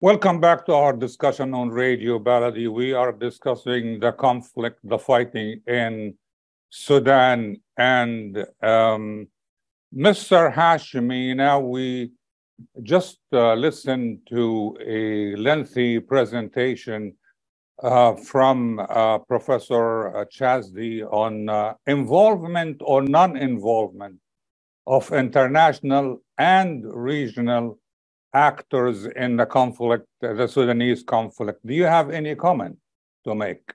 Welcome 0.02 0.40
back 0.40 0.66
to 0.68 0.74
our 0.74 0.94
discussion 0.94 1.54
on 1.54 1.70
Radio 1.70 2.18
Baladi. 2.20 2.72
We 2.72 2.94
are 2.94 3.12
discussing 3.12 4.00
the 4.00 4.14
conflict, 4.14 4.80
the 4.86 4.98
fighting 4.98 5.60
in 5.68 6.14
Sudan. 6.70 7.60
And 7.76 8.46
um, 8.62 9.28
Mr. 9.96 10.54
Hashimi, 10.54 11.36
now 11.36 11.60
we 11.60 12.12
just 12.84 13.20
uh, 13.34 13.54
listened 13.56 14.20
to 14.30 14.78
a 14.86 15.36
lengthy 15.36 16.00
presentation 16.00 17.16
uh, 17.82 18.14
from 18.16 18.80
uh, 18.80 19.20
Professor 19.20 20.28
Chasdi 20.32 21.02
on 21.12 21.50
uh, 21.50 21.74
involvement 21.88 22.78
or 22.82 23.02
non 23.02 23.38
involvement 23.38 24.18
of 24.86 25.12
international 25.12 26.22
and 26.38 26.84
regional 26.86 27.80
actors 28.34 29.06
in 29.16 29.38
the 29.38 29.46
conflict, 29.46 30.08
the 30.22 30.48
Sudanese 30.48 31.04
conflict. 31.04 31.66
Do 31.66 31.74
you 31.74 31.86
have 31.86 32.10
any 32.12 32.36
comment 32.36 32.78
to 33.26 33.36
make? 33.36 33.74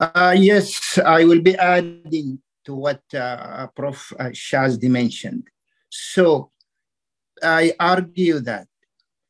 Uh, 0.00 0.34
yes, 0.36 0.98
I 1.04 1.24
will 1.24 1.40
be 1.40 1.56
adding 1.56 2.40
to 2.64 2.74
what 2.74 3.02
uh, 3.14 3.66
Prof. 3.68 4.12
Chasdi 4.18 4.88
mentioned. 4.88 5.48
So 5.88 6.50
I 7.42 7.72
argue 7.78 8.40
that 8.40 8.66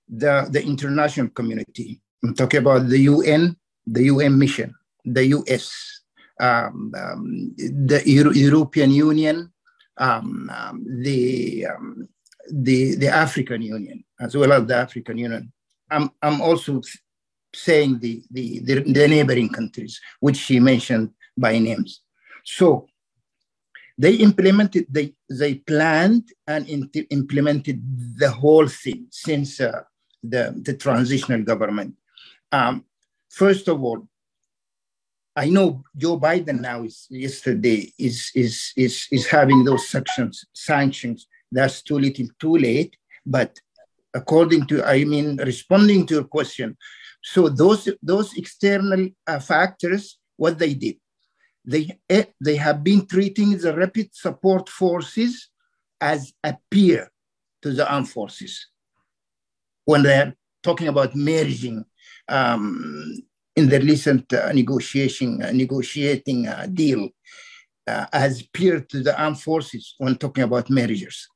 the, 0.08 0.46
the 0.50 0.62
international 0.62 1.28
community, 1.28 2.00
I'm 2.22 2.34
talking 2.34 2.60
about 2.60 2.88
the 2.88 2.98
UN, 3.00 3.56
the 3.86 4.04
UN 4.04 4.38
mission, 4.38 4.74
the 5.04 5.26
US, 5.26 6.00
um, 6.40 6.92
um, 6.96 7.54
the 7.56 8.02
Euro- 8.06 8.32
European 8.32 8.90
Union, 8.90 9.52
um, 9.98 10.50
um 10.52 10.84
the 11.02 11.66
um, 11.66 12.08
the, 12.50 12.94
the 12.96 13.08
African 13.08 13.62
Union, 13.62 14.04
as 14.20 14.36
well 14.36 14.52
as 14.52 14.66
the 14.66 14.76
African 14.76 15.18
Union. 15.18 15.52
I'm, 15.90 16.10
I'm 16.22 16.40
also 16.40 16.80
saying 17.54 18.00
the, 18.00 18.22
the, 18.30 18.60
the, 18.60 18.80
the 18.80 19.08
neighboring 19.08 19.48
countries, 19.48 20.00
which 20.20 20.36
she 20.36 20.60
mentioned 20.60 21.10
by 21.36 21.58
names. 21.58 22.00
So 22.44 22.88
they 23.96 24.14
implemented, 24.14 24.86
they, 24.90 25.14
they 25.30 25.54
planned 25.56 26.28
and 26.46 26.68
implemented 27.10 27.80
the 28.18 28.30
whole 28.30 28.66
thing 28.66 29.06
since 29.10 29.60
uh, 29.60 29.82
the, 30.22 30.54
the 30.62 30.74
transitional 30.74 31.42
government. 31.42 31.94
Um, 32.50 32.84
first 33.30 33.68
of 33.68 33.82
all, 33.82 34.08
I 35.36 35.48
know 35.48 35.82
Joe 35.96 36.18
Biden 36.18 36.60
now 36.60 36.84
is 36.84 37.08
yesterday 37.10 37.92
is 37.98 38.30
is 38.36 38.72
is 38.76 39.08
is 39.10 39.26
having 39.26 39.64
those 39.64 39.88
sanctions 39.88 40.46
sanctions 40.52 41.26
that's 41.50 41.82
too 41.82 41.98
little 41.98 42.28
too 42.38 42.56
late. 42.56 42.96
But 43.26 43.58
according 44.14 44.66
to, 44.68 44.84
I 44.84 45.04
mean, 45.04 45.36
responding 45.36 46.06
to 46.06 46.14
your 46.14 46.24
question, 46.24 46.76
so 47.22 47.48
those, 47.48 47.88
those 48.02 48.36
external 48.36 49.08
uh, 49.26 49.40
factors, 49.40 50.18
what 50.36 50.58
they 50.58 50.74
did, 50.74 50.96
they, 51.64 51.98
eh, 52.08 52.24
they 52.40 52.56
have 52.56 52.84
been 52.84 53.06
treating 53.06 53.56
the 53.56 53.74
rapid 53.74 54.14
support 54.14 54.68
forces 54.68 55.48
as 56.00 56.32
a 56.42 56.56
peer 56.70 57.10
to 57.62 57.72
the 57.72 57.90
armed 57.90 58.08
forces. 58.08 58.68
When 59.84 60.02
they're 60.02 60.34
talking 60.62 60.88
about 60.88 61.14
merging 61.14 61.84
um, 62.28 63.22
in 63.56 63.68
the 63.68 63.80
recent 63.80 64.32
uh, 64.32 64.52
negotiation, 64.52 65.42
uh, 65.42 65.52
negotiating 65.52 66.48
uh, 66.48 66.66
deal 66.72 67.08
uh, 67.86 68.06
as 68.12 68.42
peer 68.42 68.80
to 68.80 69.02
the 69.02 69.18
armed 69.20 69.40
forces 69.40 69.94
when 69.98 70.16
talking 70.16 70.44
about 70.44 70.70
mergers. 70.70 71.28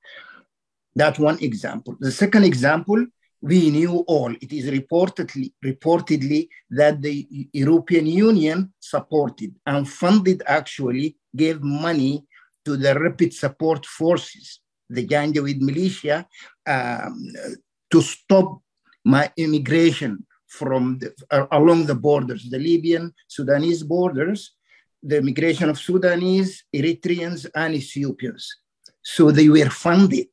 That's 0.94 1.18
one 1.18 1.38
example. 1.40 1.96
The 2.00 2.10
second 2.10 2.44
example, 2.44 3.06
we 3.40 3.70
knew 3.70 4.04
all. 4.06 4.32
It 4.40 4.52
is 4.52 4.66
reportedly, 4.70 5.52
reportedly 5.64 6.48
that 6.70 7.00
the 7.00 7.48
European 7.52 8.06
Union 8.06 8.72
supported 8.80 9.54
and 9.66 9.88
funded 9.88 10.42
actually 10.46 11.16
gave 11.34 11.62
money 11.62 12.24
to 12.64 12.76
the 12.76 12.98
rapid 12.98 13.32
support 13.32 13.86
forces, 13.86 14.60
the 14.90 15.06
Janjaweed 15.06 15.60
militia, 15.60 16.26
um, 16.66 17.32
to 17.90 18.02
stop 18.02 18.60
my 19.04 19.30
immigration 19.36 20.26
from 20.48 20.98
the, 20.98 21.14
uh, 21.30 21.46
along 21.52 21.86
the 21.86 21.94
borders, 21.94 22.48
the 22.50 22.58
Libyan, 22.58 23.12
Sudanese 23.28 23.82
borders, 23.82 24.54
the 25.02 25.22
migration 25.22 25.68
of 25.68 25.78
Sudanese, 25.78 26.64
Eritreans, 26.74 27.46
and 27.54 27.74
Ethiopians. 27.74 28.48
So 29.02 29.30
they 29.30 29.48
were 29.48 29.70
funded 29.70 30.28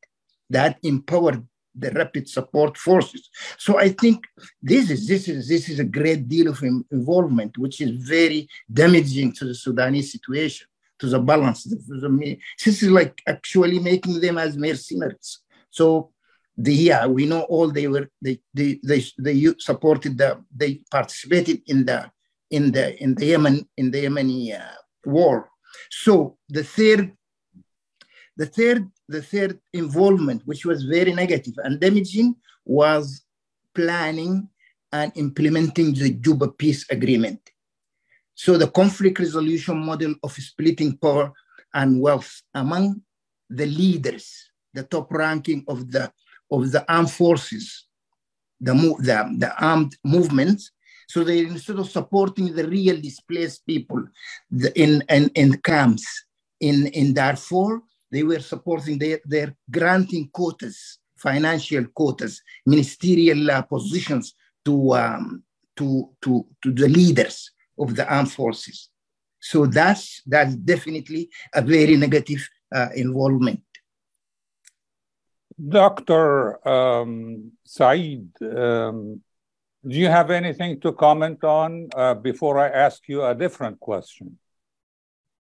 that 0.50 0.78
empowered 0.84 1.46
the 1.78 1.92
rapid 1.92 2.28
support 2.30 2.78
forces. 2.78 3.30
So 3.58 3.78
I 3.78 3.90
think 3.90 4.26
this 4.62 4.90
is 4.90 5.08
this 5.08 5.28
is 5.28 5.48
this 5.48 5.70
is 5.70 5.80
a 5.80 5.84
great 5.84 6.28
deal 6.28 6.48
of 6.48 6.64
involvement, 6.64 7.58
which 7.58 7.82
is 7.82 7.92
very 7.92 8.48
damaging 8.72 9.34
to 9.34 9.46
the 9.46 9.56
Sudanese 9.56 10.12
situation, 10.12 10.68
to 11.00 11.08
the 11.08 11.20
balance. 11.20 11.64
This 11.64 12.84
is 12.84 12.90
like 12.90 13.22
actually 13.28 13.80
making 13.80 14.20
them 14.20 14.38
as 14.38 14.58
mercenaries. 14.58 15.40
So 15.70 16.12
the 16.58 16.74
yeah, 16.74 17.06
we 17.06 17.26
know 17.26 17.42
all 17.42 17.70
they 17.70 17.88
were 17.88 18.10
they 18.22 18.40
they 18.54 18.80
they, 18.84 19.04
they 19.20 19.54
supported 19.60 20.18
the 20.18 20.44
they 20.56 20.82
participated 20.90 21.62
in 21.68 21.86
the 21.86 22.10
in 22.50 22.72
the 22.72 23.02
in 23.02 23.16
the 23.16 23.26
Yemen 23.26 23.68
in 23.78 23.92
the 23.92 24.06
Yemeni 24.06 24.60
uh, 24.60 24.76
war. 25.06 25.50
So 25.90 26.38
the 26.48 26.64
third 26.64 27.12
the 28.38 28.46
third 28.46 28.90
the 29.08 29.22
third 29.22 29.60
involvement, 29.74 30.42
which 30.46 30.66
was 30.66 30.84
very 30.84 31.14
negative 31.14 31.54
and 31.64 31.80
damaging, 31.80 32.36
was 32.66 33.24
planning 33.74 34.50
and 34.92 35.12
implementing 35.16 35.94
the 35.94 36.12
Juba 36.12 36.48
peace 36.48 36.86
agreement. 36.90 37.40
So 38.34 38.58
the 38.58 38.68
conflict 38.68 39.20
resolution 39.20 39.78
model 39.78 40.16
of 40.24 40.32
splitting 40.34 40.98
power 40.98 41.32
and 41.74 42.02
wealth 42.02 42.42
among 42.54 43.02
the 43.50 43.66
leaders, 43.66 44.50
the 44.74 44.84
top 44.84 45.12
ranking 45.12 45.64
of 45.68 45.92
the 45.92 46.12
of 46.52 46.72
the 46.72 46.86
armed 46.92 47.12
forces, 47.12 47.88
the, 48.62 48.74
the, 48.74 49.36
the 49.40 49.64
armed 49.64 49.96
movements. 50.04 50.72
So 51.08 51.24
they 51.24 51.40
instead 51.40 51.80
of 51.80 51.90
supporting 51.90 52.54
the 52.54 52.68
real 52.68 53.00
displaced 53.00 53.66
people 53.66 54.04
the, 54.52 54.78
in, 54.80 55.04
in, 55.10 55.30
in 55.36 55.58
camps 55.58 56.06
in, 56.60 56.88
in 56.88 57.14
Darfur, 57.14 57.82
they 58.12 58.24
were 58.24 58.40
supporting 58.40 58.98
their, 58.98 59.20
their 59.26 59.56
granting 59.70 60.30
quotas, 60.32 61.00
financial 61.18 61.86
quotas, 61.94 62.42
ministerial 62.66 63.52
uh, 63.52 63.62
positions 63.64 64.36
to, 64.64 64.94
um, 64.94 65.44
to, 65.76 66.10
to, 66.22 66.46
to 66.64 66.72
the 66.72 66.88
leaders 66.88 67.52
of 67.78 67.96
the 67.96 68.08
armed 68.08 68.32
forces. 68.32 68.90
So 69.40 69.66
that's, 69.66 70.22
that's 70.26 70.56
definitely 70.56 71.30
a 71.54 71.62
very 71.62 71.96
negative 71.98 72.48
uh, 72.74 72.90
involvement. 72.96 73.62
Dr. 75.58 76.68
Um, 76.68 77.52
Saeed, 77.64 78.30
um, 78.42 79.22
do 79.88 79.96
you 79.96 80.08
have 80.08 80.32
anything 80.32 80.80
to 80.82 80.92
comment 80.94 81.44
on 81.44 81.90
uh, 81.96 82.16
before 82.16 82.60
I 82.60 82.70
ask 82.70 83.08
you 83.08 83.24
a 83.24 83.36
different 83.36 83.80
question? 83.80 84.38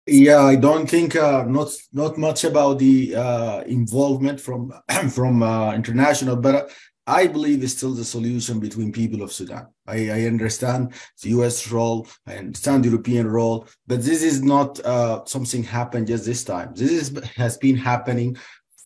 Yeah, 0.06 0.42
I 0.42 0.54
don't 0.54 0.88
think 0.88 1.16
uh, 1.16 1.44
not 1.48 1.68
not 1.92 2.16
much 2.16 2.44
about 2.44 2.78
the 2.78 3.16
uh, 3.16 3.60
involvement 3.62 4.40
from 4.40 4.72
from 5.10 5.42
uh, 5.42 5.74
international, 5.74 6.36
but 6.36 6.70
I 7.08 7.26
believe 7.26 7.62
it's 7.62 7.72
still 7.72 7.92
the 7.92 8.04
solution 8.04 8.60
between 8.60 8.92
people 8.92 9.22
of 9.22 9.32
Sudan. 9.32 9.66
I, 9.86 10.10
I 10.10 10.22
understand 10.26 10.92
the 11.22 11.30
U.S. 11.30 11.70
role, 11.70 12.06
I 12.26 12.36
understand 12.36 12.84
the 12.84 12.88
European 12.90 13.28
role, 13.28 13.66
but 13.86 14.02
this 14.02 14.22
is 14.22 14.42
not 14.42 14.78
uh, 14.84 15.24
something 15.24 15.62
happened 15.62 16.08
just 16.08 16.24
this 16.24 16.44
time. 16.44 16.72
This 16.74 16.90
is, 16.90 17.24
has 17.36 17.56
been 17.56 17.76
happening 17.76 18.36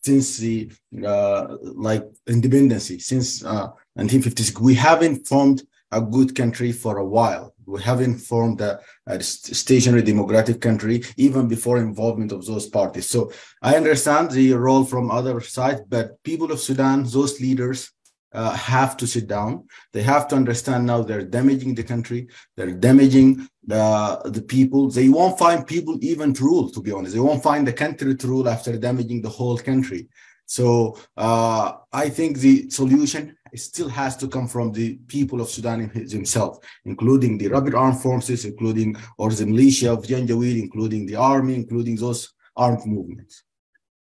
since 0.03 0.37
the 0.37 0.71
uh, 1.05 1.57
like 1.61 2.03
independency 2.27 2.97
since 2.97 3.43
uh, 3.43 3.67
1956 3.93 4.59
we 4.59 4.73
haven't 4.73 5.27
formed 5.27 5.61
a 5.91 6.01
good 6.01 6.35
country 6.35 6.71
for 6.71 6.97
a 6.97 7.05
while 7.05 7.53
we 7.71 7.81
haven't 7.81 8.17
formed 8.17 8.59
a, 8.61 8.79
a 9.07 9.21
stationary 9.21 10.03
democratic 10.03 10.59
country 10.61 11.03
even 11.17 11.47
before 11.47 11.77
involvement 11.77 12.31
of 12.31 12.45
those 12.45 12.67
parties 12.67 13.07
so 13.07 13.31
i 13.61 13.75
understand 13.75 14.29
the 14.31 14.53
role 14.53 14.83
from 14.83 15.09
other 15.09 15.39
sides 15.39 15.81
but 15.87 16.21
people 16.23 16.51
of 16.51 16.59
sudan 16.59 17.03
those 17.03 17.39
leaders 17.39 17.91
uh, 18.33 18.51
have 18.51 18.95
to 18.97 19.07
sit 19.07 19.27
down. 19.27 19.67
They 19.93 20.03
have 20.03 20.27
to 20.29 20.35
understand 20.35 20.85
now 20.85 21.01
they're 21.01 21.25
damaging 21.25 21.75
the 21.75 21.83
country, 21.83 22.27
they're 22.55 22.71
damaging 22.71 23.47
the, 23.65 24.21
the 24.25 24.41
people. 24.41 24.89
They 24.89 25.09
won't 25.09 25.37
find 25.37 25.67
people 25.67 25.97
even 26.01 26.33
to 26.35 26.43
rule, 26.43 26.69
to 26.71 26.81
be 26.81 26.91
honest. 26.91 27.13
They 27.13 27.19
won't 27.19 27.43
find 27.43 27.67
the 27.67 27.73
country 27.73 28.15
to 28.15 28.27
rule 28.27 28.47
after 28.47 28.77
damaging 28.77 29.21
the 29.21 29.29
whole 29.29 29.57
country. 29.57 30.07
So 30.51 30.97
uh, 31.15 31.71
I 31.93 32.09
think 32.09 32.39
the 32.39 32.69
solution 32.69 33.37
still 33.55 33.87
has 33.87 34.17
to 34.17 34.27
come 34.27 34.47
from 34.49 34.73
the 34.73 34.97
people 35.07 35.39
of 35.39 35.47
Sudan 35.49 35.89
themselves, 35.93 36.59
including 36.83 37.37
the 37.37 37.47
rapid 37.47 37.73
armed 37.73 38.01
forces, 38.01 38.43
including 38.43 38.97
or 39.17 39.29
the 39.31 39.45
militia 39.45 39.93
of 39.93 40.03
Janjaweed, 40.03 40.59
including 40.59 41.05
the 41.05 41.15
army, 41.15 41.55
including 41.55 41.95
those 41.95 42.33
armed 42.57 42.85
movements. 42.85 43.43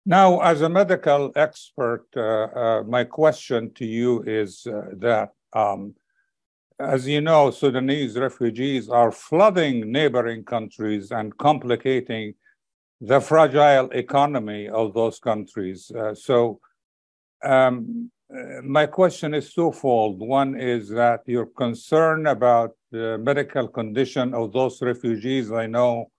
Now, 0.05 0.41
as 0.41 0.61
a 0.63 0.69
medical 0.69 1.31
expert, 1.37 2.07
uh, 2.17 2.23
uh, 2.63 2.83
my 2.83 3.05
question 3.05 3.73
to 3.75 3.87
you 3.87 4.25
is 4.27 4.67
uh, 4.67 4.73
that, 5.07 5.29
um, 5.53 5.95
as 6.81 7.07
you 7.07 7.21
know, 7.21 7.53
Sudanese 7.53 8.19
refugees 8.19 8.89
are 8.89 9.13
flooding 9.13 9.93
neighboring 9.93 10.43
countries 10.43 11.13
and 11.13 11.37
complicating 11.39 12.35
the 13.01 13.21
fragile 13.21 13.89
economy 13.91 14.69
of 14.69 14.93
those 14.95 15.19
countries. 15.19 15.91
Uh, 15.91 16.15
so, 16.15 16.61
um, 17.43 18.11
uh, 18.33 18.63
my 18.63 18.87
question 18.87 19.35
is 19.35 19.53
twofold. 19.53 20.21
One 20.21 20.59
is 20.61 20.89
that 20.91 21.23
your 21.27 21.47
concern 21.47 22.27
about 22.27 22.73
the 22.93 23.19
medical 23.19 23.67
condition 23.67 24.35
of 24.35 24.53
those 24.53 24.81
refugees. 24.83 25.51
I 25.51 25.67
know 25.67 26.11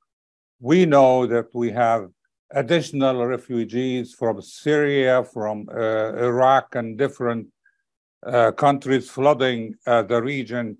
we 0.60 0.86
know 0.86 1.26
that 1.28 1.48
we 1.54 1.72
have 1.72 2.10
additional 2.52 3.26
refugees 3.26 4.14
from 4.14 4.42
Syria, 4.42 5.24
from 5.24 5.68
uh, 5.72 6.14
Iraq, 6.16 6.76
and 6.76 6.98
different 6.98 7.48
uh, 8.26 8.52
countries 8.52 9.10
flooding 9.10 9.76
uh, 9.88 10.04
the 10.04 10.22
region, 10.22 10.78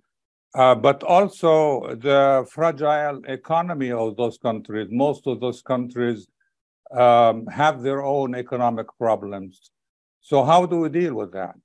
uh, 0.54 0.76
but 0.76 1.04
also 1.04 1.96
the 1.96 2.46
fragile 2.50 3.22
economy 3.28 3.92
of 3.92 4.18
those 4.18 4.38
countries. 4.38 4.88
Most 4.92 5.28
of 5.28 5.40
those 5.40 5.62
countries 5.62 6.28
um, 6.92 7.46
have 7.48 7.82
their 7.82 8.04
own 8.04 8.36
economic 8.36 8.88
problems. 8.98 9.72
So, 10.22 10.44
how 10.44 10.66
do 10.66 10.80
we 10.82 10.90
deal 10.90 11.16
with 11.16 11.32
that? 11.34 11.56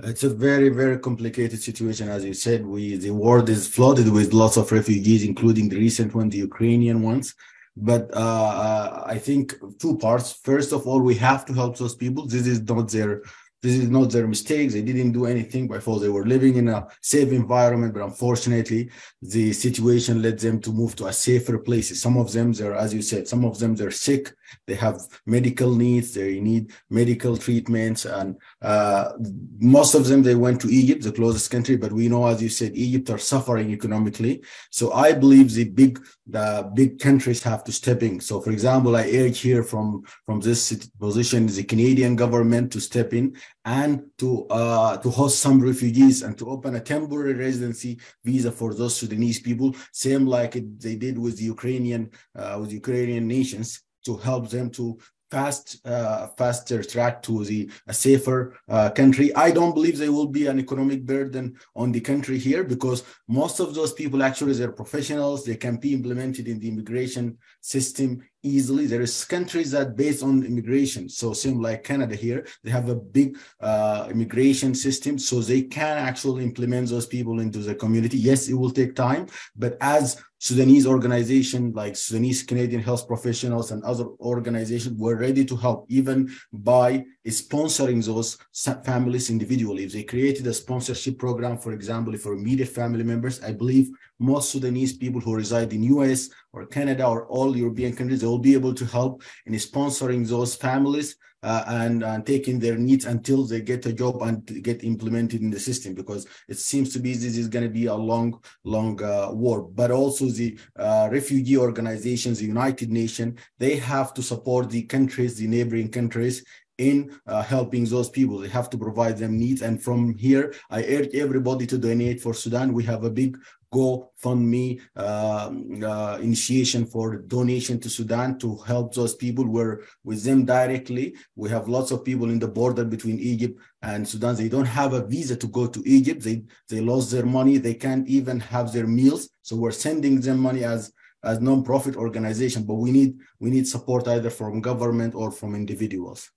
It's 0.00 0.22
a 0.22 0.30
very, 0.30 0.68
very 0.68 0.98
complicated 0.98 1.60
situation. 1.60 2.08
As 2.08 2.24
you 2.24 2.34
said, 2.34 2.64
we 2.64 2.96
the 2.96 3.10
world 3.10 3.48
is 3.48 3.66
flooded 3.66 4.08
with 4.12 4.32
lots 4.32 4.56
of 4.56 4.70
refugees, 4.70 5.24
including 5.24 5.68
the 5.68 5.78
recent 5.78 6.14
one, 6.14 6.28
the 6.28 6.38
Ukrainian 6.38 7.02
ones 7.02 7.34
but 7.80 8.10
uh, 8.14 8.18
uh, 8.18 9.04
I 9.06 9.18
think 9.18 9.54
two 9.78 9.96
parts. 9.98 10.32
First 10.32 10.72
of 10.72 10.86
all, 10.86 11.00
we 11.00 11.14
have 11.16 11.44
to 11.46 11.52
help 11.52 11.78
those 11.78 11.94
people. 11.94 12.26
This 12.26 12.46
is 12.46 12.60
not 12.62 12.90
their 12.90 13.22
this 13.62 13.74
is 13.74 13.90
not 13.90 14.10
their 14.10 14.26
mistakes. 14.28 14.72
They 14.72 14.82
didn't 14.82 15.12
do 15.12 15.26
anything 15.26 15.66
before. 15.66 15.98
They 15.98 16.08
were 16.08 16.26
living 16.26 16.56
in 16.56 16.68
a 16.68 16.86
safe 17.02 17.32
environment, 17.32 17.92
but 17.94 18.02
unfortunately, 18.02 18.90
the 19.20 19.52
situation 19.52 20.22
led 20.22 20.38
them 20.38 20.60
to 20.60 20.72
move 20.72 20.94
to 20.96 21.06
a 21.06 21.12
safer 21.12 21.58
place. 21.58 22.00
Some 22.00 22.16
of 22.16 22.32
them, 22.32 22.52
they're, 22.52 22.76
as 22.76 22.94
you 22.94 23.02
said, 23.02 23.26
some 23.26 23.44
of 23.44 23.58
them, 23.58 23.74
they're 23.74 23.90
sick. 23.90 24.32
They 24.66 24.74
have 24.74 25.00
medical 25.26 25.74
needs. 25.74 26.14
They 26.14 26.40
need 26.40 26.72
medical 26.90 27.36
treatments. 27.36 28.04
And 28.04 28.36
uh, 28.62 29.12
most 29.58 29.94
of 29.94 30.06
them, 30.06 30.22
they 30.22 30.34
went 30.34 30.60
to 30.62 30.68
Egypt, 30.68 31.02
the 31.02 31.12
closest 31.12 31.50
country. 31.50 31.76
But 31.76 31.92
we 31.92 32.08
know, 32.08 32.26
as 32.26 32.42
you 32.42 32.48
said, 32.48 32.72
Egypt 32.74 33.10
are 33.10 33.18
suffering 33.18 33.70
economically. 33.70 34.42
So 34.70 34.92
I 34.92 35.12
believe 35.12 35.52
the 35.52 35.64
big, 35.64 36.00
the 36.26 36.70
big 36.74 36.98
countries 36.98 37.42
have 37.42 37.64
to 37.64 37.72
step 37.72 38.02
in. 38.02 38.20
So 38.20 38.40
for 38.40 38.50
example, 38.50 38.96
I 38.96 39.10
urge 39.14 39.40
here 39.40 39.62
from, 39.62 40.04
from 40.26 40.40
this 40.40 40.88
position, 41.00 41.46
the 41.46 41.64
Canadian 41.64 42.16
government 42.16 42.72
to 42.72 42.80
step 42.80 43.12
in 43.12 43.36
and 43.64 44.02
to 44.18 44.46
uh, 44.48 44.96
to 44.98 45.10
host 45.10 45.40
some 45.40 45.60
refugees 45.60 46.22
and 46.22 46.36
to 46.38 46.48
open 46.48 46.74
a 46.74 46.80
temporary 46.80 47.34
residency 47.34 48.00
visa 48.24 48.50
for 48.50 48.74
those 48.74 48.96
Sudanese 48.96 49.40
people, 49.40 49.76
same 49.92 50.26
like 50.26 50.52
they 50.78 50.96
did 50.96 51.18
with 51.18 51.36
the 51.38 51.44
Ukrainian 51.44 52.10
uh, 52.34 52.56
with 52.60 52.72
Ukrainian 52.72 53.26
nations 53.26 53.68
to 54.04 54.16
help 54.16 54.48
them 54.50 54.70
to 54.70 54.98
fast 55.30 55.86
uh, 55.86 56.28
faster 56.38 56.82
track 56.82 57.22
to 57.22 57.44
the 57.44 57.70
a 57.86 57.94
safer 57.94 58.58
uh, 58.68 58.90
country. 58.90 59.34
I 59.34 59.50
don't 59.50 59.74
believe 59.74 59.98
there 59.98 60.12
will 60.12 60.26
be 60.26 60.46
an 60.46 60.58
economic 60.58 61.04
burden 61.04 61.56
on 61.76 61.92
the 61.92 62.00
country 62.00 62.38
here 62.38 62.64
because 62.64 63.04
most 63.26 63.60
of 63.60 63.74
those 63.74 63.92
people 63.92 64.22
actually 64.22 64.54
they're 64.54 64.72
professionals. 64.72 65.44
They 65.44 65.56
can 65.56 65.76
be 65.76 65.92
implemented 65.92 66.48
in 66.48 66.58
the 66.58 66.68
immigration 66.68 67.38
system 67.60 68.22
easily. 68.42 68.86
There 68.86 69.02
is 69.02 69.24
countries 69.24 69.70
that 69.72 69.96
based 69.96 70.22
on 70.22 70.44
immigration 70.44 71.08
so 71.08 71.32
same 71.32 71.60
like 71.60 71.84
canada 71.84 72.14
here 72.14 72.46
they 72.62 72.70
have 72.70 72.88
a 72.88 72.94
big 72.94 73.36
uh, 73.60 74.08
immigration 74.10 74.74
system 74.74 75.18
so 75.18 75.40
they 75.40 75.62
can 75.62 75.98
actually 75.98 76.44
implement 76.44 76.88
those 76.88 77.06
people 77.06 77.40
into 77.40 77.58
the 77.58 77.74
community. 77.74 78.16
Yes 78.16 78.48
it 78.48 78.54
will 78.54 78.70
take 78.70 78.94
time 78.94 79.26
but 79.56 79.76
as 79.80 80.22
Sudanese 80.40 80.86
organization 80.86 81.72
like 81.72 81.96
Sudanese 81.96 82.44
Canadian 82.44 82.80
health 82.80 83.08
professionals 83.08 83.72
and 83.72 83.82
other 83.82 84.06
organizations 84.20 84.96
were 84.96 85.16
ready 85.16 85.44
to 85.44 85.56
help 85.56 85.86
even 85.88 86.30
by 86.52 87.04
sponsoring 87.26 88.04
those 88.04 88.38
families 88.84 89.30
individually. 89.30 89.84
If 89.84 89.92
they 89.92 90.04
created 90.04 90.46
a 90.46 90.54
sponsorship 90.54 91.18
program, 91.18 91.58
for 91.58 91.72
example, 91.72 92.16
for 92.16 92.34
immediate 92.34 92.68
family 92.68 93.02
members, 93.02 93.42
I 93.42 93.52
believe 93.52 93.90
most 94.20 94.50
Sudanese 94.50 94.96
people 94.96 95.20
who 95.20 95.34
reside 95.34 95.72
in 95.72 95.82
US 95.82 96.30
or 96.52 96.66
Canada 96.66 97.06
or 97.06 97.26
all 97.26 97.56
European 97.56 97.94
countries, 97.96 98.20
they 98.20 98.26
will 98.26 98.38
be 98.38 98.54
able 98.54 98.74
to 98.74 98.84
help 98.84 99.22
in 99.46 99.54
sponsoring 99.54 100.26
those 100.28 100.54
families 100.54 101.16
uh, 101.42 101.64
and, 101.66 102.26
taking 102.26 102.58
their 102.58 102.76
needs 102.76 103.04
until 103.04 103.46
they 103.46 103.60
get 103.60 103.86
a 103.86 103.92
job 103.92 104.22
and 104.22 104.62
get 104.62 104.84
implemented 104.84 105.40
in 105.40 105.50
the 105.50 105.60
system 105.60 105.94
because 105.94 106.26
it 106.48 106.58
seems 106.58 106.92
to 106.92 106.98
be 106.98 107.14
this 107.14 107.36
is 107.36 107.48
going 107.48 107.64
to 107.64 107.70
be 107.70 107.86
a 107.86 107.94
long, 107.94 108.38
long 108.64 109.02
uh, 109.02 109.30
war. 109.32 109.62
But 109.62 109.90
also 109.90 110.26
the 110.26 110.58
uh, 110.76 111.08
refugee 111.10 111.56
organizations, 111.56 112.38
the 112.38 112.46
United 112.46 112.90
Nations, 112.90 113.38
they 113.58 113.76
have 113.76 114.12
to 114.14 114.22
support 114.22 114.68
the 114.70 114.82
countries, 114.82 115.36
the 115.36 115.46
neighboring 115.46 115.90
countries 115.90 116.44
in 116.78 117.10
uh, 117.26 117.42
helping 117.42 117.84
those 117.84 118.08
people. 118.08 118.38
They 118.38 118.48
have 118.48 118.70
to 118.70 118.78
provide 118.78 119.18
them 119.18 119.38
needs. 119.38 119.62
And 119.62 119.82
from 119.82 120.16
here, 120.16 120.54
I 120.70 120.84
urge 120.84 121.14
everybody 121.14 121.66
to 121.66 121.78
donate 121.78 122.20
for 122.20 122.32
Sudan. 122.32 122.72
We 122.72 122.84
have 122.84 123.04
a 123.04 123.10
big 123.10 123.36
GoFundMe 123.72 124.80
uh, 124.96 125.50
uh, 125.84 126.18
initiation 126.22 126.86
for 126.86 127.18
donation 127.18 127.78
to 127.80 127.90
Sudan 127.90 128.38
to 128.38 128.56
help 128.56 128.94
those 128.94 129.14
people. 129.14 129.46
We're 129.46 129.82
with 130.04 130.24
them 130.24 130.44
directly. 130.44 131.14
We 131.36 131.50
have 131.50 131.68
lots 131.68 131.90
of 131.90 132.04
people 132.04 132.30
in 132.30 132.38
the 132.38 132.48
border 132.48 132.84
between 132.84 133.18
Egypt 133.18 133.60
and 133.82 134.08
Sudan. 134.08 134.36
They 134.36 134.48
don't 134.48 134.64
have 134.64 134.94
a 134.94 135.06
visa 135.06 135.36
to 135.36 135.46
go 135.48 135.66
to 135.66 135.82
Egypt. 135.84 136.22
They 136.22 136.44
they 136.68 136.80
lost 136.80 137.10
their 137.10 137.26
money. 137.26 137.58
They 137.58 137.74
can't 137.74 138.08
even 138.08 138.40
have 138.40 138.72
their 138.72 138.86
meals. 138.86 139.28
So 139.42 139.56
we're 139.56 139.70
sending 139.70 140.20
them 140.20 140.38
money 140.38 140.64
as 140.64 140.92
as 141.22 141.40
non-profit 141.40 141.96
organization. 141.96 142.64
But 142.64 142.74
we 142.76 142.90
need 142.90 143.18
we 143.38 143.50
need 143.50 143.68
support 143.68 144.08
either 144.08 144.30
from 144.30 144.62
government 144.62 145.14
or 145.14 145.30
from 145.30 145.54
individuals. 145.54 146.30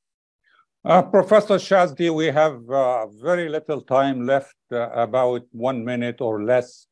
Uh, 0.84 1.04
Professor 1.04 1.58
Chasdi, 1.58 2.12
we 2.12 2.26
have 2.26 2.68
uh, 2.68 3.06
very 3.22 3.50
little 3.50 3.82
time 3.82 4.26
left, 4.26 4.56
uh, 4.72 4.90
about 4.90 5.44
one 5.52 5.86
minute 5.86 6.22
or 6.22 6.44
less. 6.44 6.88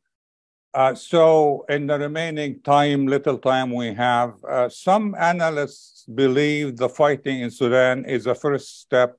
Uh, 0.76 0.94
so, 0.94 1.66
in 1.70 1.88
the 1.88 1.98
remaining 1.98 2.62
time, 2.62 3.08
little 3.08 3.40
time 3.40 3.74
we 3.74 3.92
have, 3.96 4.34
uh, 4.48 4.70
some 4.70 5.16
analysts 5.16 6.06
believe 6.14 6.78
the 6.78 6.88
fighting 6.88 7.42
in 7.42 7.50
Sudan 7.50 8.06
is 8.06 8.28
a 8.28 8.36
first 8.36 8.80
step 8.80 9.18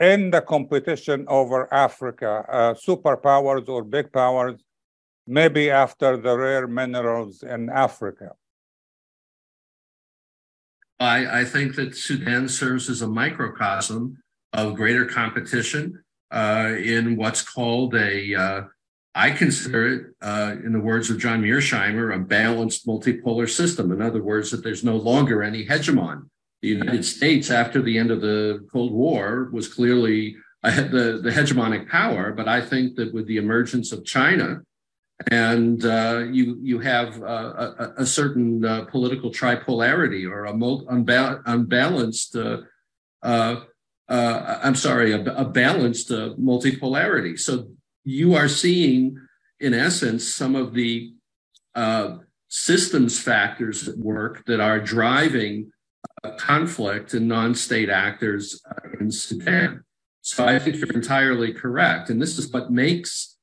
in 0.00 0.30
the 0.30 0.40
competition 0.40 1.26
over 1.28 1.72
Africa, 1.72 2.46
uh, 2.48 2.72
superpowers 2.72 3.68
or 3.68 3.84
big 3.84 4.10
powers, 4.14 4.58
maybe 5.26 5.70
after 5.70 6.16
the 6.16 6.34
rare 6.34 6.66
minerals 6.66 7.42
in 7.42 7.68
Africa. 7.68 8.30
I, 11.00 11.40
I 11.40 11.44
think 11.44 11.74
that 11.76 11.96
Sudan 11.96 12.48
serves 12.48 12.88
as 12.88 13.02
a 13.02 13.08
microcosm 13.08 14.18
of 14.52 14.76
greater 14.76 15.04
competition 15.04 16.02
uh, 16.30 16.74
in 16.78 17.16
what's 17.16 17.42
called 17.42 17.94
a 17.94 18.34
uh, 18.34 18.62
I 19.14 19.30
consider 19.30 19.86
it, 19.86 20.06
uh, 20.22 20.56
in 20.64 20.72
the 20.72 20.80
words 20.80 21.08
of 21.08 21.18
John 21.18 21.40
Mearsheimer, 21.40 22.14
a 22.14 22.18
balanced 22.18 22.84
multipolar 22.86 23.48
system. 23.48 23.92
In 23.92 24.02
other 24.02 24.20
words, 24.22 24.50
that 24.50 24.64
there's 24.64 24.82
no 24.82 24.96
longer 24.96 25.42
any 25.42 25.64
hegemon. 25.64 26.28
The 26.62 26.68
United 26.68 27.04
States, 27.04 27.50
after 27.50 27.80
the 27.80 27.96
end 27.96 28.10
of 28.10 28.20
the 28.20 28.66
Cold 28.72 28.92
War, 28.92 29.50
was 29.52 29.72
clearly 29.72 30.34
the, 30.64 31.20
the 31.22 31.30
hegemonic 31.30 31.88
power. 31.88 32.32
But 32.32 32.48
I 32.48 32.60
think 32.60 32.96
that 32.96 33.14
with 33.14 33.26
the 33.26 33.36
emergence 33.36 33.92
of 33.92 34.04
China 34.04 34.62
and 35.30 35.84
uh, 35.84 36.24
you 36.30 36.58
you 36.60 36.80
have 36.80 37.22
uh, 37.22 37.72
a, 37.78 37.92
a, 37.98 38.06
certain 38.06 38.64
uh, 38.64 38.84
political 38.86 39.30
tripolarity 39.30 40.28
or 40.28 40.44
a 40.46 40.52
unba- 40.52 41.40
unbalanced. 41.46 42.36
Uh, 42.36 42.58
uh, 43.22 43.60
uh, 44.08 44.58
I'm 44.62 44.74
sorry, 44.74 45.12
a, 45.12 45.22
a 45.22 45.44
balanced 45.44 46.10
multipolarity. 46.10 47.38
So 47.38 47.68
you 48.04 48.34
are 48.34 48.48
seeing, 48.48 49.16
in 49.60 49.72
essence, 49.72 50.28
some 50.28 50.54
of 50.54 50.74
the 50.74 51.14
systems 52.48 53.18
factors 53.18 53.88
at 53.88 53.96
work 53.96 54.44
that 54.46 54.60
are 54.60 54.78
driving 54.78 55.70
conflict 56.36 57.14
and 57.14 57.26
non-state 57.26 57.88
actors 57.88 58.60
in 59.00 59.10
Sudan. 59.10 59.82
So 60.20 60.44
I 60.46 60.58
think 60.58 60.76
you're 60.76 60.92
entirely 60.92 61.52
correct, 61.54 62.10
and 62.10 62.20
this 62.20 62.38
is 62.38 62.52
what 62.52 62.70
makes 62.70 63.36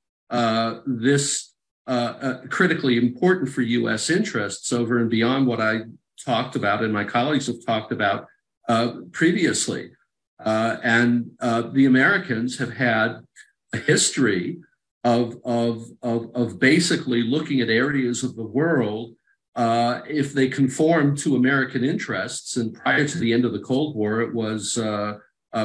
this 0.86 1.51
uh, 1.88 2.14
uh, 2.22 2.42
critically 2.48 2.98
important 2.98 3.50
for 3.50 3.62
U.S. 3.62 4.10
interests 4.12 4.72
over 4.72 5.00
and 5.00 5.10
beyond 5.10 5.48
what 5.48 5.60
I 5.60 5.80
talked 6.24 6.56
about 6.56 6.84
and 6.84 6.94
my 6.94 7.04
colleagues 7.04 7.48
have 7.48 7.66
talked 7.66 7.92
about 7.92 8.28
uh, 8.70 8.94
previously. 9.12 9.92
Uh, 10.40 10.78
and 10.84 11.32
uh, 11.40 11.64
the 11.74 11.86
Americans 11.86 12.60
have 12.60 12.74
had 12.74 13.26
a 13.74 13.78
history 13.78 14.60
of, 15.04 15.38
of, 15.44 15.88
of, 16.04 16.30
of 16.36 16.60
basically 16.60 17.24
looking 17.24 17.62
at 17.62 17.70
areas 17.70 18.24
of 18.24 18.36
the 18.36 18.46
world 18.46 19.16
uh, 19.56 20.02
if 20.08 20.34
they 20.34 20.48
conform 20.48 21.18
to 21.18 21.36
American 21.36 21.84
interests. 21.84 22.58
And 22.58 22.76
prior 22.76 23.08
to 23.08 23.18
the 23.18 23.34
end 23.34 23.44
of 23.44 23.54
the 23.54 23.60
Cold 23.60 23.96
War, 23.96 24.22
it 24.22 24.34
was 24.36 24.80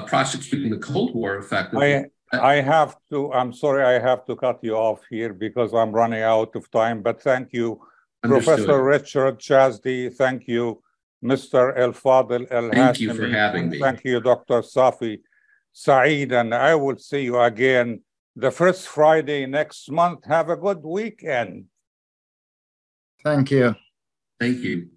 prosecuting 0.06 0.70
the 0.70 0.78
Cold 0.78 1.14
War 1.14 1.36
effectively. 1.36 1.94
I- 1.94 2.06
I 2.42 2.60
have 2.60 2.96
to, 3.10 3.32
I'm 3.32 3.52
sorry, 3.52 3.84
I 3.84 3.98
have 3.98 4.24
to 4.26 4.36
cut 4.36 4.58
you 4.62 4.74
off 4.74 5.00
here 5.10 5.32
because 5.32 5.74
I'm 5.74 5.92
running 5.92 6.22
out 6.22 6.54
of 6.56 6.70
time, 6.70 7.02
but 7.02 7.20
thank 7.22 7.52
you, 7.52 7.80
Understood. 8.24 8.56
Professor 8.56 8.82
Richard 8.82 9.38
Chasdi. 9.38 10.14
Thank 10.14 10.48
you, 10.48 10.82
Mr. 11.22 11.76
Elfadil 11.78 12.46
El 12.50 12.70
Thank 12.70 13.00
you 13.00 13.14
for 13.14 13.28
having 13.28 13.70
me. 13.70 13.78
Thank 13.78 14.04
you, 14.04 14.20
Dr. 14.20 14.62
Safi 14.62 15.20
Saeed, 15.72 16.32
and 16.32 16.54
I 16.54 16.74
will 16.74 16.96
see 16.98 17.24
you 17.24 17.38
again 17.40 18.00
the 18.34 18.50
first 18.50 18.88
Friday 18.88 19.46
next 19.46 19.90
month. 19.90 20.24
Have 20.24 20.48
a 20.50 20.56
good 20.56 20.82
weekend. 20.82 21.66
Thank 23.22 23.50
you. 23.50 23.74
Thank 24.40 24.58
you. 24.58 24.90